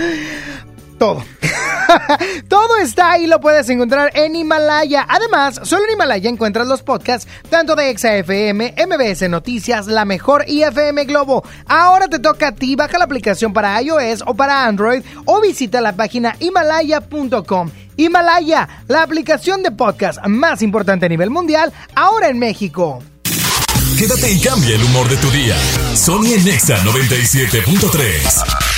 Todo. 0.97 1.23
Todo 2.47 2.77
está 2.77 3.11
ahí, 3.11 3.27
lo 3.27 3.39
puedes 3.39 3.69
encontrar 3.69 4.11
en 4.15 4.35
Himalaya. 4.35 5.05
Además, 5.07 5.59
solo 5.63 5.83
en 5.85 5.93
Himalaya 5.93 6.29
encuentras 6.29 6.67
los 6.67 6.81
podcasts 6.83 7.27
tanto 7.49 7.75
de 7.75 7.89
ExaFM, 7.89 8.75
MBS 8.87 9.29
Noticias, 9.29 9.87
La 9.87 10.05
Mejor 10.05 10.45
y 10.47 10.63
FM 10.63 11.05
Globo. 11.05 11.43
Ahora 11.67 12.07
te 12.07 12.19
toca 12.19 12.49
a 12.49 12.55
ti, 12.55 12.75
baja 12.75 12.97
la 12.97 13.05
aplicación 13.05 13.53
para 13.53 13.81
iOS 13.81 14.23
o 14.25 14.33
para 14.33 14.65
Android 14.65 15.03
o 15.25 15.41
visita 15.41 15.81
la 15.81 15.95
página 15.95 16.35
himalaya.com. 16.39 17.69
Himalaya, 17.95 18.83
la 18.87 19.03
aplicación 19.03 19.63
de 19.63 19.71
podcast 19.71 20.23
más 20.27 20.61
importante 20.61 21.07
a 21.07 21.09
nivel 21.09 21.29
mundial, 21.29 21.73
ahora 21.95 22.29
en 22.29 22.37
México. 22.37 23.01
Quédate 23.97 24.31
y 24.31 24.39
cambia 24.39 24.75
el 24.75 24.83
humor 24.83 25.09
de 25.09 25.17
tu 25.17 25.31
día. 25.31 25.57
Sony 25.95 26.33
en 26.35 26.45
Nexa 26.45 26.77
97.3. 26.83 28.76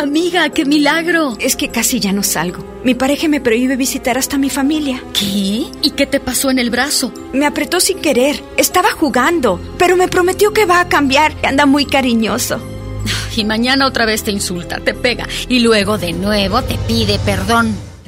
Amiga, 0.00 0.48
qué 0.50 0.64
milagro. 0.64 1.36
Es 1.38 1.56
que 1.56 1.68
casi 1.68 2.00
ya 2.00 2.12
no 2.12 2.22
salgo. 2.22 2.64
Mi 2.84 2.94
pareja 2.94 3.28
me 3.28 3.40
prohíbe 3.40 3.76
visitar 3.76 4.18
hasta 4.18 4.38
mi 4.38 4.50
familia. 4.50 5.02
¿Qué? 5.12 5.66
¿Y 5.82 5.90
qué 5.96 6.06
te 6.06 6.20
pasó 6.20 6.50
en 6.50 6.58
el 6.58 6.70
brazo? 6.70 7.12
Me 7.32 7.46
apretó 7.46 7.80
sin 7.80 7.98
querer. 7.98 8.42
Estaba 8.56 8.90
jugando, 8.92 9.60
pero 9.78 9.96
me 9.96 10.08
prometió 10.08 10.52
que 10.52 10.64
va 10.64 10.80
a 10.80 10.88
cambiar. 10.88 11.34
Anda 11.44 11.66
muy 11.66 11.84
cariñoso. 11.84 12.60
Y 13.36 13.44
mañana 13.44 13.86
otra 13.86 14.04
vez 14.04 14.22
te 14.24 14.30
insulta, 14.30 14.78
te 14.80 14.94
pega 14.94 15.26
y 15.48 15.60
luego 15.60 15.98
de 15.98 16.12
nuevo 16.12 16.62
te 16.62 16.76
pide 16.86 17.18
perdón. 17.18 17.91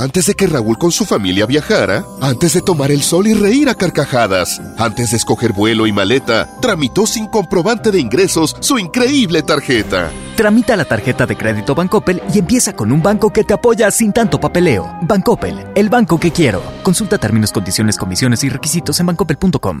Antes 0.00 0.24
de 0.24 0.34
que 0.34 0.46
Raúl 0.46 0.78
con 0.78 0.92
su 0.92 1.04
familia 1.04 1.44
viajara, 1.44 2.06
antes 2.22 2.54
de 2.54 2.62
tomar 2.62 2.90
el 2.90 3.02
sol 3.02 3.26
y 3.26 3.34
reír 3.34 3.68
a 3.68 3.74
carcajadas, 3.74 4.58
antes 4.78 5.10
de 5.10 5.18
escoger 5.18 5.52
vuelo 5.52 5.86
y 5.86 5.92
maleta, 5.92 6.48
tramitó 6.62 7.06
sin 7.06 7.26
comprobante 7.26 7.90
de 7.90 8.00
ingresos 8.00 8.56
su 8.60 8.78
increíble 8.78 9.42
tarjeta. 9.42 10.10
Tramita 10.36 10.74
la 10.74 10.86
tarjeta 10.86 11.26
de 11.26 11.36
crédito 11.36 11.74
Bancoppel 11.74 12.22
y 12.32 12.38
empieza 12.38 12.74
con 12.74 12.92
un 12.92 13.02
banco 13.02 13.30
que 13.30 13.44
te 13.44 13.52
apoya 13.52 13.90
sin 13.90 14.14
tanto 14.14 14.40
papeleo. 14.40 14.90
Bancoppel, 15.02 15.66
el 15.74 15.90
banco 15.90 16.18
que 16.18 16.30
quiero. 16.30 16.62
Consulta 16.82 17.18
términos, 17.18 17.52
condiciones, 17.52 17.98
comisiones 17.98 18.42
y 18.42 18.48
requisitos 18.48 18.98
en 19.00 19.06
bancoppel.com. 19.06 19.80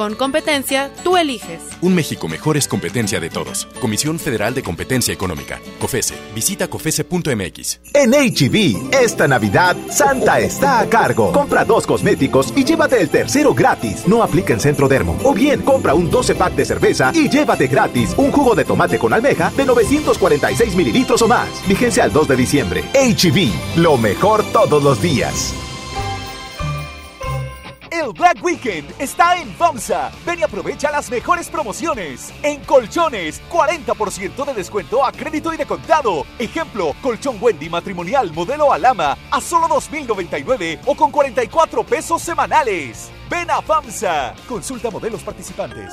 Con 0.00 0.14
competencia, 0.14 0.90
tú 1.04 1.18
eliges. 1.18 1.60
Un 1.82 1.94
México 1.94 2.26
mejor 2.26 2.56
es 2.56 2.66
competencia 2.66 3.20
de 3.20 3.28
todos. 3.28 3.68
Comisión 3.82 4.18
Federal 4.18 4.54
de 4.54 4.62
Competencia 4.62 5.12
Económica. 5.12 5.60
COFESE. 5.78 6.14
Visita 6.34 6.68
COFESE.mx. 6.68 7.80
En 7.92 8.12
HB, 8.12 8.94
esta 8.94 9.28
Navidad, 9.28 9.76
Santa 9.90 10.40
está 10.40 10.80
a 10.80 10.88
cargo. 10.88 11.32
Compra 11.32 11.66
dos 11.66 11.86
cosméticos 11.86 12.50
y 12.56 12.64
llévate 12.64 12.98
el 12.98 13.10
tercero 13.10 13.52
gratis. 13.52 14.08
No 14.08 14.22
aplica 14.22 14.54
en 14.54 14.60
Centro 14.60 14.88
Dermo. 14.88 15.18
O 15.22 15.34
bien, 15.34 15.60
compra 15.60 15.92
un 15.92 16.10
12 16.10 16.34
pack 16.34 16.54
de 16.54 16.64
cerveza 16.64 17.12
y 17.14 17.28
llévate 17.28 17.66
gratis 17.66 18.14
un 18.16 18.32
jugo 18.32 18.54
de 18.54 18.64
tomate 18.64 18.98
con 18.98 19.12
almeja 19.12 19.52
de 19.54 19.66
946 19.66 20.76
mililitros 20.76 21.20
o 21.20 21.28
más. 21.28 21.50
Vigencia 21.68 22.04
al 22.04 22.12
2 22.14 22.26
de 22.26 22.36
diciembre. 22.36 22.84
HB, 22.94 23.76
lo 23.76 23.98
mejor 23.98 24.42
todos 24.50 24.82
los 24.82 25.02
días. 25.02 25.52
El 27.90 28.12
Black 28.12 28.42
Weekend 28.42 28.94
está 29.00 29.36
en 29.40 29.52
FAMSA. 29.54 30.12
Ven 30.24 30.38
y 30.38 30.42
aprovecha 30.42 30.92
las 30.92 31.10
mejores 31.10 31.48
promociones. 31.48 32.32
En 32.42 32.60
colchones, 32.64 33.42
40% 33.50 34.44
de 34.44 34.54
descuento 34.54 35.04
a 35.04 35.10
crédito 35.10 35.52
y 35.52 35.56
de 35.56 35.66
contado. 35.66 36.24
Ejemplo, 36.38 36.94
colchón 37.02 37.38
Wendy 37.40 37.68
matrimonial 37.68 38.32
modelo 38.32 38.72
Alama 38.72 39.18
a 39.30 39.40
solo 39.40 39.66
2.099 39.66 40.80
o 40.86 40.94
con 40.94 41.10
44 41.10 41.82
pesos 41.82 42.22
semanales. 42.22 43.10
Ven 43.28 43.50
a 43.50 43.60
FAMSA. 43.60 44.34
Consulta 44.48 44.90
modelos 44.90 45.22
participantes. 45.22 45.92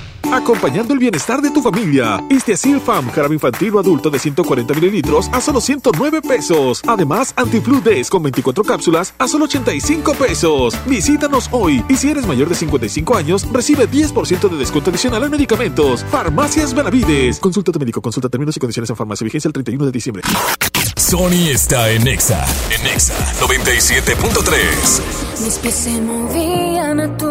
Acompañando 0.31 0.93
el 0.93 0.99
bienestar 0.99 1.41
de 1.41 1.51
tu 1.51 1.61
familia. 1.61 2.23
Este 2.29 2.53
Asil 2.53 2.79
Fam, 2.79 3.11
jarabe 3.11 3.33
infantil 3.33 3.75
o 3.75 3.79
adulto 3.79 4.09
de 4.09 4.17
140 4.17 4.73
mililitros 4.75 5.27
a 5.33 5.41
solo 5.41 5.59
109 5.59 6.21
pesos. 6.21 6.81
Además, 6.87 7.33
Antiflu 7.35 7.81
Days 7.81 8.09
con 8.09 8.23
24 8.23 8.63
cápsulas 8.63 9.13
a 9.17 9.27
solo 9.27 9.43
85 9.43 10.13
pesos. 10.13 10.77
Visítanos 10.85 11.49
hoy 11.51 11.83
y 11.89 11.97
si 11.97 12.11
eres 12.11 12.25
mayor 12.25 12.47
de 12.47 12.55
55 12.55 13.15
años, 13.15 13.45
recibe 13.51 13.89
10% 13.89 14.49
de 14.49 14.57
descuento 14.57 14.89
adicional 14.89 15.21
en 15.23 15.31
medicamentos. 15.31 16.05
Farmacias 16.05 16.73
Benavides. 16.73 17.37
Consulta 17.39 17.77
médico, 17.77 18.01
consulta 18.01 18.29
términos 18.29 18.55
y 18.55 18.59
condiciones 18.61 18.89
en 18.89 18.95
farmacia. 18.95 19.25
Vigencia 19.25 19.49
el 19.49 19.53
31 19.53 19.85
de 19.85 19.91
diciembre. 19.91 20.23
Sony 20.95 21.49
está 21.51 21.91
en 21.91 22.07
Exa. 22.07 22.45
En 22.69 22.87
Exa 22.87 23.15
97.3. 23.41 25.43
Mis 25.43 25.55
pies 25.55 25.75
se 25.75 25.99
movían 25.99 27.01
a 27.01 27.17
tu. 27.17 27.30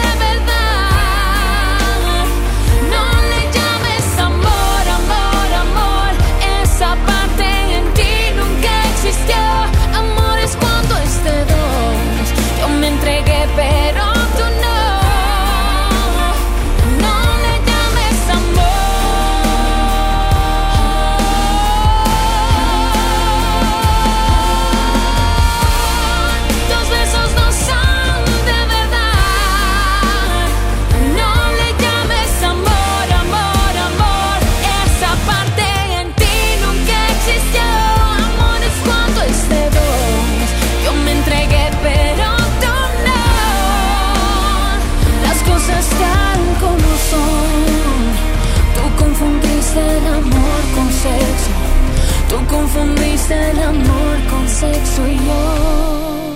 el 53.31 53.59
amor 53.59 54.17
con 54.29 54.47
sexo 54.47 55.07
y 55.07 55.15
yo. 55.17 56.31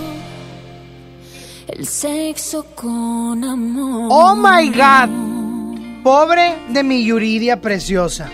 El 1.67 1.85
sexo 1.85 2.65
con 2.75 3.43
amor. 3.43 4.07
Oh 4.09 4.35
my 4.35 4.69
God. 4.69 5.09
Pobre 6.03 6.55
de 6.69 6.83
mi 6.83 7.03
Yuridia 7.03 7.59
preciosa. 7.59 8.29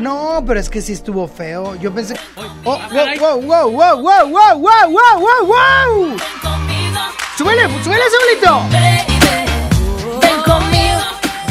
No, 0.00 0.42
pero 0.44 0.58
es 0.58 0.68
que 0.68 0.82
sí 0.82 0.92
estuvo 0.92 1.28
feo. 1.28 1.76
Yo 1.76 1.94
pensé. 1.94 2.16
Oh, 2.64 2.78
wow, 2.90 3.40
wow, 3.40 3.70
wow, 3.70 3.70
wow, 3.70 4.00
wow, 4.00 4.28
wow, 4.28 4.58
wow, 4.58 4.90
wow, 4.90 5.20
wow, 5.20 5.46
wow. 5.46 6.16
Súbele, 7.38 7.62
súbele. 7.82 8.02
Ven 10.20 10.42
conmigo. 10.44 11.00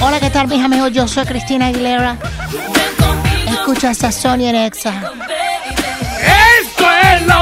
Hola, 0.01 0.19
¿qué 0.19 0.29
tal, 0.29 0.47
mis 0.47 0.63
amigos? 0.63 0.91
Yo 0.91 1.07
soy 1.07 1.25
Cristina 1.25 1.67
Aguilera. 1.67 2.17
Escuchas 3.47 4.03
a 4.03 4.11
Sony 4.11 4.47
en 4.47 4.55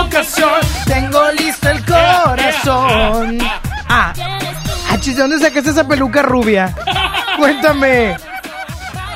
ocasión. 0.02 0.52
Tengo 0.86 1.32
listo 1.32 1.70
el 1.70 1.86
corazón. 1.86 3.38
Ah, 3.88 4.14
achis, 4.92 5.16
¿de 5.16 5.22
dónde 5.22 5.40
sacaste 5.40 5.70
esa 5.72 5.88
peluca 5.88 6.22
rubia? 6.22 6.76
Cuéntame. 7.38 8.18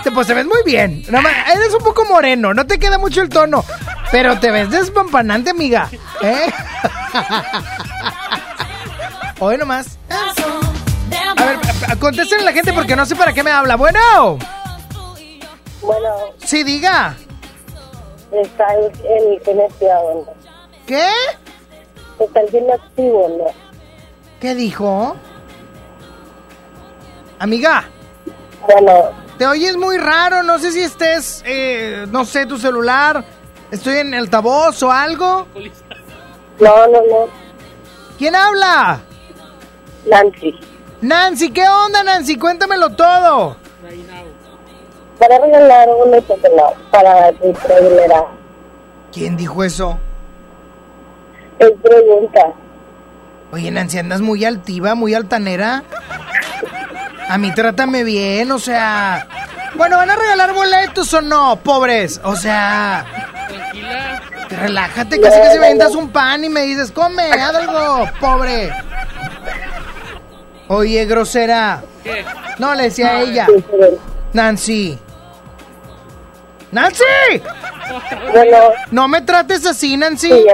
Te- 0.03 0.11
Pues 0.11 0.27
te 0.27 0.33
ves 0.33 0.45
muy 0.45 0.61
bien. 0.65 1.03
Nada 1.09 1.21
más, 1.21 1.33
eres 1.55 1.73
un 1.73 1.83
poco 1.83 2.03
moreno, 2.05 2.53
no 2.53 2.65
te 2.67 2.77
queda 2.79 2.97
mucho 2.97 3.21
el 3.21 3.29
tono. 3.29 3.63
Pero 4.11 4.37
te 4.39 4.51
ves 4.51 4.69
despampanante, 4.69 5.49
amiga. 5.51 5.89
¿Eh? 6.21 6.51
Hoy 9.39 9.57
nomás. 9.57 9.97
A 10.09 11.45
ver, 11.45 11.59
contesten 11.99 12.41
a 12.41 12.43
la 12.43 12.53
gente 12.53 12.73
porque 12.73 12.95
no 12.95 13.05
sé 13.05 13.15
para 13.15 13.33
qué 13.33 13.43
me 13.43 13.51
habla. 13.51 13.75
Bueno. 13.75 14.37
Bueno, 15.81 16.09
Sí, 16.45 16.63
diga. 16.63 17.15
está 18.31 18.65
el, 18.75 18.85
el 19.05 19.41
financiado, 19.43 20.25
¿no? 20.25 20.42
¿Qué? 20.85 21.07
El 22.19 22.49
fin 22.49 22.71
activo, 22.71 23.27
¿no? 23.37 23.45
¿Qué 24.39 24.55
dijo? 24.55 25.15
Amiga. 27.39 27.89
Bueno. 28.67 29.11
Te 29.37 29.47
oyes 29.47 29.75
muy 29.77 29.97
raro, 29.97 30.43
no 30.43 30.59
sé 30.59 30.71
si 30.71 30.81
estés, 30.81 31.43
eh, 31.45 32.05
no 32.09 32.23
sé, 32.23 32.45
tu 32.45 32.57
celular. 32.57 33.23
Estoy 33.71 33.97
en 33.97 34.13
altavoz 34.13 34.83
o 34.83 34.91
algo. 34.91 35.47
No, 36.59 36.87
no, 36.87 37.01
no. 37.01 37.27
¿Quién 38.17 38.35
habla? 38.35 39.01
Nancy. 40.05 40.59
Nancy, 41.01 41.51
¿qué 41.51 41.67
onda, 41.67 42.03
Nancy? 42.03 42.37
Cuéntamelo 42.37 42.91
todo. 42.91 43.57
Para 45.19 45.39
regalar 45.39 45.89
un 45.89 46.21
para 46.91 47.31
tu 47.33 47.51
trailera. 47.53 48.25
¿Quién 49.11 49.35
dijo 49.35 49.63
eso? 49.63 49.97
Es 51.59 51.71
pregunta. 51.81 52.41
Oye, 53.51 53.69
Nancy, 53.71 53.99
andas 53.99 54.21
muy 54.21 54.45
altiva, 54.45 54.95
muy 54.95 55.13
altanera. 55.13 55.83
A 57.29 57.37
mí 57.37 57.53
trátame 57.53 58.03
bien, 58.03 58.51
o 58.51 58.59
sea. 58.59 59.27
Bueno, 59.75 59.97
¿van 59.97 60.09
a 60.09 60.15
regalar 60.15 60.53
boletos 60.53 61.13
o 61.13 61.21
no, 61.21 61.57
pobres? 61.57 62.19
O 62.23 62.35
sea. 62.35 63.05
Relájate, 64.49 65.19
casi 65.19 65.41
que 65.41 65.51
si 65.51 65.59
me 65.59 65.69
vendas 65.69 65.95
un 65.95 66.09
pan 66.09 66.43
y 66.43 66.49
me 66.49 66.61
dices, 66.61 66.91
come, 66.91 67.23
haz 67.31 67.55
algo, 67.55 68.09
pobre. 68.19 68.71
Oye, 70.67 71.05
grosera. 71.05 71.83
¿Qué? 72.03 72.25
No, 72.59 72.75
le 72.75 72.83
decía 72.83 73.09
a 73.09 73.21
ella. 73.21 73.47
Nancy. 74.33 74.97
¡Nancy! 76.73 77.03
No 78.91 79.07
me 79.07 79.21
trates 79.21 79.65
así, 79.65 79.95
Nancy. 79.95 80.45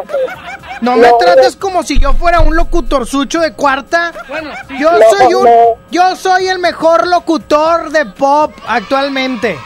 No 0.82 0.96
me 0.96 1.08
No, 1.10 1.18
trates 1.18 1.56
como 1.56 1.84
si 1.84 1.98
yo 1.98 2.14
fuera 2.14 2.42
un 2.42 2.56
locutor 2.56 3.06
sucho 3.08 3.40
de 3.40 3.54
cuarta. 3.54 4.12
Bueno, 4.28 4.52
sí. 4.68 4.76
Yo 4.80 4.92
No, 4.92 5.00
soy 5.18 5.34
un, 5.34 5.44
no. 5.46 5.52
yo 5.92 6.16
soy 6.16 6.48
el 6.48 6.60
mejor 6.60 7.08
locutor 7.08 7.90
de 7.92 8.06
pop 8.06 8.54
actualmente. 8.68 9.58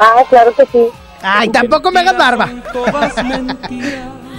Ah, 0.00 0.22
claro 0.28 0.52
que 0.54 0.66
sí. 0.66 0.88
Ay, 1.22 1.48
tampoco 1.50 1.90
me 1.90 2.00
hagas 2.00 2.16
barba. 2.18 2.48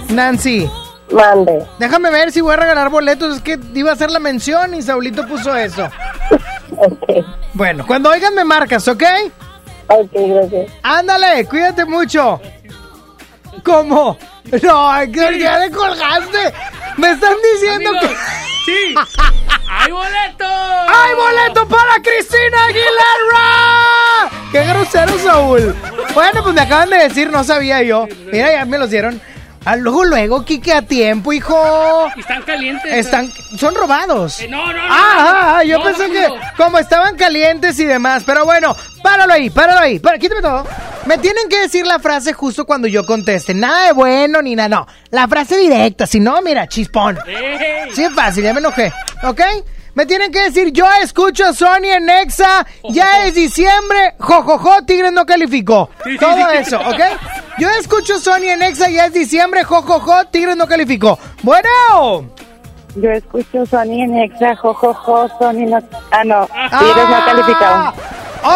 Nancy. 0.08 0.70
Mande. 1.12 1.66
Déjame 1.78 2.10
ver 2.10 2.32
si 2.32 2.40
voy 2.40 2.54
a 2.54 2.56
regalar 2.56 2.90
boletos. 2.90 3.36
Es 3.36 3.42
que 3.42 3.58
iba 3.74 3.90
a 3.90 3.94
hacer 3.94 4.10
la 4.10 4.18
mención 4.18 4.74
y 4.74 4.82
Saulito 4.82 5.26
puso 5.26 5.54
eso. 5.54 5.88
Bueno, 7.54 7.86
cuando 7.86 8.10
oigan 8.10 8.34
me 8.34 8.44
marcas, 8.44 8.86
¿ok? 8.86 9.02
Ok, 9.88 10.10
gracias. 10.12 10.72
Ándale, 10.82 11.46
cuídate 11.46 11.84
mucho. 11.84 12.40
¿Cómo? 13.62 14.18
No, 14.62 14.90
que 15.12 15.38
ya 15.38 15.58
le 15.58 15.70
colgaste. 15.70 16.52
Me 16.96 17.10
están 17.10 17.34
diciendo 17.52 17.90
Amigo, 17.90 18.00
que... 18.00 18.16
¡Sí! 18.64 18.94
¡Hay 19.68 19.90
boleto! 19.90 20.44
¡Hay 20.44 21.14
boleto 21.14 21.68
para 21.68 21.94
Cristina 22.02 22.64
Aguilera! 22.64 24.30
¡Qué 24.52 24.64
grosero, 24.64 25.18
Saúl! 25.18 25.74
Bueno, 26.14 26.42
pues 26.42 26.54
me 26.54 26.60
acaban 26.60 26.90
de 26.90 26.98
decir, 26.98 27.30
no 27.30 27.44
sabía 27.44 27.82
yo. 27.82 28.06
Mira, 28.32 28.52
ya 28.52 28.64
me 28.64 28.78
los 28.78 28.90
dieron. 28.90 29.20
Ah, 29.68 29.74
luego, 29.74 30.04
luego, 30.04 30.44
Kike, 30.44 30.72
a 30.72 30.82
tiempo, 30.82 31.32
hijo. 31.32 32.06
Están 32.16 32.42
calientes. 32.42 32.92
Están, 32.94 33.28
son 33.58 33.74
robados. 33.74 34.40
Eh, 34.40 34.46
no, 34.48 34.64
no, 34.64 34.72
no. 34.72 34.94
Ah, 34.94 35.14
ah, 35.18 35.56
ah, 35.58 35.64
yo 35.64 35.78
No, 35.78 35.84
pensé 35.84 36.06
no, 36.06 36.14
que 36.14 36.28
como 36.56 36.78
estaban 36.78 37.16
calientes 37.16 37.76
y 37.80 37.84
demás, 37.84 38.22
pero 38.24 38.44
bueno, 38.44 38.76
páralo 39.02 39.32
ahí, 39.32 39.50
páralo 39.50 39.80
ahí, 39.80 39.98
para, 39.98 40.18
quítame 40.18 40.40
todo. 40.40 40.64
Me 41.06 41.18
tienen 41.18 41.48
que 41.48 41.58
decir 41.58 41.84
la 41.84 41.98
frase 41.98 42.32
justo 42.32 42.64
cuando 42.64 42.86
yo 42.86 43.04
conteste, 43.04 43.54
nada 43.54 43.86
de 43.86 43.92
bueno 43.92 44.40
ni 44.40 44.54
nada, 44.54 44.68
no, 44.68 44.86
la 45.10 45.26
frase 45.26 45.56
directa, 45.56 46.06
si 46.06 46.20
no, 46.20 46.40
mira, 46.42 46.68
chispón. 46.68 47.18
¡Ey! 47.26 47.90
Sí 47.92 48.04
es 48.04 48.12
fácil, 48.14 48.44
ya 48.44 48.52
me 48.52 48.60
enojé, 48.60 48.92
¿ok? 49.24 49.40
Me 49.94 50.06
tienen 50.06 50.30
que 50.30 50.42
decir, 50.42 50.70
yo 50.72 50.86
escucho 51.02 51.44
a 51.46 51.52
Sony 51.52 51.86
en 51.90 52.04
Nexa, 52.06 52.64
ya 52.90 53.24
es 53.24 53.34
diciembre, 53.34 54.14
jojojo, 54.20 54.84
Tigres 54.84 55.12
no 55.12 55.26
calificó. 55.26 55.90
Sí, 56.04 56.10
sí, 56.12 56.18
Todo 56.18 56.36
sí. 56.36 56.56
eso, 56.58 56.78
¿ok? 56.80 57.00
Yo 57.58 57.68
escucho 57.70 58.18
Sony 58.18 58.48
en 58.50 58.58
Nexa, 58.60 58.88
ya 58.90 59.06
es 59.06 59.12
diciembre, 59.12 59.64
jojojo, 59.64 60.24
Tigres 60.26 60.56
no 60.56 60.66
calificó. 60.66 61.18
Bueno. 61.42 61.68
Yo 62.96 63.10
escucho 63.10 63.64
Sony 63.66 64.02
en 64.02 64.16
Exa, 64.16 64.56
jojojo, 64.56 65.28
Sony 65.38 65.66
no... 65.68 65.78
Ah, 66.10 66.24
no, 66.24 66.46
Tigres 66.46 67.08
no 67.08 67.24
calificado. 67.26 67.74
Ah, 67.74 67.94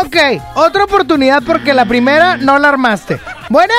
Ok, 0.04 0.16
otra 0.54 0.84
oportunidad 0.84 1.42
porque 1.44 1.74
la 1.74 1.84
primera 1.84 2.36
no 2.36 2.58
la 2.58 2.68
armaste. 2.68 3.18
Bueno. 3.48 3.74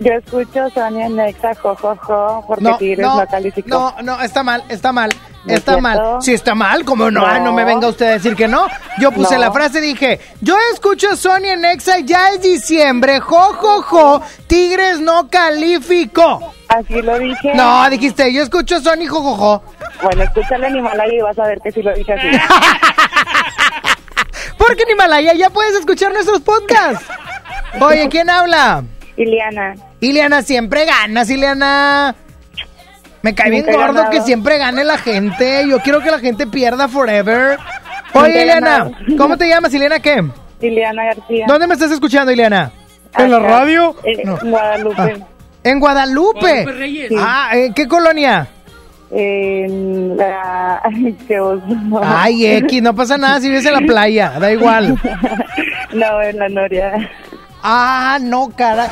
Yo 0.00 0.12
escucho 0.12 0.68
Sony 0.74 1.00
en 1.02 1.20
Exa, 1.20 1.54
jojojo, 1.54 2.44
porque 2.46 2.64
No, 2.64 2.76
Tigres 2.76 3.06
no, 3.06 3.16
no, 3.20 3.26
calificó. 3.26 3.68
no, 3.68 3.94
no, 4.02 4.20
está 4.20 4.42
mal, 4.42 4.64
está 4.68 4.92
mal, 4.92 5.10
¿No 5.44 5.52
es 5.52 5.58
está 5.58 5.76
mal. 5.78 6.00
Si 6.22 6.32
está 6.32 6.54
mal, 6.54 6.84
como 6.84 7.10
no, 7.10 7.26
Ay, 7.26 7.40
no 7.42 7.52
me 7.52 7.64
venga 7.64 7.86
usted 7.88 8.06
a 8.06 8.10
decir 8.12 8.34
que 8.34 8.48
no. 8.48 8.66
Yo 8.98 9.12
puse 9.12 9.34
No. 9.34 9.40
la 9.42 9.52
frase, 9.52 9.80
dije, 9.80 10.18
yo 10.40 10.56
escucho 10.72 11.10
a 11.10 11.16
Sony 11.16 11.46
en 11.48 11.64
Exa, 11.66 11.98
ya 12.00 12.30
es 12.30 12.40
diciembre, 12.40 13.20
jo, 13.20 13.52
jo, 13.54 13.82
jo, 13.82 14.22
Tigres 14.46 15.00
no 15.00 15.28
calificó. 15.28 16.54
Así 16.68 17.02
lo 17.02 17.18
dije. 17.18 17.52
No, 17.54 17.88
dijiste, 17.90 18.32
yo 18.32 18.42
escucho 18.42 18.76
a 18.76 18.80
Sony, 18.80 19.06
jo, 19.06 19.20
jo, 19.20 19.34
jo. 19.36 19.62
Bueno, 20.02 20.22
escúchale 20.22 20.66
en 20.68 20.76
Himalaya 20.76 21.12
y 21.14 21.20
vas 21.20 21.38
a 21.38 21.44
ver 21.46 21.60
que 21.62 21.72
sí 21.72 21.82
lo 21.82 21.92
dije 21.94 22.12
así. 22.14 22.28
Porque 24.58 24.82
en 24.84 24.90
Himalaya 24.90 25.34
ya 25.34 25.50
puedes 25.50 25.74
escuchar 25.74 26.12
nuestros 26.12 26.40
podcasts. 26.40 27.04
Oye, 27.80 28.08
¿quién 28.08 28.30
habla? 28.30 28.82
Iliana. 29.16 29.74
Ileana, 30.00 30.42
siempre 30.42 30.84
ganas, 30.86 31.28
Ileana. 31.30 32.14
Me 33.24 33.34
cae 33.34 33.50
bien 33.50 33.64
gordo 33.64 33.78
ganado. 33.94 34.10
que 34.10 34.20
siempre 34.20 34.58
gane 34.58 34.84
la 34.84 34.98
gente. 34.98 35.66
Yo 35.66 35.78
quiero 35.80 36.00
que 36.00 36.10
la 36.10 36.18
gente 36.18 36.46
pierda 36.46 36.88
forever. 36.88 37.58
Oye, 38.12 38.42
Ileana. 38.42 38.90
¿cómo 39.16 39.36
te 39.38 39.48
llamas, 39.48 39.72
Ileana? 39.72 39.98
¿Qué? 39.98 40.22
Ileana 40.60 41.04
García. 41.04 41.46
¿Dónde 41.48 41.66
me 41.66 41.72
estás 41.74 41.90
escuchando, 41.90 42.30
Ileana? 42.30 42.70
¿En 43.16 43.30
la 43.30 43.38
radio? 43.38 43.96
eh, 44.04 44.22
No. 44.24 44.36
Guadalupe. 44.42 45.02
Ah, 45.02 45.26
En 45.64 45.80
Guadalupe. 45.80 46.38
Guadalupe 46.40 46.72
Reyes. 46.72 47.08
Sí. 47.08 47.16
Ah, 47.18 47.48
¿en 47.54 47.72
qué 47.72 47.88
colonia? 47.88 48.46
En 49.10 50.16
la... 50.16 50.80
Ay, 50.84 51.16
qué 51.26 51.40
oso. 51.40 51.62
Ay, 52.02 52.46
X, 52.56 52.82
no 52.82 52.94
pasa 52.94 53.16
nada 53.16 53.40
si 53.40 53.48
vives 53.48 53.64
en 53.64 53.72
la 53.72 53.80
playa, 53.80 54.34
da 54.38 54.52
igual. 54.52 54.98
No, 55.94 56.20
en 56.20 56.38
la 56.38 56.48
Noria. 56.48 57.08
Ah, 57.62 58.18
no, 58.20 58.48
cara. 58.56 58.88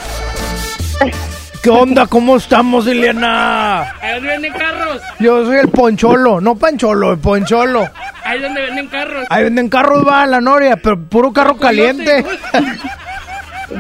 ¿Qué 1.62 1.70
onda? 1.70 2.09
¿Cómo 2.09 2.36
estamos, 2.36 2.89
Ileana? 2.89 3.82
Ahí 4.01 4.14
donde 4.14 4.28
venden 4.28 4.52
carros. 4.52 5.01
Yo 5.20 5.44
soy 5.44 5.59
el 5.59 5.68
poncholo, 5.68 6.40
no 6.40 6.56
pancholo, 6.56 7.12
el 7.12 7.18
poncholo. 7.18 7.89
Ahí 8.24 8.40
donde 8.40 8.62
venden 8.62 8.89
carros. 8.89 9.26
Ahí 9.30 9.44
venden 9.44 9.68
carros, 9.68 10.06
va, 10.06 10.26
la 10.26 10.40
noria, 10.40 10.76
pero 10.76 11.01
puro 11.01 11.32
carro 11.32 11.56
caliente. 11.56 12.24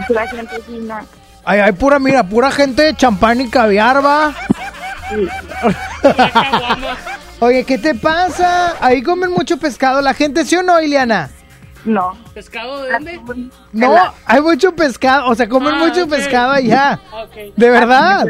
La 0.08 0.26
gente 0.28 0.60
fina. 0.60 1.04
Ay, 1.44 1.58
hay 1.58 1.72
pura, 1.72 1.98
mira, 1.98 2.22
pura 2.22 2.52
gente 2.52 2.82
de 2.82 2.94
champán 2.94 3.40
y 3.40 3.48
caviar, 3.48 4.04
va. 4.04 4.32
Oye, 7.40 7.64
¿qué 7.64 7.78
te 7.78 7.96
pasa? 7.96 8.76
Ahí 8.80 9.02
comen 9.02 9.32
mucho 9.32 9.56
pescado 9.56 10.00
la 10.00 10.14
gente, 10.14 10.44
¿sí 10.44 10.54
o 10.54 10.62
no, 10.62 10.80
Ileana? 10.80 11.30
No. 11.84 12.16
¿Pescado 12.34 12.82
de 12.82 12.92
dónde? 12.92 13.20
No, 13.72 13.96
hay 14.24 14.40
mucho 14.40 14.74
pescado, 14.74 15.28
o 15.28 15.34
sea, 15.34 15.48
comen 15.48 15.74
Ah, 15.74 15.78
mucho 15.78 16.06
pescado 16.08 16.52
allá. 16.52 17.00
Ok. 17.12 17.54
De 17.56 17.70
verdad. 17.70 18.24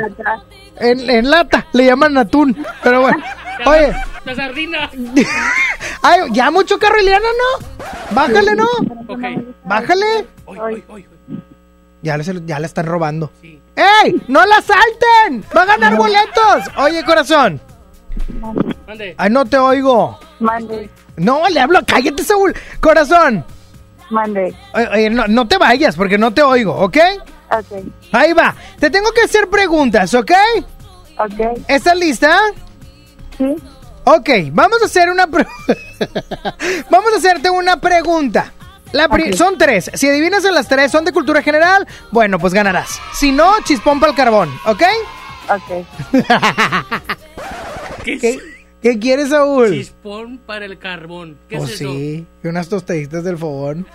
En, 0.77 1.11
en 1.11 1.31
lata, 1.31 1.67
le 1.73 1.85
llaman 1.87 2.17
atún. 2.17 2.57
Pero 2.83 3.03
bueno, 3.03 3.23
oye, 3.67 3.93
La 4.25 4.35
sardina. 4.35 4.91
ay, 6.03 6.21
ya 6.33 6.51
mucho 6.51 6.79
carro, 6.79 6.99
Ileana, 7.01 7.27
¿no? 7.27 7.67
Bájale, 8.15 8.55
¿no? 8.57 8.67
Ok. 9.09 9.21
Bájale. 9.65 10.27
Hoy, 10.47 10.59
hoy, 10.59 10.85
hoy. 10.89 11.07
Ya 12.03 12.17
le, 12.17 12.25
ya 12.47 12.59
le 12.59 12.67
están 12.67 12.87
robando. 12.87 13.31
¡Ey! 13.43 14.21
¡No 14.29 14.45
la 14.45 14.61
salten! 14.61 15.45
¡Va 15.57 15.63
a 15.63 15.67
ganar 15.67 15.97
boletos! 15.97 16.65
Oye, 16.79 17.05
corazón. 17.05 17.61
Mande. 18.87 19.15
Ay, 19.17 19.31
no 19.31 19.45
te 19.45 19.57
oigo. 19.57 20.19
Mande. 20.41 20.91
No, 21.17 21.49
le 21.49 21.61
hablo. 21.61 21.81
Cállate, 21.87 22.25
Saúl. 22.25 22.55
Corazón. 22.81 23.45
Mande. 24.11 24.55
Oye, 24.75 25.11
no, 25.11 25.27
no 25.27 25.47
te 25.49 25.57
vayas 25.59 25.97
porque 25.97 26.19
no 26.19 26.33
te 26.33 26.43
oigo, 26.43 26.75
¿ok? 26.75 26.97
Ok. 27.51 27.85
Ahí 28.13 28.33
va. 28.33 28.55
Te 28.79 28.91
tengo 28.91 29.11
que 29.13 29.23
hacer 29.23 29.49
preguntas, 29.49 30.13
¿ok? 30.15 30.33
Ok. 31.19 31.63
¿Estás 31.69 31.97
lista? 31.97 32.39
Sí. 33.39 33.55
Ok, 34.05 34.29
vamos 34.53 34.83
a 34.83 34.87
hacer 34.87 35.09
una... 35.11 35.27
vamos 36.91 37.13
a 37.15 37.17
hacerte 37.19 37.49
una 37.51 37.81
pregunta. 37.81 38.53
La 38.93 39.09
pri- 39.09 39.31
Ok. 39.31 39.35
Son 39.37 39.57
tres. 39.57 39.91
Si 39.95 40.09
adivinas 40.09 40.45
en 40.45 40.55
las 40.55 40.69
tres, 40.69 40.91
son 40.93 41.05
de 41.05 41.13
cultura 41.13 41.41
general, 41.43 41.87
bueno, 42.11 42.39
pues 42.39 42.53
ganarás. 42.53 42.99
Si 43.15 43.33
no, 43.33 43.53
chispón 43.65 44.01
para 44.01 44.11
el 44.11 44.17
carbón, 44.17 44.51
¿ok? 44.67 44.83
Ok. 45.49 45.87
¿Qué, 48.05 48.39
¿Qué, 48.83 48.89
es 48.91 48.95
qué 48.97 49.01
quieres, 49.01 49.29
Saúl? 49.31 49.71
Chispón 49.71 50.39
para 50.39 50.65
el 50.65 50.79
carbón. 50.79 51.39
¿Qué 51.49 51.57
Oh, 51.59 51.65
es 51.65 51.73
eso? 51.81 51.91
sí, 51.93 52.27
y 52.43 52.49
unas 52.49 52.69
tostaditas 52.69 53.23
del 53.25 53.39
fogón. 53.39 53.87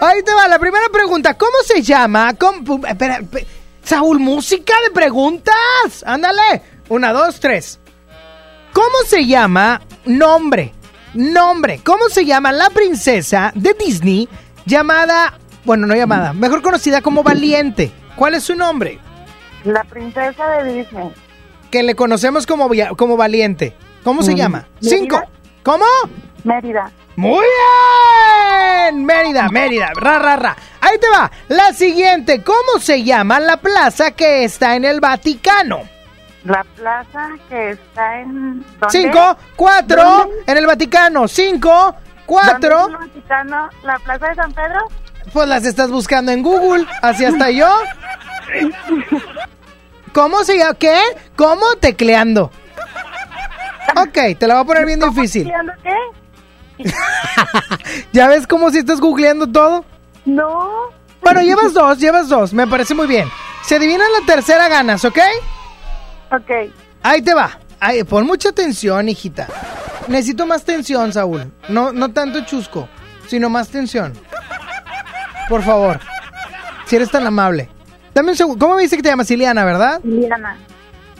Ahí 0.00 0.22
te 0.22 0.32
va 0.32 0.46
la 0.48 0.58
primera 0.58 0.88
pregunta. 0.92 1.34
¿Cómo 1.34 1.56
se 1.64 1.82
llama? 1.82 2.32
¿Cómo- 2.34 2.60
pu- 2.62 2.88
espera, 2.88 3.20
pe- 3.30 3.46
Saúl, 3.82 4.18
música 4.20 4.74
de 4.84 4.90
preguntas. 4.92 5.54
Ándale. 6.06 6.62
Una, 6.88 7.12
dos, 7.12 7.40
tres. 7.40 7.80
¿Cómo 8.72 8.96
se 9.06 9.26
llama? 9.26 9.80
Nombre. 10.04 10.72
Nombre. 11.14 11.80
¿Cómo 11.84 12.08
se 12.10 12.24
llama 12.24 12.52
la 12.52 12.70
princesa 12.70 13.50
de 13.54 13.74
Disney 13.74 14.28
llamada, 14.66 15.34
bueno, 15.64 15.86
no 15.86 15.94
llamada, 15.96 16.32
mejor 16.32 16.62
conocida 16.62 17.00
como 17.02 17.22
Valiente? 17.24 17.90
¿Cuál 18.14 18.34
es 18.34 18.44
su 18.44 18.54
nombre? 18.54 18.98
La 19.64 19.84
princesa 19.84 20.48
de 20.62 20.72
Disney. 20.74 21.12
Que 21.70 21.82
le 21.82 21.94
conocemos 21.94 22.46
como, 22.46 22.70
como 22.96 23.16
Valiente. 23.16 23.74
¿Cómo 24.04 24.22
se 24.22 24.32
Mm. 24.32 24.36
llama? 24.36 24.66
Mérida. 24.80 24.96
Cinco. 24.98 25.22
¿Cómo? 25.62 25.84
Mérida. 26.44 26.90
Muy 27.16 27.44
bien. 27.44 29.04
Mérida, 29.04 29.48
Mérida. 29.48 29.90
Ra, 29.94 30.18
ra, 30.18 30.36
ra. 30.36 30.56
Ahí 30.80 30.98
te 30.98 31.08
va. 31.10 31.30
La 31.48 31.72
siguiente. 31.72 32.42
¿Cómo 32.42 32.78
se 32.80 33.02
llama 33.02 33.40
la 33.40 33.56
plaza 33.58 34.12
que 34.12 34.44
está 34.44 34.76
en 34.76 34.84
el 34.84 35.00
Vaticano? 35.00 35.80
La 36.44 36.64
plaza 36.76 37.30
que 37.48 37.70
está 37.70 38.20
en... 38.20 38.60
¿dónde? 38.80 38.88
Cinco, 38.90 39.36
cuatro, 39.56 40.02
¿Dónde? 40.02 40.36
en 40.46 40.56
el 40.56 40.66
Vaticano. 40.66 41.28
Cinco, 41.28 41.68
¿Dónde 41.68 41.98
cuatro. 42.24 42.80
es 42.80 42.86
el 42.86 42.96
Vaticano? 42.96 43.68
¿La 43.82 43.98
plaza 43.98 44.28
de 44.28 44.34
San 44.36 44.52
Pedro? 44.52 44.80
Pues 45.32 45.48
las 45.48 45.64
estás 45.66 45.90
buscando 45.90 46.32
en 46.32 46.42
Google. 46.42 46.86
Así 47.02 47.24
hasta 47.24 47.50
yo. 47.50 47.68
¿Cómo 50.12 50.44
se 50.44 50.58
llama? 50.58 50.74
¿Qué? 50.74 50.98
¿Cómo? 51.36 51.64
Tecleando. 51.80 52.50
Ok, 53.96 54.38
te 54.38 54.46
la 54.46 54.54
voy 54.54 54.62
a 54.62 54.66
poner 54.66 54.86
bien 54.86 55.00
difícil. 55.00 55.44
¿Tecleando 55.44 55.72
qué? 55.82 55.94
¿Ya 58.12 58.28
ves 58.28 58.46
cómo 58.46 58.70
si 58.70 58.78
estás 58.78 59.00
googleando 59.00 59.46
todo? 59.46 59.84
No. 60.24 60.90
Bueno, 61.20 61.42
llevas 61.42 61.74
dos, 61.74 61.98
llevas 61.98 62.28
dos. 62.28 62.52
Me 62.52 62.66
parece 62.66 62.94
muy 62.94 63.06
bien. 63.06 63.28
Si 63.64 63.74
adivinas 63.74 64.08
la 64.20 64.26
tercera, 64.26 64.68
ganas, 64.68 65.04
¿ok? 65.04 65.18
Ok. 66.32 66.72
Ahí 67.02 67.22
te 67.22 67.34
va. 67.34 67.58
Ay, 67.80 68.02
pon 68.04 68.26
mucha 68.26 68.50
atención, 68.50 69.08
hijita. 69.08 69.46
Necesito 70.08 70.46
más 70.46 70.64
tensión, 70.64 71.12
Saúl. 71.12 71.52
No, 71.68 71.92
no 71.92 72.12
tanto 72.12 72.44
chusco, 72.44 72.88
sino 73.26 73.50
más 73.50 73.68
tensión. 73.68 74.14
Por 75.48 75.62
favor. 75.62 76.00
Si 76.86 76.96
eres 76.96 77.10
tan 77.10 77.26
amable. 77.26 77.68
Dame 78.18 78.30
un 78.30 78.36
segundo. 78.36 78.58
¿Cómo 78.58 78.74
me 78.74 78.82
dice 78.82 78.96
que 78.96 79.02
te 79.04 79.10
llamas 79.10 79.30
Ileana, 79.30 79.64
verdad? 79.64 80.00
Ileana. 80.02 80.56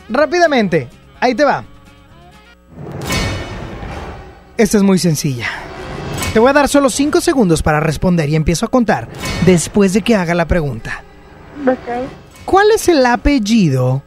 Rápidamente. 0.09 0.89
Ahí 1.21 1.33
te 1.33 1.45
va. 1.45 1.63
Esta 4.57 4.75
es 4.75 4.83
muy 4.83 4.99
sencilla. 4.99 5.47
Te 6.33 6.39
voy 6.39 6.49
a 6.49 6.53
dar 6.53 6.67
solo 6.67 6.89
5 6.89 7.21
segundos 7.21 7.63
para 7.63 7.79
responder 7.79 8.27
y 8.27 8.35
empiezo 8.35 8.65
a 8.65 8.69
contar 8.69 9.07
después 9.45 9.93
de 9.93 10.01
que 10.01 10.17
haga 10.17 10.35
la 10.35 10.45
pregunta. 10.45 11.01
Ok. 11.65 12.09
¿Cuál 12.43 12.69
es 12.71 12.89
el 12.89 13.05
apellido 13.05 14.03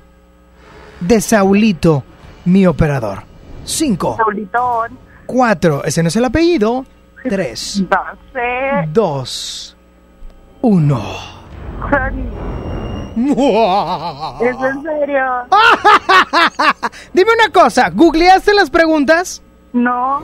de 1.00 1.22
Saulito, 1.22 2.04
mi 2.44 2.66
operador? 2.66 3.22
5, 3.64 4.18
Saulitón. 4.18 4.98
4, 5.24 5.84
ese 5.86 6.02
no 6.02 6.08
es 6.08 6.16
el 6.16 6.26
apellido. 6.26 6.84
3, 7.26 7.84
No 7.90 8.04
sé. 8.34 8.88
2, 8.92 9.76
1. 10.60 11.02
¿Es 14.40 14.56
en 14.56 14.82
serio? 14.82 15.24
Dime 17.12 17.30
una 17.34 17.52
cosa, 17.52 17.90
¿googleaste 17.90 18.54
las 18.54 18.70
preguntas? 18.70 19.42
No. 19.72 20.22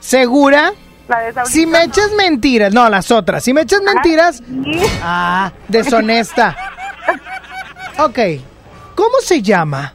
¿Segura? 0.00 0.72
La 1.08 1.20
de 1.20 1.32
Saulito. 1.32 1.50
Si 1.52 1.66
me 1.66 1.82
echas 1.84 2.10
mentiras, 2.16 2.72
no, 2.72 2.88
las 2.88 3.10
otras. 3.10 3.42
Si 3.44 3.52
me 3.52 3.62
echas 3.62 3.82
mentiras, 3.82 4.42
ah, 5.02 5.52
deshonesta. 5.68 6.56
Ok, 7.98 8.18
¿cómo 8.94 9.16
se 9.20 9.42
llama? 9.42 9.94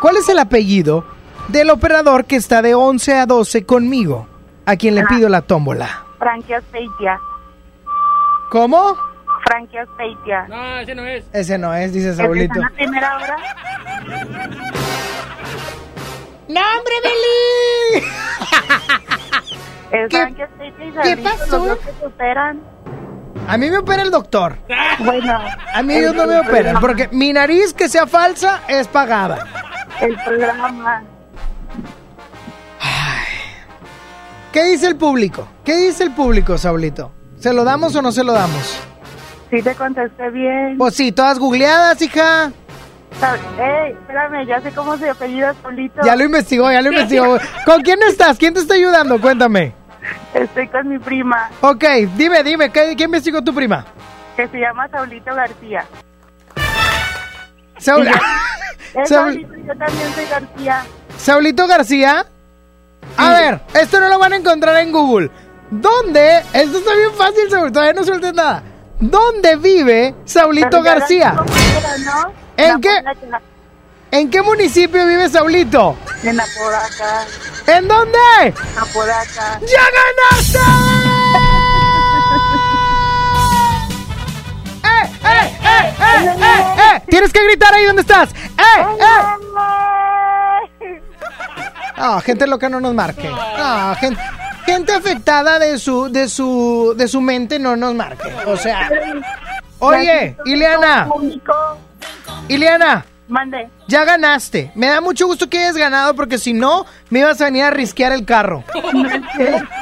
¿Cuál 0.00 0.16
es 0.16 0.28
el 0.28 0.38
apellido 0.38 1.04
del 1.48 1.70
operador 1.70 2.24
que 2.24 2.36
está 2.36 2.62
de 2.62 2.74
11 2.74 3.14
a 3.14 3.26
12 3.26 3.64
conmigo? 3.66 4.28
A 4.66 4.76
quien 4.76 4.94
le 4.94 5.02
Ah. 5.02 5.06
pido 5.08 5.28
la 5.28 5.42
tómbola. 5.42 6.04
Frankie 6.18 6.54
Aspeitia. 6.54 7.20
¿Cómo? 8.50 8.96
Frankie 9.48 9.78
Aspeitia. 9.78 10.46
No, 10.48 10.78
ese 10.78 10.94
no 10.94 11.04
es. 11.06 11.24
Ese 11.32 11.58
no 11.58 11.74
es, 11.74 11.92
dice 11.92 12.10
¿Es 12.10 12.16
Saulito. 12.16 12.58
la 12.60 12.70
primera 12.70 13.16
hora? 13.16 13.36
¡No, 16.48 16.60
hombre, 16.60 16.94
Beli! 17.02 18.06
Es 19.90 20.08
¿Qué- 20.08 20.16
Frankie 20.18 20.42
Aspeitia 20.42 20.86
y 20.86 20.92
qué 20.92 21.02
Saulito, 21.02 21.30
pasó? 21.30 21.58
los 21.58 21.66
dos 21.68 21.78
que 21.78 21.92
se 22.00 22.06
operan. 22.06 22.60
A 23.48 23.56
mí 23.58 23.70
me 23.70 23.78
opera 23.78 24.02
el 24.02 24.10
doctor. 24.10 24.56
Bueno. 25.00 25.38
A 25.74 25.82
mí 25.82 25.94
ellos 25.94 26.14
no 26.14 26.26
me 26.26 26.38
operan, 26.38 26.80
porque 26.80 27.08
mi 27.12 27.32
nariz 27.32 27.74
que 27.74 27.88
sea 27.88 28.06
falsa 28.06 28.62
es 28.68 28.88
pagada. 28.88 29.44
El 30.00 30.16
programa. 30.24 31.02
¿Qué 34.52 34.64
dice 34.64 34.86
el 34.86 34.96
público? 34.96 35.48
¿Qué 35.64 35.76
dice 35.76 36.04
el 36.04 36.12
público, 36.12 36.56
Saulito? 36.58 37.10
¿Se 37.38 37.52
lo 37.52 37.64
damos 37.64 37.94
o 37.96 38.02
no 38.02 38.12
se 38.12 38.22
lo 38.24 38.32
damos? 38.32 38.78
Sí 39.50 39.62
te 39.62 39.74
contesté 39.74 40.30
bien. 40.30 40.76
Pues 40.78 40.94
sí, 40.94 41.12
todas 41.12 41.38
googleadas, 41.38 42.00
hija. 42.02 42.50
Sa- 43.20 43.36
Ey, 43.58 43.92
espérame, 43.92 44.46
ya 44.46 44.60
sé 44.60 44.72
cómo 44.72 44.96
se 44.96 45.08
apellida 45.08 45.54
Saulito. 45.62 46.00
Ya 46.04 46.16
lo 46.16 46.24
investigó, 46.24 46.70
ya 46.72 46.82
lo 46.82 46.90
investigó. 46.90 47.38
¿Con 47.64 47.82
quién 47.82 48.02
estás? 48.02 48.36
¿Quién 48.38 48.54
te 48.54 48.60
está 48.60 48.74
ayudando? 48.74 49.20
Cuéntame. 49.20 49.72
Estoy 50.34 50.68
con 50.68 50.88
mi 50.88 50.98
prima, 50.98 51.48
Ok, 51.62 51.82
dime, 52.16 52.42
dime, 52.42 52.70
¿qué, 52.70 52.94
qué 52.96 53.04
investigó 53.04 53.40
tu 53.42 53.54
prima? 53.54 53.86
que 54.36 54.48
se 54.48 54.58
llama 54.58 54.88
Saulito 54.88 55.32
García. 55.34 55.84
Saul- 57.78 58.06
Es 58.08 58.14
Saul- 58.94 59.32
Saulito, 59.32 59.54
yo 59.54 59.76
también 59.78 60.12
soy 60.14 60.24
García. 60.26 60.84
Saulito 61.16 61.66
García. 61.68 62.26
A 63.16 63.30
ver, 63.30 63.60
esto 63.74 64.00
no 64.00 64.08
lo 64.08 64.18
van 64.18 64.32
a 64.32 64.36
encontrar 64.36 64.76
en 64.78 64.90
Google. 64.90 65.30
¿Dónde? 65.70 66.38
Esto 66.52 66.78
está 66.78 66.94
bien 66.94 67.12
fácil, 67.16 67.48
Saul, 67.50 67.70
todavía 67.72 67.92
no 67.92 68.04
sueltes 68.04 68.34
nada. 68.34 68.62
¿Dónde 69.10 69.56
vive 69.56 70.14
Saulito 70.24 70.80
García? 70.82 71.34
¿En 72.56 72.80
qué? 72.80 73.02
¿En 74.10 74.30
qué 74.30 74.40
municipio 74.40 75.04
vive 75.04 75.28
Saulito? 75.28 75.94
En 76.22 76.40
Apodaca. 76.40 77.26
¿En 77.66 77.86
dónde? 77.86 78.18
Apodaca. 78.80 79.60
¡Ya 79.60 79.82
ganaste! 79.92 80.58
¡Eh, 84.84 85.10
eh, 85.22 85.58
eh, 85.62 85.94
eh, 86.00 86.36
eh, 86.40 86.64
eh! 86.78 87.02
Tienes 87.10 87.30
que 87.30 87.44
gritar 87.44 87.74
ahí 87.74 87.84
donde 87.84 88.00
estás. 88.00 88.30
¡Eh, 88.32 88.86
eh! 89.00 89.20
No, 91.98 92.22
gente 92.22 92.46
loca 92.46 92.70
no 92.70 92.80
nos 92.80 92.94
marque. 92.94 93.28
No, 93.28 93.94
gente, 93.96 94.18
gente 94.64 94.92
afectada 94.92 95.58
de 95.58 95.78
su, 95.78 96.08
de 96.10 96.28
su, 96.28 96.94
de 96.96 97.08
su 97.08 97.20
mente 97.20 97.58
no 97.58 97.76
nos 97.76 97.94
marque. 97.94 98.32
O 98.46 98.56
sea, 98.56 98.90
oye, 99.78 100.36
Ileana, 100.44 101.08
Ileana, 102.48 103.04
Mande. 103.28 103.68
ya 103.88 104.04
ganaste. 104.04 104.70
Me 104.74 104.88
da 104.88 105.00
mucho 105.00 105.26
gusto 105.26 105.48
que 105.48 105.58
hayas 105.58 105.76
ganado 105.76 106.14
porque 106.14 106.38
si 106.38 106.52
no, 106.52 106.86
me 107.10 107.20
ibas 107.20 107.40
a 107.40 107.46
venir 107.46 107.64
a 107.64 107.70
risquear 107.70 108.12
el 108.12 108.24
carro. 108.24 108.64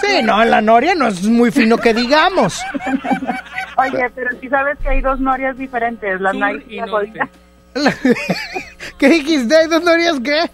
Sí, 0.00 0.22
no, 0.24 0.42
la 0.44 0.60
noria 0.60 0.94
no 0.94 1.06
es 1.09 1.22
muy 1.24 1.50
fino 1.50 1.76
que 1.78 1.92
digamos. 1.94 2.60
Oye, 3.76 4.10
pero 4.14 4.30
si 4.40 4.48
sabes 4.48 4.78
que 4.78 4.88
hay 4.88 5.00
dos 5.00 5.20
norias 5.20 5.56
diferentes, 5.56 6.20
la 6.20 6.32
nice 6.32 6.64
y 6.68 6.76
la 6.76 6.88
jodida. 6.88 7.28
¿Qué 8.98 9.09
dijiste? 9.09 9.56
¿Hay 9.56 9.68
dos 9.68 9.82
norias 9.82 10.18
qué? 10.24 10.50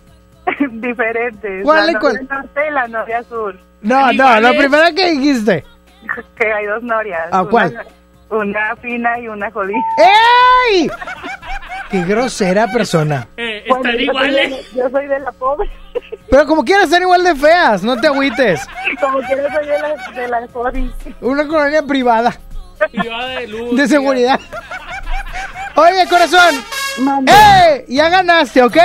diferentes. 0.73 1.65
¿Cuál 1.65 1.87
la 1.87 1.93
y 1.93 1.95
cuál? 1.97 2.15
noria 2.15 2.29
norte 2.37 2.61
y 2.69 2.73
la 2.73 2.89
noria 2.89 3.23
sur. 3.25 3.59
No, 3.83 4.13
no, 4.13 4.41
la 4.41 4.51
primera 4.53 4.93
que 4.93 5.11
dijiste. 5.13 5.65
Que 6.39 6.53
hay 6.53 6.65
dos 6.67 6.83
norias. 6.83 7.21
¿A 7.33 7.43
Una- 7.43 7.51
cuál? 7.51 7.87
Una 8.31 8.77
fina 8.77 9.19
y 9.19 9.29
una 9.29 9.51
jodida. 9.51 9.79
¡Ey! 10.71 10.91
Qué 11.91 12.03
grosera 12.05 12.67
persona. 12.69 13.27
Eh, 13.37 13.65
Bueno, 13.69 13.83
están 13.89 13.93
yo 13.93 13.97
soy 13.99 14.05
iguales. 14.05 14.51
de- 14.75 14.79
Yo 14.79 14.91
soy 14.91 15.07
de 15.07 15.21
la 15.21 15.33
pobre. 15.33 15.71
Pero 16.31 16.47
como 16.47 16.65
quieras 16.65 16.89
ser 16.91 17.03
igual 17.03 17.25
de 17.25 17.35
feas, 17.35 17.83
no 17.83 17.99
te 18.01 18.07
agüites. 18.07 18.61
Como 19.01 19.19
quiera 19.21 19.53
soy 19.55 19.67
de 19.67 19.79
la, 19.79 20.11
de 20.15 20.29
la 20.29 20.49
jodida. 20.53 20.93
Una 21.23 21.47
colonia 21.49 21.83
privada 21.83 22.35
Privada 22.91 23.27
de 23.29 23.49
luz. 23.49 23.77
de 23.77 23.89
seguridad. 23.89 24.39
Oye, 25.77 26.07
corazón. 26.09 26.55
¡Eh! 27.27 27.85
Ya 27.89 28.09
ganaste, 28.11 28.63
¿ok? 28.63 28.77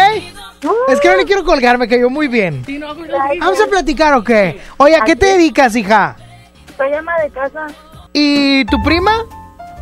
Es 0.88 1.00
que 1.00 1.10
no 1.10 1.18
le 1.18 1.26
quiero 1.26 1.44
colgar, 1.44 1.78
me 1.78 1.88
cayó 1.88 2.10
muy 2.10 2.28
bien. 2.28 2.64
Sí, 2.66 2.78
no, 2.80 2.96
pues, 2.96 3.10
Vamos 3.40 3.62
a 3.62 3.68
platicar, 3.68 4.14
¿o 4.14 4.24
qué? 4.24 4.60
Oye, 4.78 4.96
¿a 4.96 5.02
qué 5.02 5.16
te 5.16 5.26
dedicas, 5.28 5.76
hija? 5.76 6.16
Soy 6.78 6.94
ama 6.94 7.12
de 7.24 7.30
casa. 7.30 7.68
¿Y 8.14 8.66
tu 8.66 8.82
prima? 8.84 9.12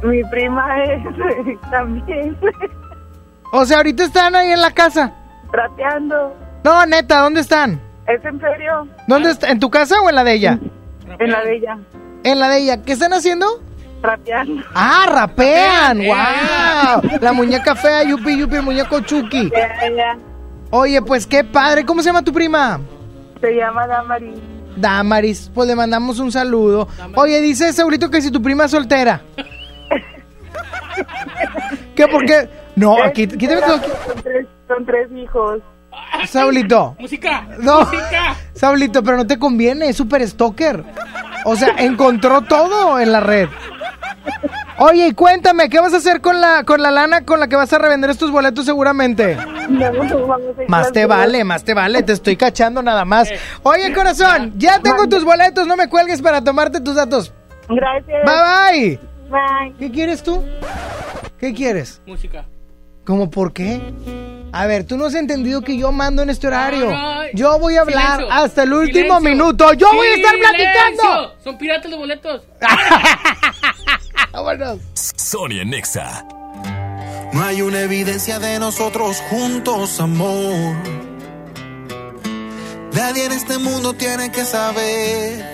Mi 0.04 0.24
prima 0.26 0.84
es 0.84 1.60
también 1.72 2.38
O 3.52 3.66
sea, 3.66 3.78
ahorita 3.78 4.04
están 4.04 4.36
ahí 4.36 4.52
en 4.52 4.62
la 4.62 4.72
casa. 4.72 5.14
trapeando. 5.52 6.36
No, 6.64 6.86
neta, 6.86 7.20
¿dónde 7.22 7.42
están? 7.42 7.82
¿Es 8.08 8.24
en 8.26 8.40
serio? 8.40 8.88
¿Dónde 9.08 9.32
está? 9.32 9.50
¿En 9.50 9.60
tu 9.60 9.70
casa 9.70 9.96
o 10.02 10.10
en 10.10 10.16
la 10.16 10.24
de 10.24 10.34
ella? 10.34 10.60
En 11.20 11.32
la 11.32 11.42
de 11.44 11.56
ella. 11.58 11.78
En 12.24 12.40
la 12.40 12.50
de 12.50 12.58
ella. 12.60 12.82
¿Qué 12.84 12.94
están 12.94 13.14
haciendo? 13.14 13.46
Trapeando. 14.02 14.64
Ah, 14.74 15.06
rapean, 15.08 16.00
Rapean, 16.00 17.02
wow. 17.12 17.20
La 17.22 17.34
muñeca 17.34 17.76
fea, 17.76 18.04
yupi 18.04 18.38
yupi, 18.38 18.56
el 18.56 18.64
muñeco 18.64 19.00
Chucky. 19.02 19.52
Oye, 20.72 21.02
pues 21.02 21.28
qué 21.28 21.44
padre. 21.44 21.86
¿Cómo 21.86 22.02
se 22.02 22.08
llama 22.08 22.24
tu 22.24 22.34
prima? 22.34 22.80
Se 23.40 23.56
llama 23.56 23.88
Damaris. 23.88 24.40
Damaris, 24.76 25.52
pues 25.54 25.68
le 25.68 25.76
mandamos 25.76 26.20
un 26.20 26.32
saludo. 26.32 26.88
Oye, 27.16 27.42
dice 27.42 27.74
Saulito 27.74 28.10
que 28.10 28.22
si 28.22 28.32
tu 28.32 28.42
prima 28.42 28.66
es 28.66 28.72
soltera. 28.72 29.22
¿Qué? 31.96 32.08
¿Por 32.08 32.26
qué? 32.26 32.50
No, 32.76 33.02
aquí, 33.04 33.28
quítame 33.28 33.62
todo. 33.62 33.82
Son 33.82 34.24
tres, 34.24 34.48
son 34.68 34.86
tres 34.86 35.12
hijos. 35.12 35.60
Saulito. 36.28 36.96
Música. 37.00 37.48
No. 37.60 37.82
Música. 37.82 38.36
Saulito, 38.54 39.04
pero 39.04 39.18
no 39.18 39.28
te 39.28 39.38
conviene, 39.38 39.90
es 39.90 39.98
súper 39.98 40.28
stalker. 40.28 40.84
O 41.46 41.56
sea, 41.56 41.76
encontró 41.78 42.42
todo 42.44 43.00
en 43.00 43.12
la 43.12 43.20
red. 43.20 43.50
Oye, 44.84 45.10
y 45.10 45.14
cuéntame, 45.14 45.70
¿qué 45.70 45.80
vas 45.80 45.94
a 45.94 45.98
hacer 45.98 46.22
con 46.22 46.42
la, 46.42 46.64
con 46.64 46.82
la 46.82 46.90
lana 46.90 47.24
con 47.24 47.40
la 47.40 47.48
que 47.48 47.56
vas 47.56 47.72
a 47.72 47.78
revender 47.78 48.10
estos 48.10 48.32
boletos 48.32 48.66
seguramente? 48.66 49.38
Más 50.68 50.92
te 50.92 51.06
vale, 51.06 51.44
más 51.44 51.64
te 51.64 51.76
vale, 51.76 52.02
te 52.02 52.14
estoy 52.14 52.36
cachando 52.36 52.82
nada 52.82 53.06
más. 53.06 53.30
Oye, 53.62 53.94
corazón, 53.94 54.54
ya 54.58 54.80
tengo 54.80 55.08
tus 55.08 55.24
boletos, 55.24 55.68
no 55.68 55.78
me 55.78 55.88
cuelgues 55.88 56.20
para 56.24 56.44
tomarte 56.44 56.82
tus 56.82 56.96
datos. 56.96 57.32
Gracias. 57.70 58.26
Bye 58.26 58.90
bye. 58.90 59.00
Bye. 59.30 59.76
¿Qué 59.78 59.92
quieres 59.92 60.24
tú? 60.24 60.44
¿Qué 61.38 61.54
quieres? 61.54 62.02
Música. 62.08 62.46
¿Cómo 63.06 63.30
por 63.30 63.54
qué? 63.54 63.80
A 64.52 64.66
ver, 64.66 64.86
tú 64.86 64.98
no 64.98 65.06
has 65.06 65.14
entendido 65.14 65.62
que 65.62 65.78
yo 65.78 65.92
mando 65.92 66.24
en 66.24 66.32
este 66.32 66.48
horario. 66.48 66.90
No, 66.90 67.16
no. 67.16 67.22
Yo 67.34 67.60
voy 67.60 67.78
a 67.78 67.82
hablar 67.82 68.14
Silencio. 68.18 68.32
hasta 68.32 68.64
el 68.64 68.74
último 68.74 69.20
Silencio. 69.20 69.30
minuto. 69.30 69.74
Yo 69.74 69.94
voy 69.94 70.08
a 70.08 70.16
estar 70.16 70.36
platicando. 70.40 71.36
Son 71.44 71.58
piratas 71.60 71.92
los 71.92 72.00
boletos. 72.00 72.42
Vámonos. 74.34 74.80
Sonia 75.16 75.64
Nexa. 75.66 76.26
No 77.34 77.44
hay 77.44 77.62
una 77.62 77.82
evidencia 77.82 78.40
de 78.40 78.60
nosotros 78.60 79.22
juntos, 79.30 80.00
amor. 80.00 80.76
Nadie 82.94 83.26
en 83.26 83.32
este 83.32 83.58
mundo 83.58 83.94
tiene 83.94 84.32
que 84.32 84.44
saber. 84.44 85.50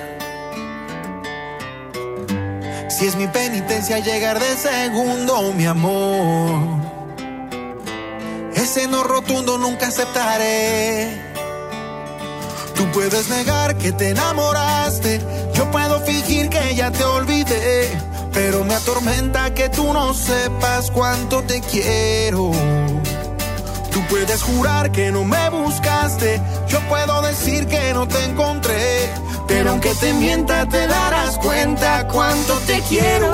Si 2.89 3.05
es 3.05 3.15
mi 3.15 3.27
penitencia 3.27 3.99
llegar 3.99 4.39
de 4.39 4.55
segundo, 4.57 5.53
mi 5.53 5.65
amor. 5.65 6.81
Ese 8.55 8.87
no 8.87 9.03
rotundo 9.03 9.59
nunca 9.59 9.87
aceptaré. 9.87 11.21
Tú 12.73 12.85
puedes 12.91 13.29
negar 13.29 13.77
que 13.77 13.91
te 13.91 14.09
enamoraste. 14.09 15.21
Yo 15.53 15.69
puedo 15.69 15.99
fingir 16.05 16.49
que 16.49 16.73
ya 16.75 16.91
te 16.91 17.03
olvidé. 17.03 18.06
Pero 18.39 18.63
me 18.63 18.75
atormenta 18.75 19.51
que 19.55 19.67
tú 19.67 19.91
no 19.93 20.13
sepas 20.13 20.91
cuánto 20.91 21.41
te 21.41 21.59
quiero. 21.59 22.51
Tú 23.91 23.99
puedes 24.11 24.43
jurar 24.43 24.91
que 24.91 25.11
no 25.11 25.23
me 25.23 25.49
buscaste. 25.49 26.39
Yo 26.67 26.79
puedo 26.81 27.23
decir 27.23 27.65
que 27.65 27.93
no 27.95 28.07
te 28.07 28.23
encontré. 28.25 29.09
Pero 29.47 29.71
aunque 29.71 29.91
te 29.95 30.13
mienta, 30.13 30.67
te 30.67 30.85
darás 30.85 31.39
cuenta 31.39 32.07
cuánto 32.09 32.53
te 32.67 32.79
quiero. 32.81 33.33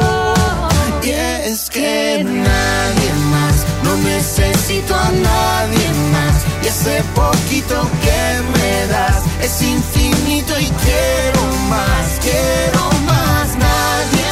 Y 1.03 1.09
es 1.09 1.69
que 1.69 2.23
nadie 2.23 3.13
más, 3.30 3.55
no 3.84 3.97
necesito 3.97 4.95
a 4.95 5.11
nadie 5.11 5.89
más. 6.13 6.35
Y 6.63 6.67
ese 6.67 7.03
poquito 7.13 7.75
que 8.05 8.23
me 8.57 8.88
das 8.88 9.21
es 9.41 9.61
infinito 9.63 10.57
y 10.57 10.67
quiero 10.85 11.41
más, 11.67 12.07
quiero 12.21 12.84
más. 13.05 13.47
Nadie 13.57 14.22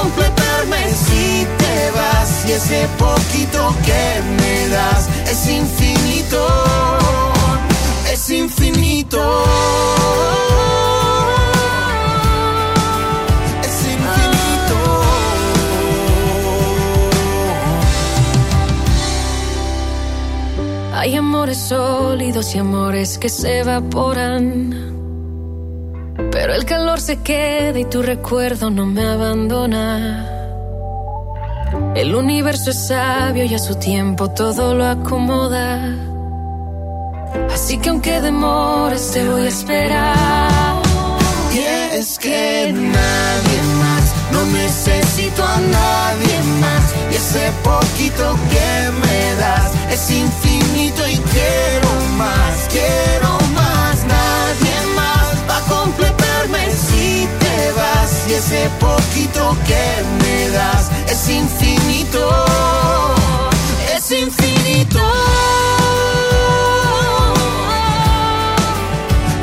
completarme 0.00 0.92
si 0.92 1.46
te 1.58 1.90
vas. 1.96 2.44
Y 2.48 2.52
ese 2.52 2.88
poquito 2.98 3.74
que 3.84 4.22
me 4.38 4.68
das 4.68 5.08
es 5.30 5.48
infinito, 5.48 6.46
es 8.12 8.30
infinito. 8.30 9.44
Es 13.62 13.76
infinito. 13.94 14.76
Hay 20.94 21.16
amores 21.16 21.58
sólidos 21.58 22.54
y 22.54 22.58
amores 22.58 23.18
que 23.18 23.28
se 23.28 23.60
evaporan. 23.60 24.99
Pero 26.40 26.54
el 26.54 26.64
calor 26.64 26.98
se 27.02 27.20
queda 27.20 27.78
y 27.78 27.84
tu 27.84 28.00
recuerdo 28.00 28.70
no 28.70 28.86
me 28.86 29.06
abandona. 29.06 30.26
El 31.94 32.14
universo 32.14 32.70
es 32.70 32.86
sabio 32.86 33.44
y 33.44 33.54
a 33.54 33.58
su 33.58 33.74
tiempo 33.74 34.30
todo 34.30 34.74
lo 34.74 34.86
acomoda. 34.86 35.94
Así 37.52 37.76
que 37.76 37.90
aunque 37.90 38.22
demores 38.22 39.10
te 39.10 39.28
voy 39.28 39.42
a 39.42 39.48
esperar. 39.48 40.82
Y 41.52 41.58
es 41.98 42.18
que 42.18 42.72
nadie 42.72 43.60
más, 43.82 44.14
no 44.32 44.42
necesito 44.46 45.44
a 45.44 45.60
nadie 45.60 46.38
más. 46.58 46.84
Y 47.12 47.16
ese 47.16 47.52
poquito 47.62 48.34
que 48.50 48.90
me 49.02 49.34
das 49.34 49.72
es 49.92 50.10
infinito 50.10 51.06
y 51.06 51.16
quiero 51.16 51.90
más, 52.16 52.66
quiero 52.70 53.30
más. 53.54 53.96
Nadie 54.06 54.76
más 54.96 55.36
va 55.46 55.58
a 55.58 55.90
vas. 55.98 56.19
Y 58.30 58.32
ese 58.32 58.70
poquito 58.78 59.56
que 59.66 60.04
me 60.22 60.50
das 60.50 60.88
es 61.08 61.28
infinito, 61.28 62.30
es 63.92 64.12
infinito. 64.12 65.00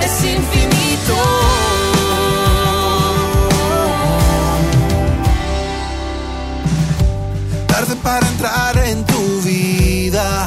Es 0.01 0.23
infinito. 0.23 1.15
Tarde 7.67 7.95
para 8.01 8.25
entrar 8.25 8.77
en 8.77 9.03
tu 9.05 9.41
vida, 9.41 10.46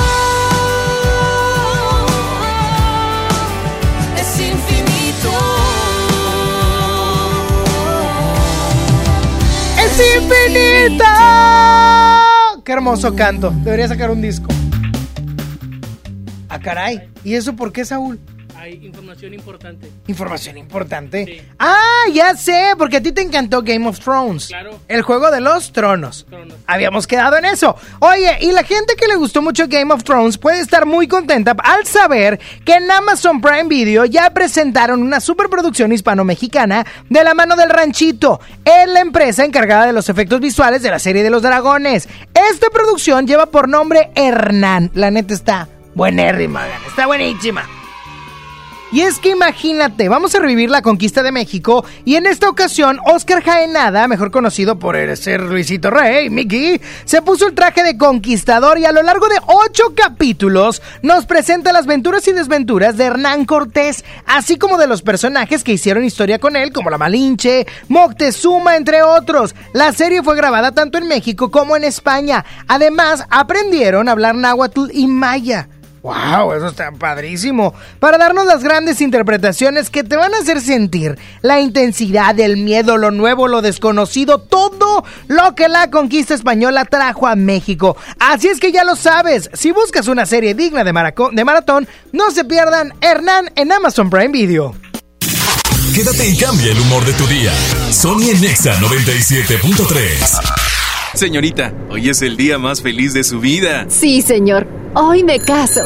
¡Es 10.31 10.49
infinito! 10.49 11.03
¡Qué 12.63 12.71
hermoso 12.71 13.15
canto! 13.15 13.51
Debería 13.63 13.87
sacar 13.87 14.11
un 14.11 14.21
disco. 14.21 14.47
Ah, 16.49 16.59
caray. 16.59 17.09
¿Y 17.23 17.35
eso 17.35 17.55
por 17.55 17.71
qué, 17.71 17.85
Saúl? 17.85 18.19
Hay 18.61 18.73
información 18.85 19.33
importante. 19.33 19.91
Información 20.05 20.55
importante. 20.55 21.43
Ah, 21.57 22.03
ya 22.13 22.35
sé, 22.35 22.75
porque 22.77 22.97
a 22.97 23.01
ti 23.01 23.11
te 23.11 23.23
encantó 23.23 23.63
Game 23.63 23.87
of 23.87 23.99
Thrones. 23.99 24.49
Claro. 24.49 24.79
El 24.87 25.01
juego 25.01 25.31
de 25.31 25.41
los 25.41 25.73
tronos. 25.73 26.27
Habíamos 26.67 27.07
quedado 27.07 27.37
en 27.37 27.45
eso. 27.45 27.75
Oye, 27.97 28.37
y 28.41 28.51
la 28.51 28.61
gente 28.61 28.93
que 28.95 29.07
le 29.07 29.15
gustó 29.15 29.41
mucho 29.41 29.65
Game 29.67 29.91
of 29.91 30.03
Thrones 30.03 30.37
puede 30.37 30.59
estar 30.59 30.85
muy 30.85 31.07
contenta 31.07 31.55
al 31.57 31.87
saber 31.87 32.39
que 32.63 32.75
en 32.75 32.91
Amazon 32.91 33.41
Prime 33.41 33.67
Video 33.67 34.05
ya 34.05 34.29
presentaron 34.29 35.01
una 35.01 35.21
superproducción 35.21 35.91
hispano-mexicana 35.91 36.85
de 37.09 37.23
la 37.23 37.33
mano 37.33 37.55
del 37.55 37.71
ranchito. 37.71 38.41
Es 38.63 38.87
la 38.87 38.99
empresa 38.99 39.43
encargada 39.43 39.87
de 39.87 39.93
los 39.93 40.07
efectos 40.07 40.39
visuales 40.39 40.83
de 40.83 40.91
la 40.91 40.99
serie 40.99 41.23
de 41.23 41.31
los 41.31 41.41
dragones. 41.41 42.07
Esta 42.51 42.69
producción 42.69 43.25
lleva 43.25 43.47
por 43.47 43.67
nombre 43.67 44.11
Hernán. 44.13 44.91
La 44.93 45.09
neta 45.09 45.33
está 45.33 45.67
buenérrima, 45.95 46.67
está 46.87 47.07
buenísima. 47.07 47.67
Y 48.91 49.01
es 49.01 49.19
que 49.19 49.29
imagínate, 49.29 50.09
vamos 50.09 50.35
a 50.35 50.39
revivir 50.39 50.69
la 50.69 50.81
conquista 50.81 51.23
de 51.23 51.31
México 51.31 51.85
y 52.03 52.15
en 52.15 52.25
esta 52.25 52.49
ocasión 52.49 52.99
Oscar 53.05 53.41
Jaenada, 53.41 54.05
mejor 54.09 54.31
conocido 54.31 54.79
por 54.79 54.97
ser 55.15 55.41
Luisito 55.41 55.89
Rey, 55.89 56.29
Mickey, 56.29 56.81
se 57.05 57.21
puso 57.21 57.47
el 57.47 57.55
traje 57.55 57.83
de 57.83 57.97
conquistador 57.97 58.79
y 58.79 58.85
a 58.85 58.91
lo 58.91 59.01
largo 59.01 59.29
de 59.29 59.37
ocho 59.47 59.93
capítulos 59.95 60.81
nos 61.03 61.25
presenta 61.25 61.71
las 61.71 61.85
aventuras 61.85 62.27
y 62.27 62.33
desventuras 62.33 62.97
de 62.97 63.05
Hernán 63.05 63.45
Cortés, 63.45 64.03
así 64.25 64.57
como 64.57 64.77
de 64.77 64.87
los 64.87 65.01
personajes 65.01 65.63
que 65.63 65.71
hicieron 65.71 66.03
historia 66.03 66.39
con 66.39 66.57
él, 66.57 66.73
como 66.73 66.89
la 66.89 66.97
Malinche, 66.97 67.65
Moctezuma, 67.87 68.75
entre 68.75 69.03
otros. 69.03 69.55
La 69.73 69.93
serie 69.93 70.21
fue 70.21 70.35
grabada 70.35 70.73
tanto 70.73 70.97
en 70.97 71.07
México 71.07 71.49
como 71.49 71.77
en 71.77 71.85
España. 71.85 72.43
Además, 72.67 73.25
aprendieron 73.29 74.09
a 74.09 74.11
hablar 74.11 74.35
náhuatl 74.35 74.91
y 74.91 75.07
maya. 75.07 75.69
¡Wow! 76.03 76.53
Eso 76.53 76.67
está 76.67 76.91
padrísimo. 76.91 77.73
Para 77.99 78.17
darnos 78.17 78.45
las 78.45 78.63
grandes 78.63 79.01
interpretaciones 79.01 79.89
que 79.89 80.03
te 80.03 80.15
van 80.15 80.33
a 80.33 80.39
hacer 80.39 80.59
sentir 80.61 81.19
la 81.41 81.59
intensidad, 81.59 82.39
el 82.39 82.57
miedo, 82.57 82.97
lo 82.97 83.11
nuevo, 83.11 83.47
lo 83.47 83.61
desconocido, 83.61 84.39
todo 84.39 85.03
lo 85.27 85.53
que 85.53 85.67
la 85.67 85.91
conquista 85.91 86.33
española 86.33 86.85
trajo 86.85 87.27
a 87.27 87.35
México. 87.35 87.97
Así 88.19 88.47
es 88.47 88.59
que 88.59 88.71
ya 88.71 88.83
lo 88.83 88.95
sabes. 88.95 89.49
Si 89.53 89.71
buscas 89.71 90.07
una 90.07 90.25
serie 90.25 90.55
digna 90.55 90.83
de, 90.83 90.91
de 91.31 91.45
maratón, 91.45 91.87
no 92.11 92.31
se 92.31 92.45
pierdan 92.45 92.93
Hernán 93.01 93.51
en 93.55 93.71
Amazon 93.71 94.09
Prime 94.09 94.29
Video. 94.29 94.75
Quédate 95.93 96.27
y 96.29 96.37
cambia 96.37 96.71
el 96.71 96.79
humor 96.79 97.05
de 97.05 97.13
tu 97.13 97.27
día. 97.27 97.51
Sony 97.91 98.33
Nexa 98.39 98.79
97.3. 98.79 100.70
Señorita, 101.13 101.73
hoy 101.89 102.09
es 102.09 102.21
el 102.21 102.37
día 102.37 102.57
más 102.57 102.81
feliz 102.81 103.13
de 103.13 103.23
su 103.23 103.39
vida. 103.39 103.85
Sí, 103.89 104.21
señor. 104.21 104.65
Hoy 104.93 105.23
me 105.23 105.39
caso. 105.39 105.81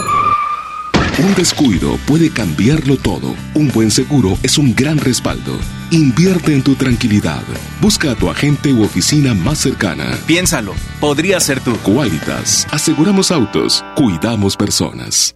Un 1.18 1.34
descuido 1.34 1.98
puede 2.06 2.30
cambiarlo 2.30 2.98
todo. 2.98 3.36
Un 3.54 3.70
buen 3.70 3.90
seguro 3.90 4.38
es 4.44 4.58
un 4.58 4.76
gran 4.76 4.98
respaldo. 4.98 5.58
Invierte 5.90 6.54
en 6.54 6.62
tu 6.62 6.76
tranquilidad. 6.76 7.42
Busca 7.82 8.12
a 8.12 8.16
tu 8.16 8.30
agente 8.30 8.72
u 8.74 8.84
oficina 8.84 9.34
más 9.34 9.60
cercana. 9.60 10.18
Piénsalo, 10.28 10.74
podría 11.00 11.40
ser 11.40 11.60
tú. 11.60 11.76
Qualitas. 11.78 12.68
Aseguramos 12.72 13.32
autos, 13.32 13.84
cuidamos 13.96 14.56
personas. 14.56 15.36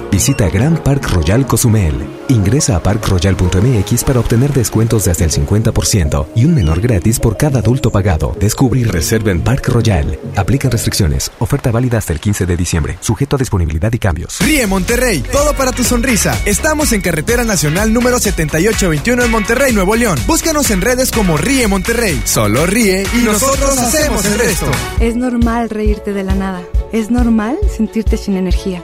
Visita 0.11 0.49
Grand 0.49 0.77
Park 0.79 1.09
Royal 1.11 1.47
Cozumel. 1.47 1.95
Ingresa 2.27 2.75
a 2.75 2.83
parkroyal.mx 2.83 4.03
para 4.03 4.19
obtener 4.19 4.51
descuentos 4.51 5.05
de 5.05 5.11
hasta 5.11 5.23
el 5.23 5.31
50% 5.31 6.27
y 6.35 6.43
un 6.43 6.53
menor 6.53 6.81
gratis 6.81 7.17
por 7.17 7.37
cada 7.37 7.59
adulto 7.59 7.91
pagado. 7.91 8.35
Descubre 8.37 8.81
y 8.81 8.83
reserva 8.83 9.31
en 9.31 9.41
Park 9.41 9.69
Royal. 9.69 10.19
Aplican 10.35 10.69
restricciones. 10.69 11.31
Oferta 11.39 11.71
válida 11.71 11.97
hasta 11.97 12.11
el 12.11 12.19
15 12.19 12.45
de 12.45 12.57
diciembre. 12.57 12.97
Sujeto 12.99 13.37
a 13.37 13.39
disponibilidad 13.39 13.91
y 13.93 13.99
cambios. 13.99 14.37
Ríe 14.41 14.67
Monterrey. 14.67 15.23
Todo 15.31 15.53
para 15.53 15.71
tu 15.71 15.83
sonrisa. 15.85 16.37
Estamos 16.45 16.91
en 16.91 16.99
Carretera 16.99 17.45
Nacional 17.45 17.93
número 17.93 18.19
7821 18.19 19.23
en 19.23 19.31
Monterrey, 19.31 19.73
Nuevo 19.73 19.95
León. 19.95 20.19
Búscanos 20.27 20.71
en 20.71 20.81
redes 20.81 21.09
como 21.11 21.37
Ríe 21.37 21.69
Monterrey. 21.69 22.21
Solo 22.25 22.65
ríe 22.65 23.05
y 23.13 23.23
nosotros 23.23 23.77
hacemos 23.77 24.25
el 24.25 24.37
resto. 24.37 24.69
Es 24.99 25.15
normal 25.15 25.69
reírte 25.69 26.11
de 26.11 26.23
la 26.25 26.35
nada. 26.35 26.61
Es 26.91 27.09
normal 27.11 27.57
sentirte 27.77 28.17
sin 28.17 28.35
energía. 28.35 28.83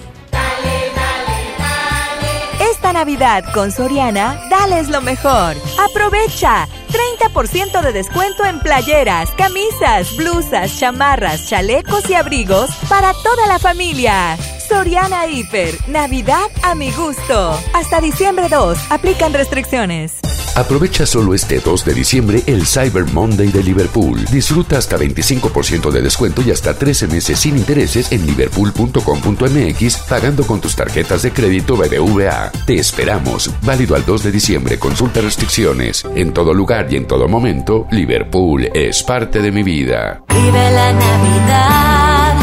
Navidad 2.93 3.43
con 3.53 3.71
Soriana, 3.71 4.41
dales 4.49 4.89
lo 4.89 5.01
mejor. 5.01 5.55
Aprovecha 5.89 6.67
30% 6.91 7.81
de 7.81 7.93
descuento 7.93 8.45
en 8.45 8.59
playeras, 8.59 9.29
camisas, 9.31 10.15
blusas, 10.15 10.79
chamarras, 10.79 11.47
chalecos 11.47 12.09
y 12.09 12.13
abrigos 12.13 12.69
para 12.89 13.13
toda 13.23 13.47
la 13.47 13.59
familia. 13.59 14.37
Soriana 14.67 15.27
Hiper, 15.27 15.75
Navidad 15.87 16.47
a 16.63 16.75
mi 16.75 16.91
gusto. 16.91 17.59
Hasta 17.73 18.01
diciembre 18.01 18.47
2, 18.49 18.77
aplican 18.89 19.33
restricciones. 19.33 20.13
Aprovecha 20.55 21.05
solo 21.05 21.33
este 21.33 21.59
2 21.59 21.85
de 21.85 21.93
diciembre 21.93 22.43
el 22.45 22.65
Cyber 22.65 23.05
Monday 23.13 23.47
de 23.47 23.63
Liverpool. 23.63 24.25
Disfruta 24.25 24.77
hasta 24.77 24.97
25% 24.97 25.91
de 25.91 26.01
descuento 26.01 26.41
y 26.41 26.51
hasta 26.51 26.73
13 26.73 27.07
meses 27.07 27.39
sin 27.39 27.57
intereses 27.57 28.11
en 28.11 28.25
liverpool.com.mx 28.25 29.97
pagando 30.09 30.45
con 30.45 30.59
tus 30.59 30.75
tarjetas 30.75 31.21
de 31.21 31.31
crédito 31.31 31.77
BBVA. 31.77 32.51
Te 32.65 32.75
esperamos. 32.75 33.49
Válido 33.61 33.95
al 33.95 34.05
2 34.05 34.23
de 34.23 34.31
diciembre. 34.31 34.77
Consulta 34.77 35.21
restricciones. 35.21 36.03
En 36.15 36.33
todo 36.33 36.53
lugar 36.53 36.91
y 36.91 36.97
en 36.97 37.07
todo 37.07 37.29
momento, 37.29 37.87
Liverpool 37.91 38.69
es 38.73 39.03
parte 39.03 39.41
de 39.41 39.51
mi 39.51 39.63
vida. 39.63 40.21
Vive 40.27 40.71
la 40.71 40.91
Navidad. 40.91 42.35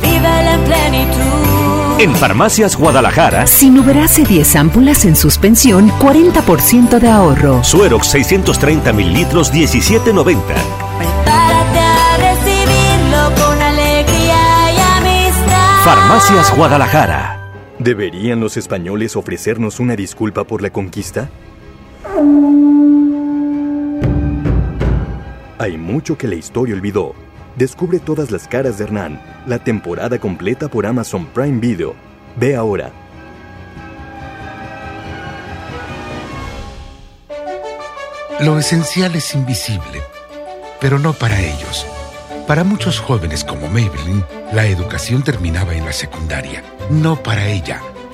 Vive 0.00 0.44
la 0.44 0.64
plenitud. 0.64 1.43
En 1.96 2.12
Farmacias 2.16 2.76
Guadalajara, 2.76 3.46
Sinuberase 3.46 4.24
10 4.24 4.56
ámpulas 4.56 5.04
en 5.04 5.14
suspensión, 5.14 5.90
40% 6.00 6.98
de 6.98 7.08
ahorro. 7.08 7.62
Suerox 7.62 8.08
630 8.08 8.92
mililitros, 8.92 9.52
17.90. 9.52 10.34
Prepárate 10.98 11.78
a 11.78 12.16
recibirlo 12.18 13.44
con 13.46 13.62
alegría 13.62 14.72
y 14.72 14.78
amistad. 14.98 15.84
Farmacias 15.84 16.56
Guadalajara. 16.56 17.52
¿Deberían 17.78 18.40
los 18.40 18.56
españoles 18.56 19.14
ofrecernos 19.14 19.78
una 19.78 19.94
disculpa 19.94 20.42
por 20.42 20.62
la 20.62 20.70
conquista? 20.70 21.30
Hay 25.58 25.78
mucho 25.78 26.18
que 26.18 26.26
la 26.26 26.34
historia 26.34 26.74
olvidó. 26.74 27.14
Descubre 27.56 28.00
todas 28.00 28.32
las 28.32 28.48
caras 28.48 28.78
de 28.78 28.84
Hernán, 28.84 29.20
la 29.46 29.60
temporada 29.60 30.18
completa 30.18 30.68
por 30.68 30.86
Amazon 30.86 31.26
Prime 31.26 31.60
Video. 31.60 31.94
Ve 32.36 32.56
ahora. 32.56 32.90
Lo 38.40 38.58
esencial 38.58 39.14
es 39.14 39.36
invisible, 39.36 40.02
pero 40.80 40.98
no 40.98 41.12
para 41.12 41.40
ellos. 41.40 41.86
Para 42.48 42.64
muchos 42.64 42.98
jóvenes 42.98 43.44
como 43.44 43.68
Maybelline, 43.68 44.24
la 44.52 44.66
educación 44.66 45.22
terminaba 45.22 45.74
en 45.74 45.86
la 45.86 45.92
secundaria. 45.92 46.64
No 46.90 47.22
para 47.22 47.46
ella. 47.46 47.80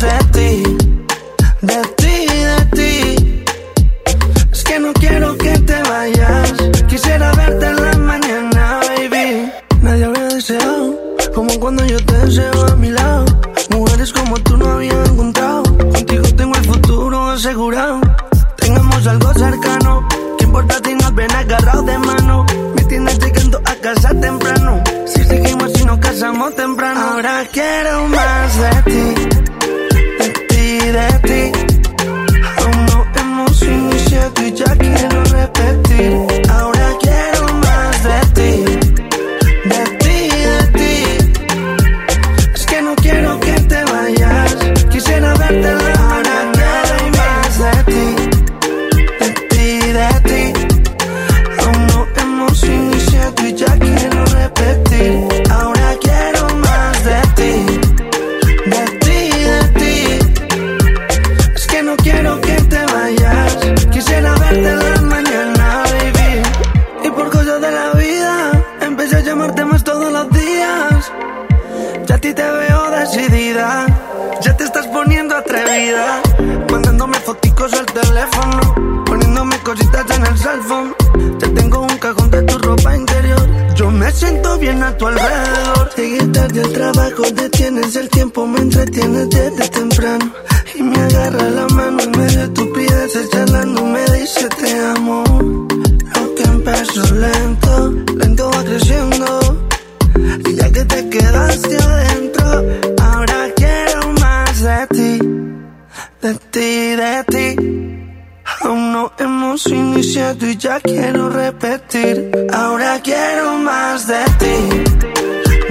de 0.00 0.18
ti, 0.32 0.62
de 1.60 1.82
ti, 1.96 2.26
de 2.50 2.58
ti. 2.76 3.44
Es 4.50 4.64
que 4.64 4.78
no 4.78 4.92
quiero 4.94 5.36
que 5.36 5.58
te 5.58 5.82
vayas. 5.82 6.52
Quisiera 6.88 7.32
verte 7.32 7.66
en 7.66 7.76
la 7.76 7.96
mañana, 7.98 8.80
baby. 8.88 9.52
Nadie 9.82 10.04
había 10.04 10.24
deseado 10.28 10.96
como 11.34 11.50
cuando 11.60 11.84
yo 11.84 11.98
te 12.04 12.16
deseo 12.18 12.66
a 12.66 12.76
mi 12.76 12.90
lado. 12.90 13.26
Mujeres 13.70 14.12
como 14.12 14.38
tú 14.38 14.56
no 14.56 14.70
había 14.70 15.04
encontrado. 15.04 15.62
Contigo 15.64 16.22
tengo 16.36 16.56
el 16.56 16.64
futuro 16.64 17.30
asegurado. 17.30 18.00
Tengamos 18.56 19.06
algo 19.06 19.34
cercano. 19.34 20.08
¿Qué 20.38 20.44
importa 20.44 20.76
si 20.82 20.94
nos 20.94 21.14
ven 21.14 21.30
agarrados 21.30 21.84
de 21.84 21.98
mano? 21.98 22.46
Me 22.74 22.84
tienes 22.84 23.18
llegando 23.18 23.60
a 23.64 23.74
casa 23.76 24.08
temprano. 24.18 24.82
Si 25.06 25.24
seguimos 25.24 25.78
y 25.78 25.84
nos 25.84 25.98
casamos 25.98 26.56
temprano. 26.56 27.00
Ahora 27.00 27.44
quiero 27.52 28.08
más 28.08 28.56
de 28.56 28.82
ti. 28.90 29.19
Repetir. 35.90 36.29
Cositas 79.70 80.10
en 80.16 80.26
el 80.26 80.62
phone. 80.62 80.94
Ya 81.38 81.48
tengo 81.54 81.80
un 81.82 81.98
cajón 81.98 82.30
de 82.30 82.42
tu 82.42 82.58
ropa 82.58 82.96
interior. 82.96 83.46
Yo 83.76 83.90
me 83.90 84.10
siento 84.10 84.58
bien 84.58 84.82
a 84.82 84.96
tu 84.96 85.06
alrededor. 85.06 85.90
Llegué 85.96 86.26
tarde 86.26 86.60
al 86.62 86.72
trabajo, 86.72 87.22
detienes 87.34 87.94
el 87.96 88.08
tiempo, 88.08 88.46
me 88.46 88.60
entretienes 88.60 89.30
desde 89.30 89.68
temprano. 89.68 90.32
Y 90.74 90.82
me 90.82 90.98
agarra 90.98 91.50
la 91.50 91.66
mano 91.68 92.02
en 92.02 92.10
medio 92.10 92.38
de 92.38 92.44
estupideces, 92.44 93.30
charlando, 93.30 93.84
me 93.84 94.04
dice 94.16 94.48
te 94.48 94.70
amo. 94.96 95.22
Lo 96.16 96.34
que 96.34 96.42
empezó 96.42 97.14
lento, 97.14 97.90
lento 98.16 98.50
va 98.50 98.64
creciendo. 98.64 99.68
Y 100.48 100.54
ya 100.54 100.72
que 100.72 100.84
te 100.84 101.08
quedaste 101.10 101.76
adentro, 101.76 102.64
ahora 103.02 103.48
quiero 103.54 104.12
más 104.20 104.60
de 104.60 104.86
ti, 104.96 105.18
de 106.22 106.34
ti, 106.50 106.96
de 107.02 107.24
ti. 107.28 107.99
Aún 108.62 108.92
no 108.92 109.12
hemos 109.18 109.66
iniciado 109.66 110.46
y 110.46 110.56
ya 110.56 110.80
quiero 110.80 111.30
repetir. 111.30 112.30
Ahora 112.52 113.00
quiero 113.02 113.56
más 113.58 114.06
de 114.06 114.24
ti, 114.38 114.56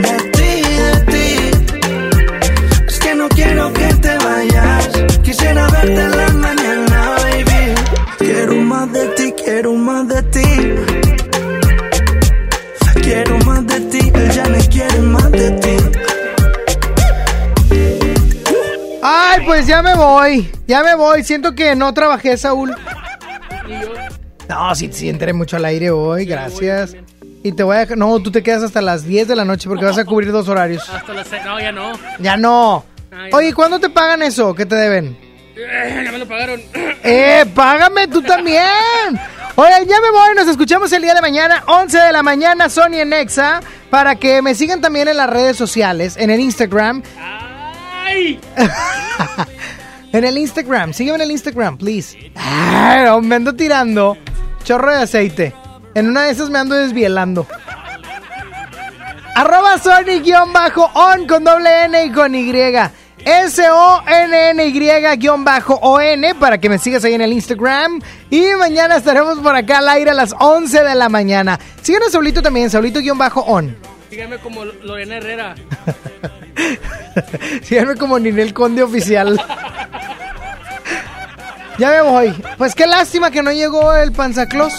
de 0.05 0.17
ti, 0.35 0.51
de 0.83 0.99
ti. 1.11 1.27
Es 2.87 2.99
que 2.99 3.15
no 3.15 3.29
quiero 3.29 3.71
que 3.73 3.93
te 3.95 4.17
vayas. 4.17 4.89
Quisiera 5.23 5.67
verte 5.69 6.01
en 6.01 6.17
la 6.17 6.29
mañana, 6.33 7.15
baby. 7.23 7.75
Quiero 8.17 8.55
más 8.55 8.91
de 8.91 9.07
ti, 9.09 9.33
quiero 9.43 9.73
más 9.73 10.07
de 10.07 10.21
ti. 10.23 10.49
Quiero 13.03 13.37
más 13.39 13.65
de 13.65 13.79
ti, 13.91 14.11
él 14.13 14.31
ya 14.31 14.45
me 14.45 14.59
quiere 14.67 14.99
más 14.99 15.18
Ay, 19.39 19.45
pues 19.45 19.67
ya 19.67 19.81
me 19.81 19.95
voy. 19.95 20.49
Ya 20.67 20.83
me 20.83 20.95
voy. 20.95 21.23
Siento 21.23 21.53
que 21.55 21.75
no 21.75 21.93
trabajé, 21.93 22.37
Saúl. 22.37 22.75
No, 24.47 24.75
sí, 24.75 24.89
sí, 24.91 25.09
entré 25.09 25.33
mucho 25.33 25.57
al 25.57 25.65
aire 25.65 25.91
hoy. 25.91 26.25
Gracias. 26.25 26.95
Y 27.43 27.51
te 27.53 27.63
voy 27.63 27.77
a 27.77 27.79
dejar. 27.79 27.97
No, 27.97 28.19
tú 28.19 28.31
te 28.31 28.43
quedas 28.43 28.63
hasta 28.63 28.81
las 28.81 29.05
10 29.05 29.27
de 29.27 29.35
la 29.35 29.45
noche 29.45 29.69
porque 29.69 29.85
vas 29.85 29.97
a 29.97 30.05
cubrir 30.05 30.31
dos 30.31 30.47
horarios. 30.49 30.89
Hasta 30.89 31.13
las 31.13 31.27
seis. 31.27 31.41
No, 31.45 31.59
ya 31.59 31.71
no. 31.71 31.93
Ya 32.19 32.35
no. 32.37 32.85
Ay, 33.11 33.29
Oye, 33.33 33.53
¿cuándo 33.53 33.79
te 33.79 33.89
pagan 33.89 34.21
eso? 34.21 34.53
¿Qué 34.55 34.65
te 34.65 34.75
deben? 34.75 35.17
Eh, 35.55 36.01
Ya 36.05 36.11
me 36.11 36.17
lo 36.17 36.27
pagaron. 36.27 36.61
¡Eh, 37.03 37.45
págame 37.53 38.07
tú 38.07 38.21
también! 38.21 38.63
Oye, 39.55 39.71
ya 39.87 39.99
me 39.99 40.11
voy, 40.11 40.35
nos 40.35 40.47
escuchamos 40.47 40.91
el 40.93 41.01
día 41.01 41.13
de 41.13 41.21
mañana, 41.21 41.63
11 41.67 41.97
de 41.97 42.11
la 42.13 42.23
mañana, 42.23 42.69
Sony 42.69 42.99
en 43.01 43.09
Nexa, 43.09 43.59
para 43.89 44.15
que 44.15 44.41
me 44.41 44.55
sigan 44.55 44.79
también 44.79 45.09
en 45.09 45.17
las 45.17 45.29
redes 45.29 45.57
sociales, 45.57 46.15
en 46.17 46.29
el 46.29 46.39
Instagram. 46.39 47.03
En 50.11 50.25
el 50.25 50.39
Instagram, 50.39 50.91
sígueme 50.91 51.17
en 51.17 51.21
el 51.21 51.31
Instagram, 51.31 51.77
please. 51.77 52.17
Me 53.21 53.35
ando 53.35 53.53
tirando 53.55 54.17
chorro 54.63 54.91
de 54.91 55.03
aceite. 55.03 55.53
En 55.93 56.09
una 56.09 56.23
de 56.23 56.31
esas 56.31 56.49
me 56.49 56.57
ando 56.57 56.73
desvielando. 56.73 57.45
Arroba 59.35 59.77
Sony-on 59.77 61.27
con 61.27 61.43
doble 61.43 61.85
N 61.85 62.05
y 62.05 62.11
con 62.11 62.33
Y. 62.33 62.51
S-O-N-N-Y-O-N 63.23 64.75
para 66.35 66.57
que 66.57 66.69
me 66.69 66.79
sigas 66.79 67.03
ahí 67.03 67.13
en 67.13 67.21
el 67.21 67.33
Instagram. 67.33 68.01
Y 68.31 68.47
mañana 68.57 68.95
estaremos 68.95 69.37
por 69.39 69.55
acá 69.55 69.77
al 69.77 69.89
aire 69.89 70.09
a 70.09 70.15
las 70.15 70.33
11 70.39 70.83
de 70.83 70.95
la 70.95 71.09
mañana. 71.09 71.59
Síguenos 71.83 72.11
Saulito 72.11 72.41
también, 72.41 72.71
Saulito-on. 72.71 73.77
Dígame 74.09 74.37
como 74.39 74.65
Lorena 74.65 75.17
Herrera. 75.17 75.55
Síganme 77.63 77.95
como 77.95 78.17
Ninel 78.19 78.53
Conde 78.53 78.83
Oficial. 78.83 79.39
Ya 81.77 81.91
me 81.91 82.01
voy. 82.01 82.43
Pues 82.57 82.75
qué 82.75 82.87
lástima 82.87 83.31
que 83.31 83.41
no 83.41 83.51
llegó 83.51 83.93
el 83.93 84.11
panzaclos. 84.11 84.73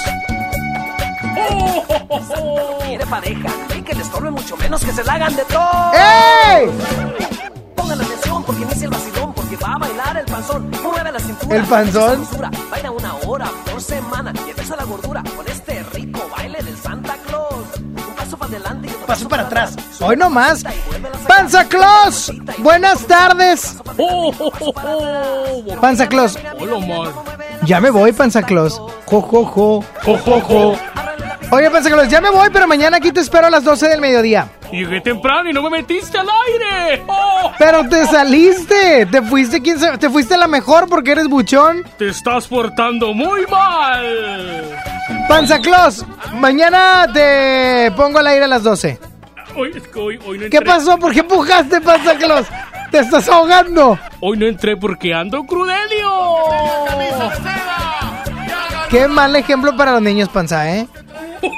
Quiere 2.85 3.07
pareja 3.07 3.48
y 3.77 3.82
que 3.82 3.94
le 3.94 4.02
estorbe 4.02 4.31
mucho 4.31 4.57
menos 4.57 4.85
que 4.85 4.93
se 4.93 5.02
la 5.05 5.15
hagan 5.15 5.35
de 5.35 5.44
todo. 5.44 5.93
¡Ey! 5.94 6.69
Pongan 7.74 8.01
atención 8.02 8.44
porque 8.44 8.62
inicia 8.62 8.85
el 8.85 8.90
vacilón, 8.90 9.32
porque 9.32 9.57
va 9.57 9.74
a 9.74 9.78
bailar 9.78 10.16
el 10.19 10.27
panzón. 10.27 10.70
Mueve 10.82 11.12
la 11.12 11.20
cintura. 11.20 11.57
¿El 11.57 11.62
panzón? 11.65 12.28
Baila 12.70 12.90
una 12.90 13.15
hora 13.27 13.51
por 13.70 13.81
semana 13.81 14.32
y 14.47 14.51
empieza 14.51 14.77
la 14.77 14.85
gordura 14.85 15.23
con 15.36 15.47
este 15.48 15.82
rico 15.94 16.20
baile 16.36 16.62
del 16.62 16.77
Santa 16.77 17.16
Claus. 17.27 17.78
Un 17.78 18.15
paso 18.16 18.36
para 18.36 18.51
adelante 18.51 18.90
Paso 19.11 19.28
para 19.28 19.43
atrás. 19.43 19.74
Hoy 19.99 20.16
no 20.16 20.31
más. 20.31 20.62
Panza 21.27 21.65
Claus. 21.65 22.32
Buenas 22.59 23.05
tardes. 23.09 23.77
Panza 25.81 26.09
Claus. 26.09 26.39
Hola, 26.61 26.77
Omar. 26.77 27.09
Ya 27.65 27.81
me 27.81 27.91
voy, 27.91 28.12
Panza 28.12 28.41
Claus. 28.41 28.78
Jo, 29.07 29.20
jo, 29.20 29.45
jo. 29.45 29.85
Jo, 30.05 30.16
jo, 30.16 30.41
jo. 30.41 30.77
Oye, 31.51 31.69
Panza 31.73 31.91
Claus, 31.91 32.09
ya 32.09 32.20
me 32.20 32.31
voy, 32.31 32.51
pero 32.53 32.69
mañana 32.69 32.99
aquí 32.99 33.11
te 33.11 33.19
espero 33.19 33.49
a 33.49 33.51
las 33.51 33.65
12 33.65 33.89
del 33.89 34.01
mediodía. 34.01 34.49
Llegué 34.70 35.01
temprano 35.01 35.51
y 35.51 35.53
no 35.53 35.62
me 35.62 35.70
metiste 35.70 36.16
al 36.16 36.28
aire. 36.47 37.03
¡Oh! 37.09 37.51
Pero 37.59 37.89
te 37.89 38.07
saliste. 38.07 39.07
Te 39.07 39.23
fuiste, 39.23 39.61
quién 39.61 39.81
sabe- 39.81 39.99
te 39.99 40.09
fuiste 40.09 40.37
la 40.37 40.47
mejor 40.47 40.89
porque 40.89 41.11
eres 41.11 41.27
buchón. 41.27 41.82
Te 41.99 42.11
estás 42.11 42.47
portando 42.47 43.12
muy 43.12 43.45
mal. 43.49 44.78
Panza 45.28 45.61
Claus, 45.61 46.05
mañana 46.35 47.07
te 47.12 47.93
pongo 47.97 48.19
al 48.19 48.27
aire 48.27 48.45
a 48.45 48.49
las 48.49 48.62
12. 48.62 48.99
Hoy, 49.57 49.73
es 49.74 49.87
que 49.89 49.99
hoy, 49.99 50.19
hoy 50.27 50.39
no 50.39 50.45
entré. 50.45 50.51
¿Qué 50.51 50.62
pasó? 50.65 50.99
¿Por 50.99 51.12
qué 51.12 51.20
empujaste, 51.20 51.81
Panza 51.81 52.16
Claus? 52.16 52.47
Te 52.91 52.99
estás 52.99 53.28
ahogando. 53.28 53.99
Hoy 54.20 54.39
no 54.39 54.47
entré 54.47 54.77
porque 54.77 55.15
ando 55.15 55.45
crudelio. 55.45 56.11
Qué 58.91 59.07
mal 59.07 59.37
ejemplo 59.37 59.77
para 59.77 59.93
los 59.93 60.03
niños, 60.03 60.28
Panza, 60.28 60.77
¿eh? 60.77 60.89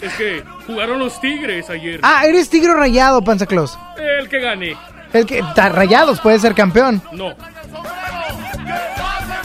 Es 0.00 0.14
que 0.14 0.42
jugaron 0.66 0.98
los 0.98 1.20
Tigres 1.20 1.68
ayer. 1.68 2.00
Ah, 2.02 2.22
eres 2.24 2.48
tigre 2.48 2.72
rayado, 2.72 3.22
Panza 3.22 3.44
Claus. 3.44 3.78
El 3.98 4.28
que 4.30 4.40
gane. 4.40 4.76
El 5.12 5.26
que 5.26 5.42
rayados 5.54 6.20
puede 6.20 6.38
ser 6.38 6.54
campeón. 6.54 7.02
No. 7.12 7.34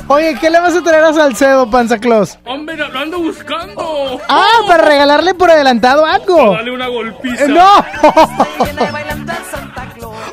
Oye, 0.08 0.36
¿qué 0.40 0.50
le 0.52 0.60
vas 0.60 0.76
a 0.76 0.84
traer 0.84 1.04
a 1.04 1.14
Salcedo, 1.14 1.68
Panza 1.70 1.98
Claus? 1.98 2.38
Hombre, 2.46 2.78
lo 2.78 2.86
ando 3.00 3.20
buscando. 3.20 4.22
Ah, 4.30 4.60
para 4.68 4.84
regalarle 4.84 5.34
por 5.34 5.50
adelantado 5.50 6.06
algo. 6.06 6.54
Dale 6.54 6.72
una 6.72 6.88
golpiza. 6.88 7.46
Eh, 7.46 7.48
¡No! 7.48 7.68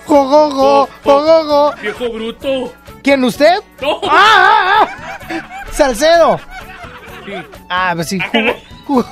¡Jojojo! 0.07 0.89
¡Jojojo! 1.05 1.75
Viejo 1.81 2.13
bruto. 2.13 2.73
¿Quién, 3.03 3.25
usted? 3.25 3.61
No. 3.81 3.99
¡Ah! 4.05 4.11
ah, 4.11 4.87
ah! 5.31 5.65
¡Salcedo! 5.73 6.39
Sí. 7.25 7.33
Ah, 7.71 7.93
pues 7.95 8.09
sí. 8.09 8.19
jugó- 8.21 8.55
jugó. 8.87 9.05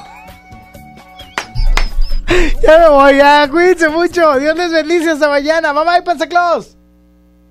Ya 2.63 2.79
me 2.79 2.89
voy, 2.89 3.17
ya. 3.17 3.49
Cuídense 3.49 3.89
mucho. 3.89 4.39
Dios 4.39 4.57
les 4.57 4.71
bendice 4.71 5.11
hasta 5.11 5.29
mañana. 5.29 5.73
Bye 5.73 5.85
bye, 5.85 6.03
Panza 6.03 6.27
Claus. 6.29 6.77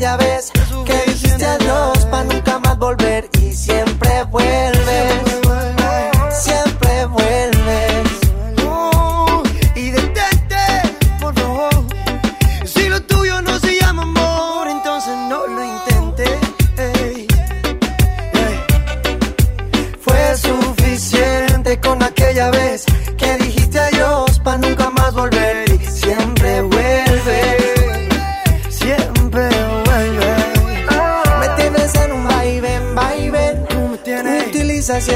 con 0.00 0.08
aquella 0.08 0.59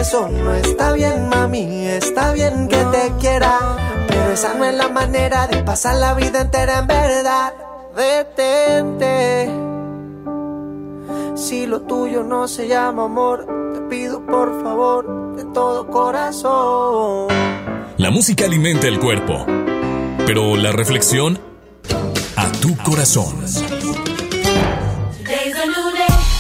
eso 0.05 0.29
no 0.29 0.55
está 0.55 0.93
bien, 0.93 1.31
mami. 1.31 1.87
Está 1.87 2.33
bien 2.33 2.69
que 2.69 2.77
te 2.77 3.13
quiera, 3.19 3.59
pero 4.07 4.33
esa 4.33 4.53
no 4.53 4.67
es 4.67 4.75
la 4.75 4.91
manera 4.91 5.47
de 5.47 5.63
pasar 5.63 5.97
la 5.97 6.13
vida 6.13 6.43
entera 6.43 6.81
en 6.81 6.87
verdad. 6.87 7.55
Detente. 7.97 9.51
Si 11.37 11.67
lo 11.67 11.81
tuyo 11.83 12.23
no 12.23 12.49
se 12.49 12.69
llama 12.69 13.05
amor, 13.05 13.47
te 13.73 13.81
pido 13.89 14.21
por 14.27 14.63
favor 14.63 15.37
de 15.37 15.45
todo 15.55 15.87
corazón. 15.87 17.29
La 17.97 18.11
música 18.11 18.45
alimenta 18.45 18.87
el 18.89 19.01
cuerpo, 19.01 19.47
pero 20.27 20.57
la 20.57 20.73
reflexión 20.73 21.39
a 22.37 22.53
tu 22.61 22.77
corazón. 22.77 23.37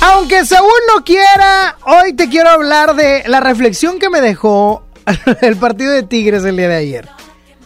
Aunque 0.06 0.44
Saúl 0.44 0.68
no 0.94 1.02
quiera, 1.02 1.78
hoy 1.86 2.12
te 2.12 2.28
quiero 2.28 2.50
hablar 2.50 2.94
de 2.94 3.24
la 3.26 3.40
reflexión 3.40 3.98
que 3.98 4.10
me 4.10 4.20
dejó 4.20 4.84
el 5.40 5.56
partido 5.56 5.92
de 5.92 6.02
Tigres 6.02 6.44
el 6.44 6.58
día 6.58 6.68
de 6.68 6.76
ayer. 6.76 7.08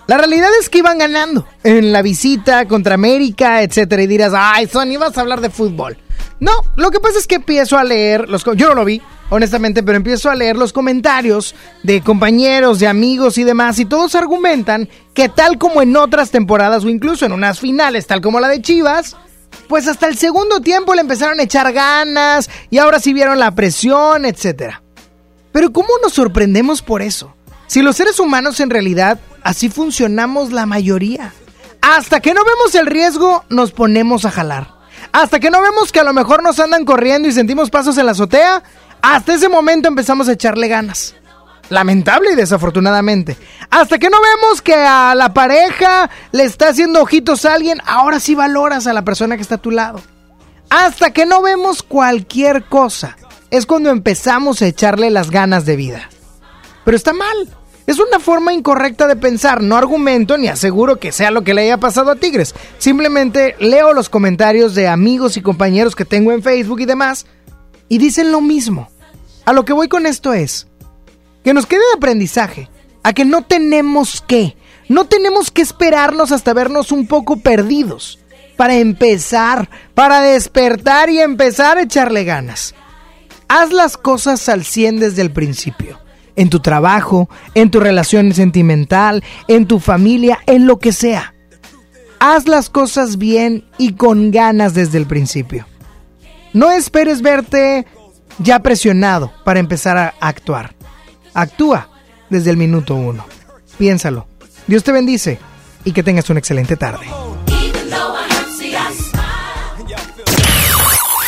La 0.06 0.18
realidad 0.18 0.48
es 0.60 0.70
que 0.70 0.78
iban 0.78 0.98
ganando 0.98 1.48
en 1.64 1.92
la 1.92 2.00
visita 2.00 2.68
contra 2.68 2.94
América, 2.94 3.62
etcétera, 3.62 4.02
y 4.02 4.06
dirás, 4.06 4.32
ay, 4.36 4.68
Son, 4.68 4.90
ibas 4.92 5.18
a 5.18 5.22
hablar 5.22 5.40
de 5.40 5.50
fútbol. 5.50 5.98
No, 6.38 6.52
lo 6.76 6.92
que 6.92 7.00
pasa 7.00 7.18
es 7.18 7.26
que 7.26 7.34
empiezo 7.34 7.76
a 7.76 7.82
leer, 7.82 8.28
los, 8.28 8.44
yo 8.54 8.68
no 8.68 8.74
lo 8.76 8.84
vi, 8.84 9.02
honestamente, 9.30 9.82
pero 9.82 9.96
empiezo 9.96 10.30
a 10.30 10.36
leer 10.36 10.56
los 10.56 10.72
comentarios 10.72 11.56
de 11.82 12.02
compañeros, 12.02 12.78
de 12.78 12.86
amigos 12.86 13.36
y 13.38 13.44
demás, 13.44 13.80
y 13.80 13.84
todos 13.84 14.14
argumentan 14.14 14.88
que 15.12 15.28
tal 15.28 15.58
como 15.58 15.82
en 15.82 15.96
otras 15.96 16.30
temporadas 16.30 16.84
o 16.84 16.88
incluso 16.88 17.26
en 17.26 17.32
unas 17.32 17.58
finales, 17.58 18.06
tal 18.06 18.20
como 18.20 18.38
la 18.38 18.46
de 18.46 18.62
Chivas, 18.62 19.16
pues 19.68 19.86
hasta 19.86 20.06
el 20.06 20.16
segundo 20.16 20.60
tiempo 20.60 20.94
le 20.94 21.02
empezaron 21.02 21.40
a 21.40 21.42
echar 21.42 21.72
ganas 21.72 22.48
y 22.70 22.78
ahora 22.78 23.00
sí 23.00 23.12
vieron 23.12 23.38
la 23.38 23.54
presión, 23.54 24.24
etcétera. 24.24 24.82
Pero 25.52 25.72
¿cómo 25.72 25.88
nos 26.02 26.14
sorprendemos 26.14 26.82
por 26.82 27.02
eso? 27.02 27.34
Si 27.66 27.82
los 27.82 27.96
seres 27.96 28.18
humanos 28.18 28.60
en 28.60 28.70
realidad 28.70 29.18
así 29.42 29.68
funcionamos 29.68 30.52
la 30.52 30.66
mayoría. 30.66 31.32
Hasta 31.80 32.20
que 32.20 32.34
no 32.34 32.44
vemos 32.44 32.74
el 32.74 32.86
riesgo, 32.86 33.44
nos 33.48 33.72
ponemos 33.72 34.24
a 34.24 34.30
jalar. 34.30 34.68
Hasta 35.12 35.40
que 35.40 35.50
no 35.50 35.62
vemos 35.62 35.92
que 35.92 36.00
a 36.00 36.04
lo 36.04 36.12
mejor 36.12 36.42
nos 36.42 36.58
andan 36.60 36.84
corriendo 36.84 37.28
y 37.28 37.32
sentimos 37.32 37.70
pasos 37.70 37.96
en 37.98 38.06
la 38.06 38.12
azotea, 38.12 38.62
hasta 39.00 39.34
ese 39.34 39.48
momento 39.48 39.88
empezamos 39.88 40.28
a 40.28 40.32
echarle 40.32 40.68
ganas. 40.68 41.14
Lamentable 41.70 42.32
y 42.32 42.36
desafortunadamente. 42.36 43.36
Hasta 43.70 43.98
que 43.98 44.10
no 44.10 44.18
vemos 44.20 44.62
que 44.62 44.74
a 44.74 45.14
la 45.14 45.34
pareja 45.34 46.08
le 46.32 46.44
está 46.44 46.68
haciendo 46.68 47.02
ojitos 47.02 47.44
a 47.44 47.54
alguien, 47.54 47.80
ahora 47.86 48.20
sí 48.20 48.34
valoras 48.34 48.86
a 48.86 48.92
la 48.92 49.02
persona 49.02 49.36
que 49.36 49.42
está 49.42 49.56
a 49.56 49.62
tu 49.62 49.70
lado. 49.70 50.00
Hasta 50.70 51.12
que 51.12 51.26
no 51.26 51.42
vemos 51.42 51.82
cualquier 51.82 52.64
cosa, 52.64 53.16
es 53.50 53.66
cuando 53.66 53.90
empezamos 53.90 54.62
a 54.62 54.66
echarle 54.66 55.10
las 55.10 55.30
ganas 55.30 55.64
de 55.66 55.76
vida. 55.76 56.08
Pero 56.84 56.96
está 56.96 57.12
mal. 57.12 57.48
Es 57.86 57.98
una 57.98 58.20
forma 58.20 58.52
incorrecta 58.52 59.06
de 59.06 59.16
pensar, 59.16 59.62
no 59.62 59.74
argumento 59.74 60.36
ni 60.36 60.48
aseguro 60.48 60.96
que 60.96 61.10
sea 61.10 61.30
lo 61.30 61.42
que 61.42 61.54
le 61.54 61.62
haya 61.62 61.78
pasado 61.78 62.10
a 62.10 62.16
Tigres. 62.16 62.54
Simplemente 62.76 63.56
leo 63.60 63.94
los 63.94 64.10
comentarios 64.10 64.74
de 64.74 64.88
amigos 64.88 65.38
y 65.38 65.42
compañeros 65.42 65.96
que 65.96 66.04
tengo 66.04 66.32
en 66.32 66.42
Facebook 66.42 66.80
y 66.80 66.84
demás 66.84 67.24
y 67.88 67.96
dicen 67.96 68.30
lo 68.30 68.42
mismo. 68.42 68.90
A 69.46 69.54
lo 69.54 69.64
que 69.64 69.72
voy 69.72 69.88
con 69.88 70.04
esto 70.04 70.34
es 70.34 70.66
que 71.48 71.54
nos 71.54 71.64
quede 71.64 71.80
de 71.80 71.96
aprendizaje 71.96 72.68
a 73.02 73.14
que 73.14 73.24
no 73.24 73.40
tenemos 73.40 74.20
que, 74.20 74.54
no 74.90 75.06
tenemos 75.06 75.50
que 75.50 75.62
esperarnos 75.62 76.30
hasta 76.30 76.52
vernos 76.52 76.92
un 76.92 77.06
poco 77.06 77.38
perdidos 77.38 78.18
para 78.58 78.76
empezar, 78.76 79.70
para 79.94 80.20
despertar 80.20 81.08
y 81.08 81.20
empezar 81.20 81.78
a 81.78 81.84
echarle 81.84 82.24
ganas. 82.24 82.74
Haz 83.48 83.72
las 83.72 83.96
cosas 83.96 84.46
al 84.50 84.62
100 84.62 85.00
desde 85.00 85.22
el 85.22 85.30
principio. 85.30 85.98
En 86.36 86.50
tu 86.50 86.60
trabajo, 86.60 87.30
en 87.54 87.70
tu 87.70 87.80
relación 87.80 88.34
sentimental, 88.34 89.24
en 89.46 89.66
tu 89.66 89.80
familia, 89.80 90.40
en 90.44 90.66
lo 90.66 90.78
que 90.78 90.92
sea. 90.92 91.32
Haz 92.20 92.46
las 92.46 92.68
cosas 92.68 93.16
bien 93.16 93.64
y 93.78 93.94
con 93.94 94.32
ganas 94.32 94.74
desde 94.74 94.98
el 94.98 95.06
principio. 95.06 95.66
No 96.52 96.70
esperes 96.72 97.22
verte 97.22 97.86
ya 98.38 98.58
presionado 98.58 99.32
para 99.44 99.60
empezar 99.60 99.96
a 99.96 100.12
actuar. 100.20 100.76
Actúa 101.34 101.88
desde 102.30 102.50
el 102.50 102.56
minuto 102.56 102.94
uno. 102.94 103.24
Piénsalo. 103.78 104.26
Dios 104.66 104.84
te 104.84 104.92
bendice 104.92 105.38
y 105.84 105.92
que 105.92 106.02
tengas 106.02 106.28
una 106.30 106.40
excelente 106.40 106.76
tarde. 106.76 107.06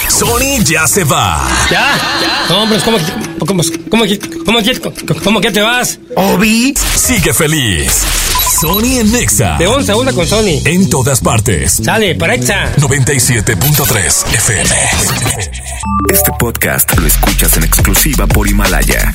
Sony 0.09 0.63
ya 0.65 0.87
se 0.87 1.05
va. 1.05 1.49
¿Ya? 1.71 1.97
No, 2.51 2.63
hombre, 2.63 2.79
¿cómo, 2.85 2.99
cómo, 3.39 3.47
cómo, 3.47 3.63
cómo, 3.91 4.05
cómo, 4.45 5.23
cómo 5.25 5.41
que 5.41 5.51
te 5.51 5.63
vas? 5.63 5.99
Obi 6.15 6.75
sigue 6.95 7.33
feliz. 7.33 8.05
Sony 8.61 8.99
en 9.01 9.11
Nexa. 9.13 9.57
De 9.57 9.67
11 9.67 9.93
a 9.93 9.97
1 9.97 10.15
con 10.15 10.27
Sony. 10.27 10.61
En 10.67 10.91
todas 10.91 11.21
partes. 11.21 11.81
Sale, 11.83 12.15
para 12.17 12.35
Exa. 12.35 12.71
97.3 12.77 14.35
FM. 14.35 14.71
Este 16.13 16.31
podcast 16.39 16.95
lo 16.99 17.07
escuchas 17.07 17.57
en 17.57 17.65
exclusiva 17.65 18.27
por 18.27 18.47
Himalaya. 18.47 19.15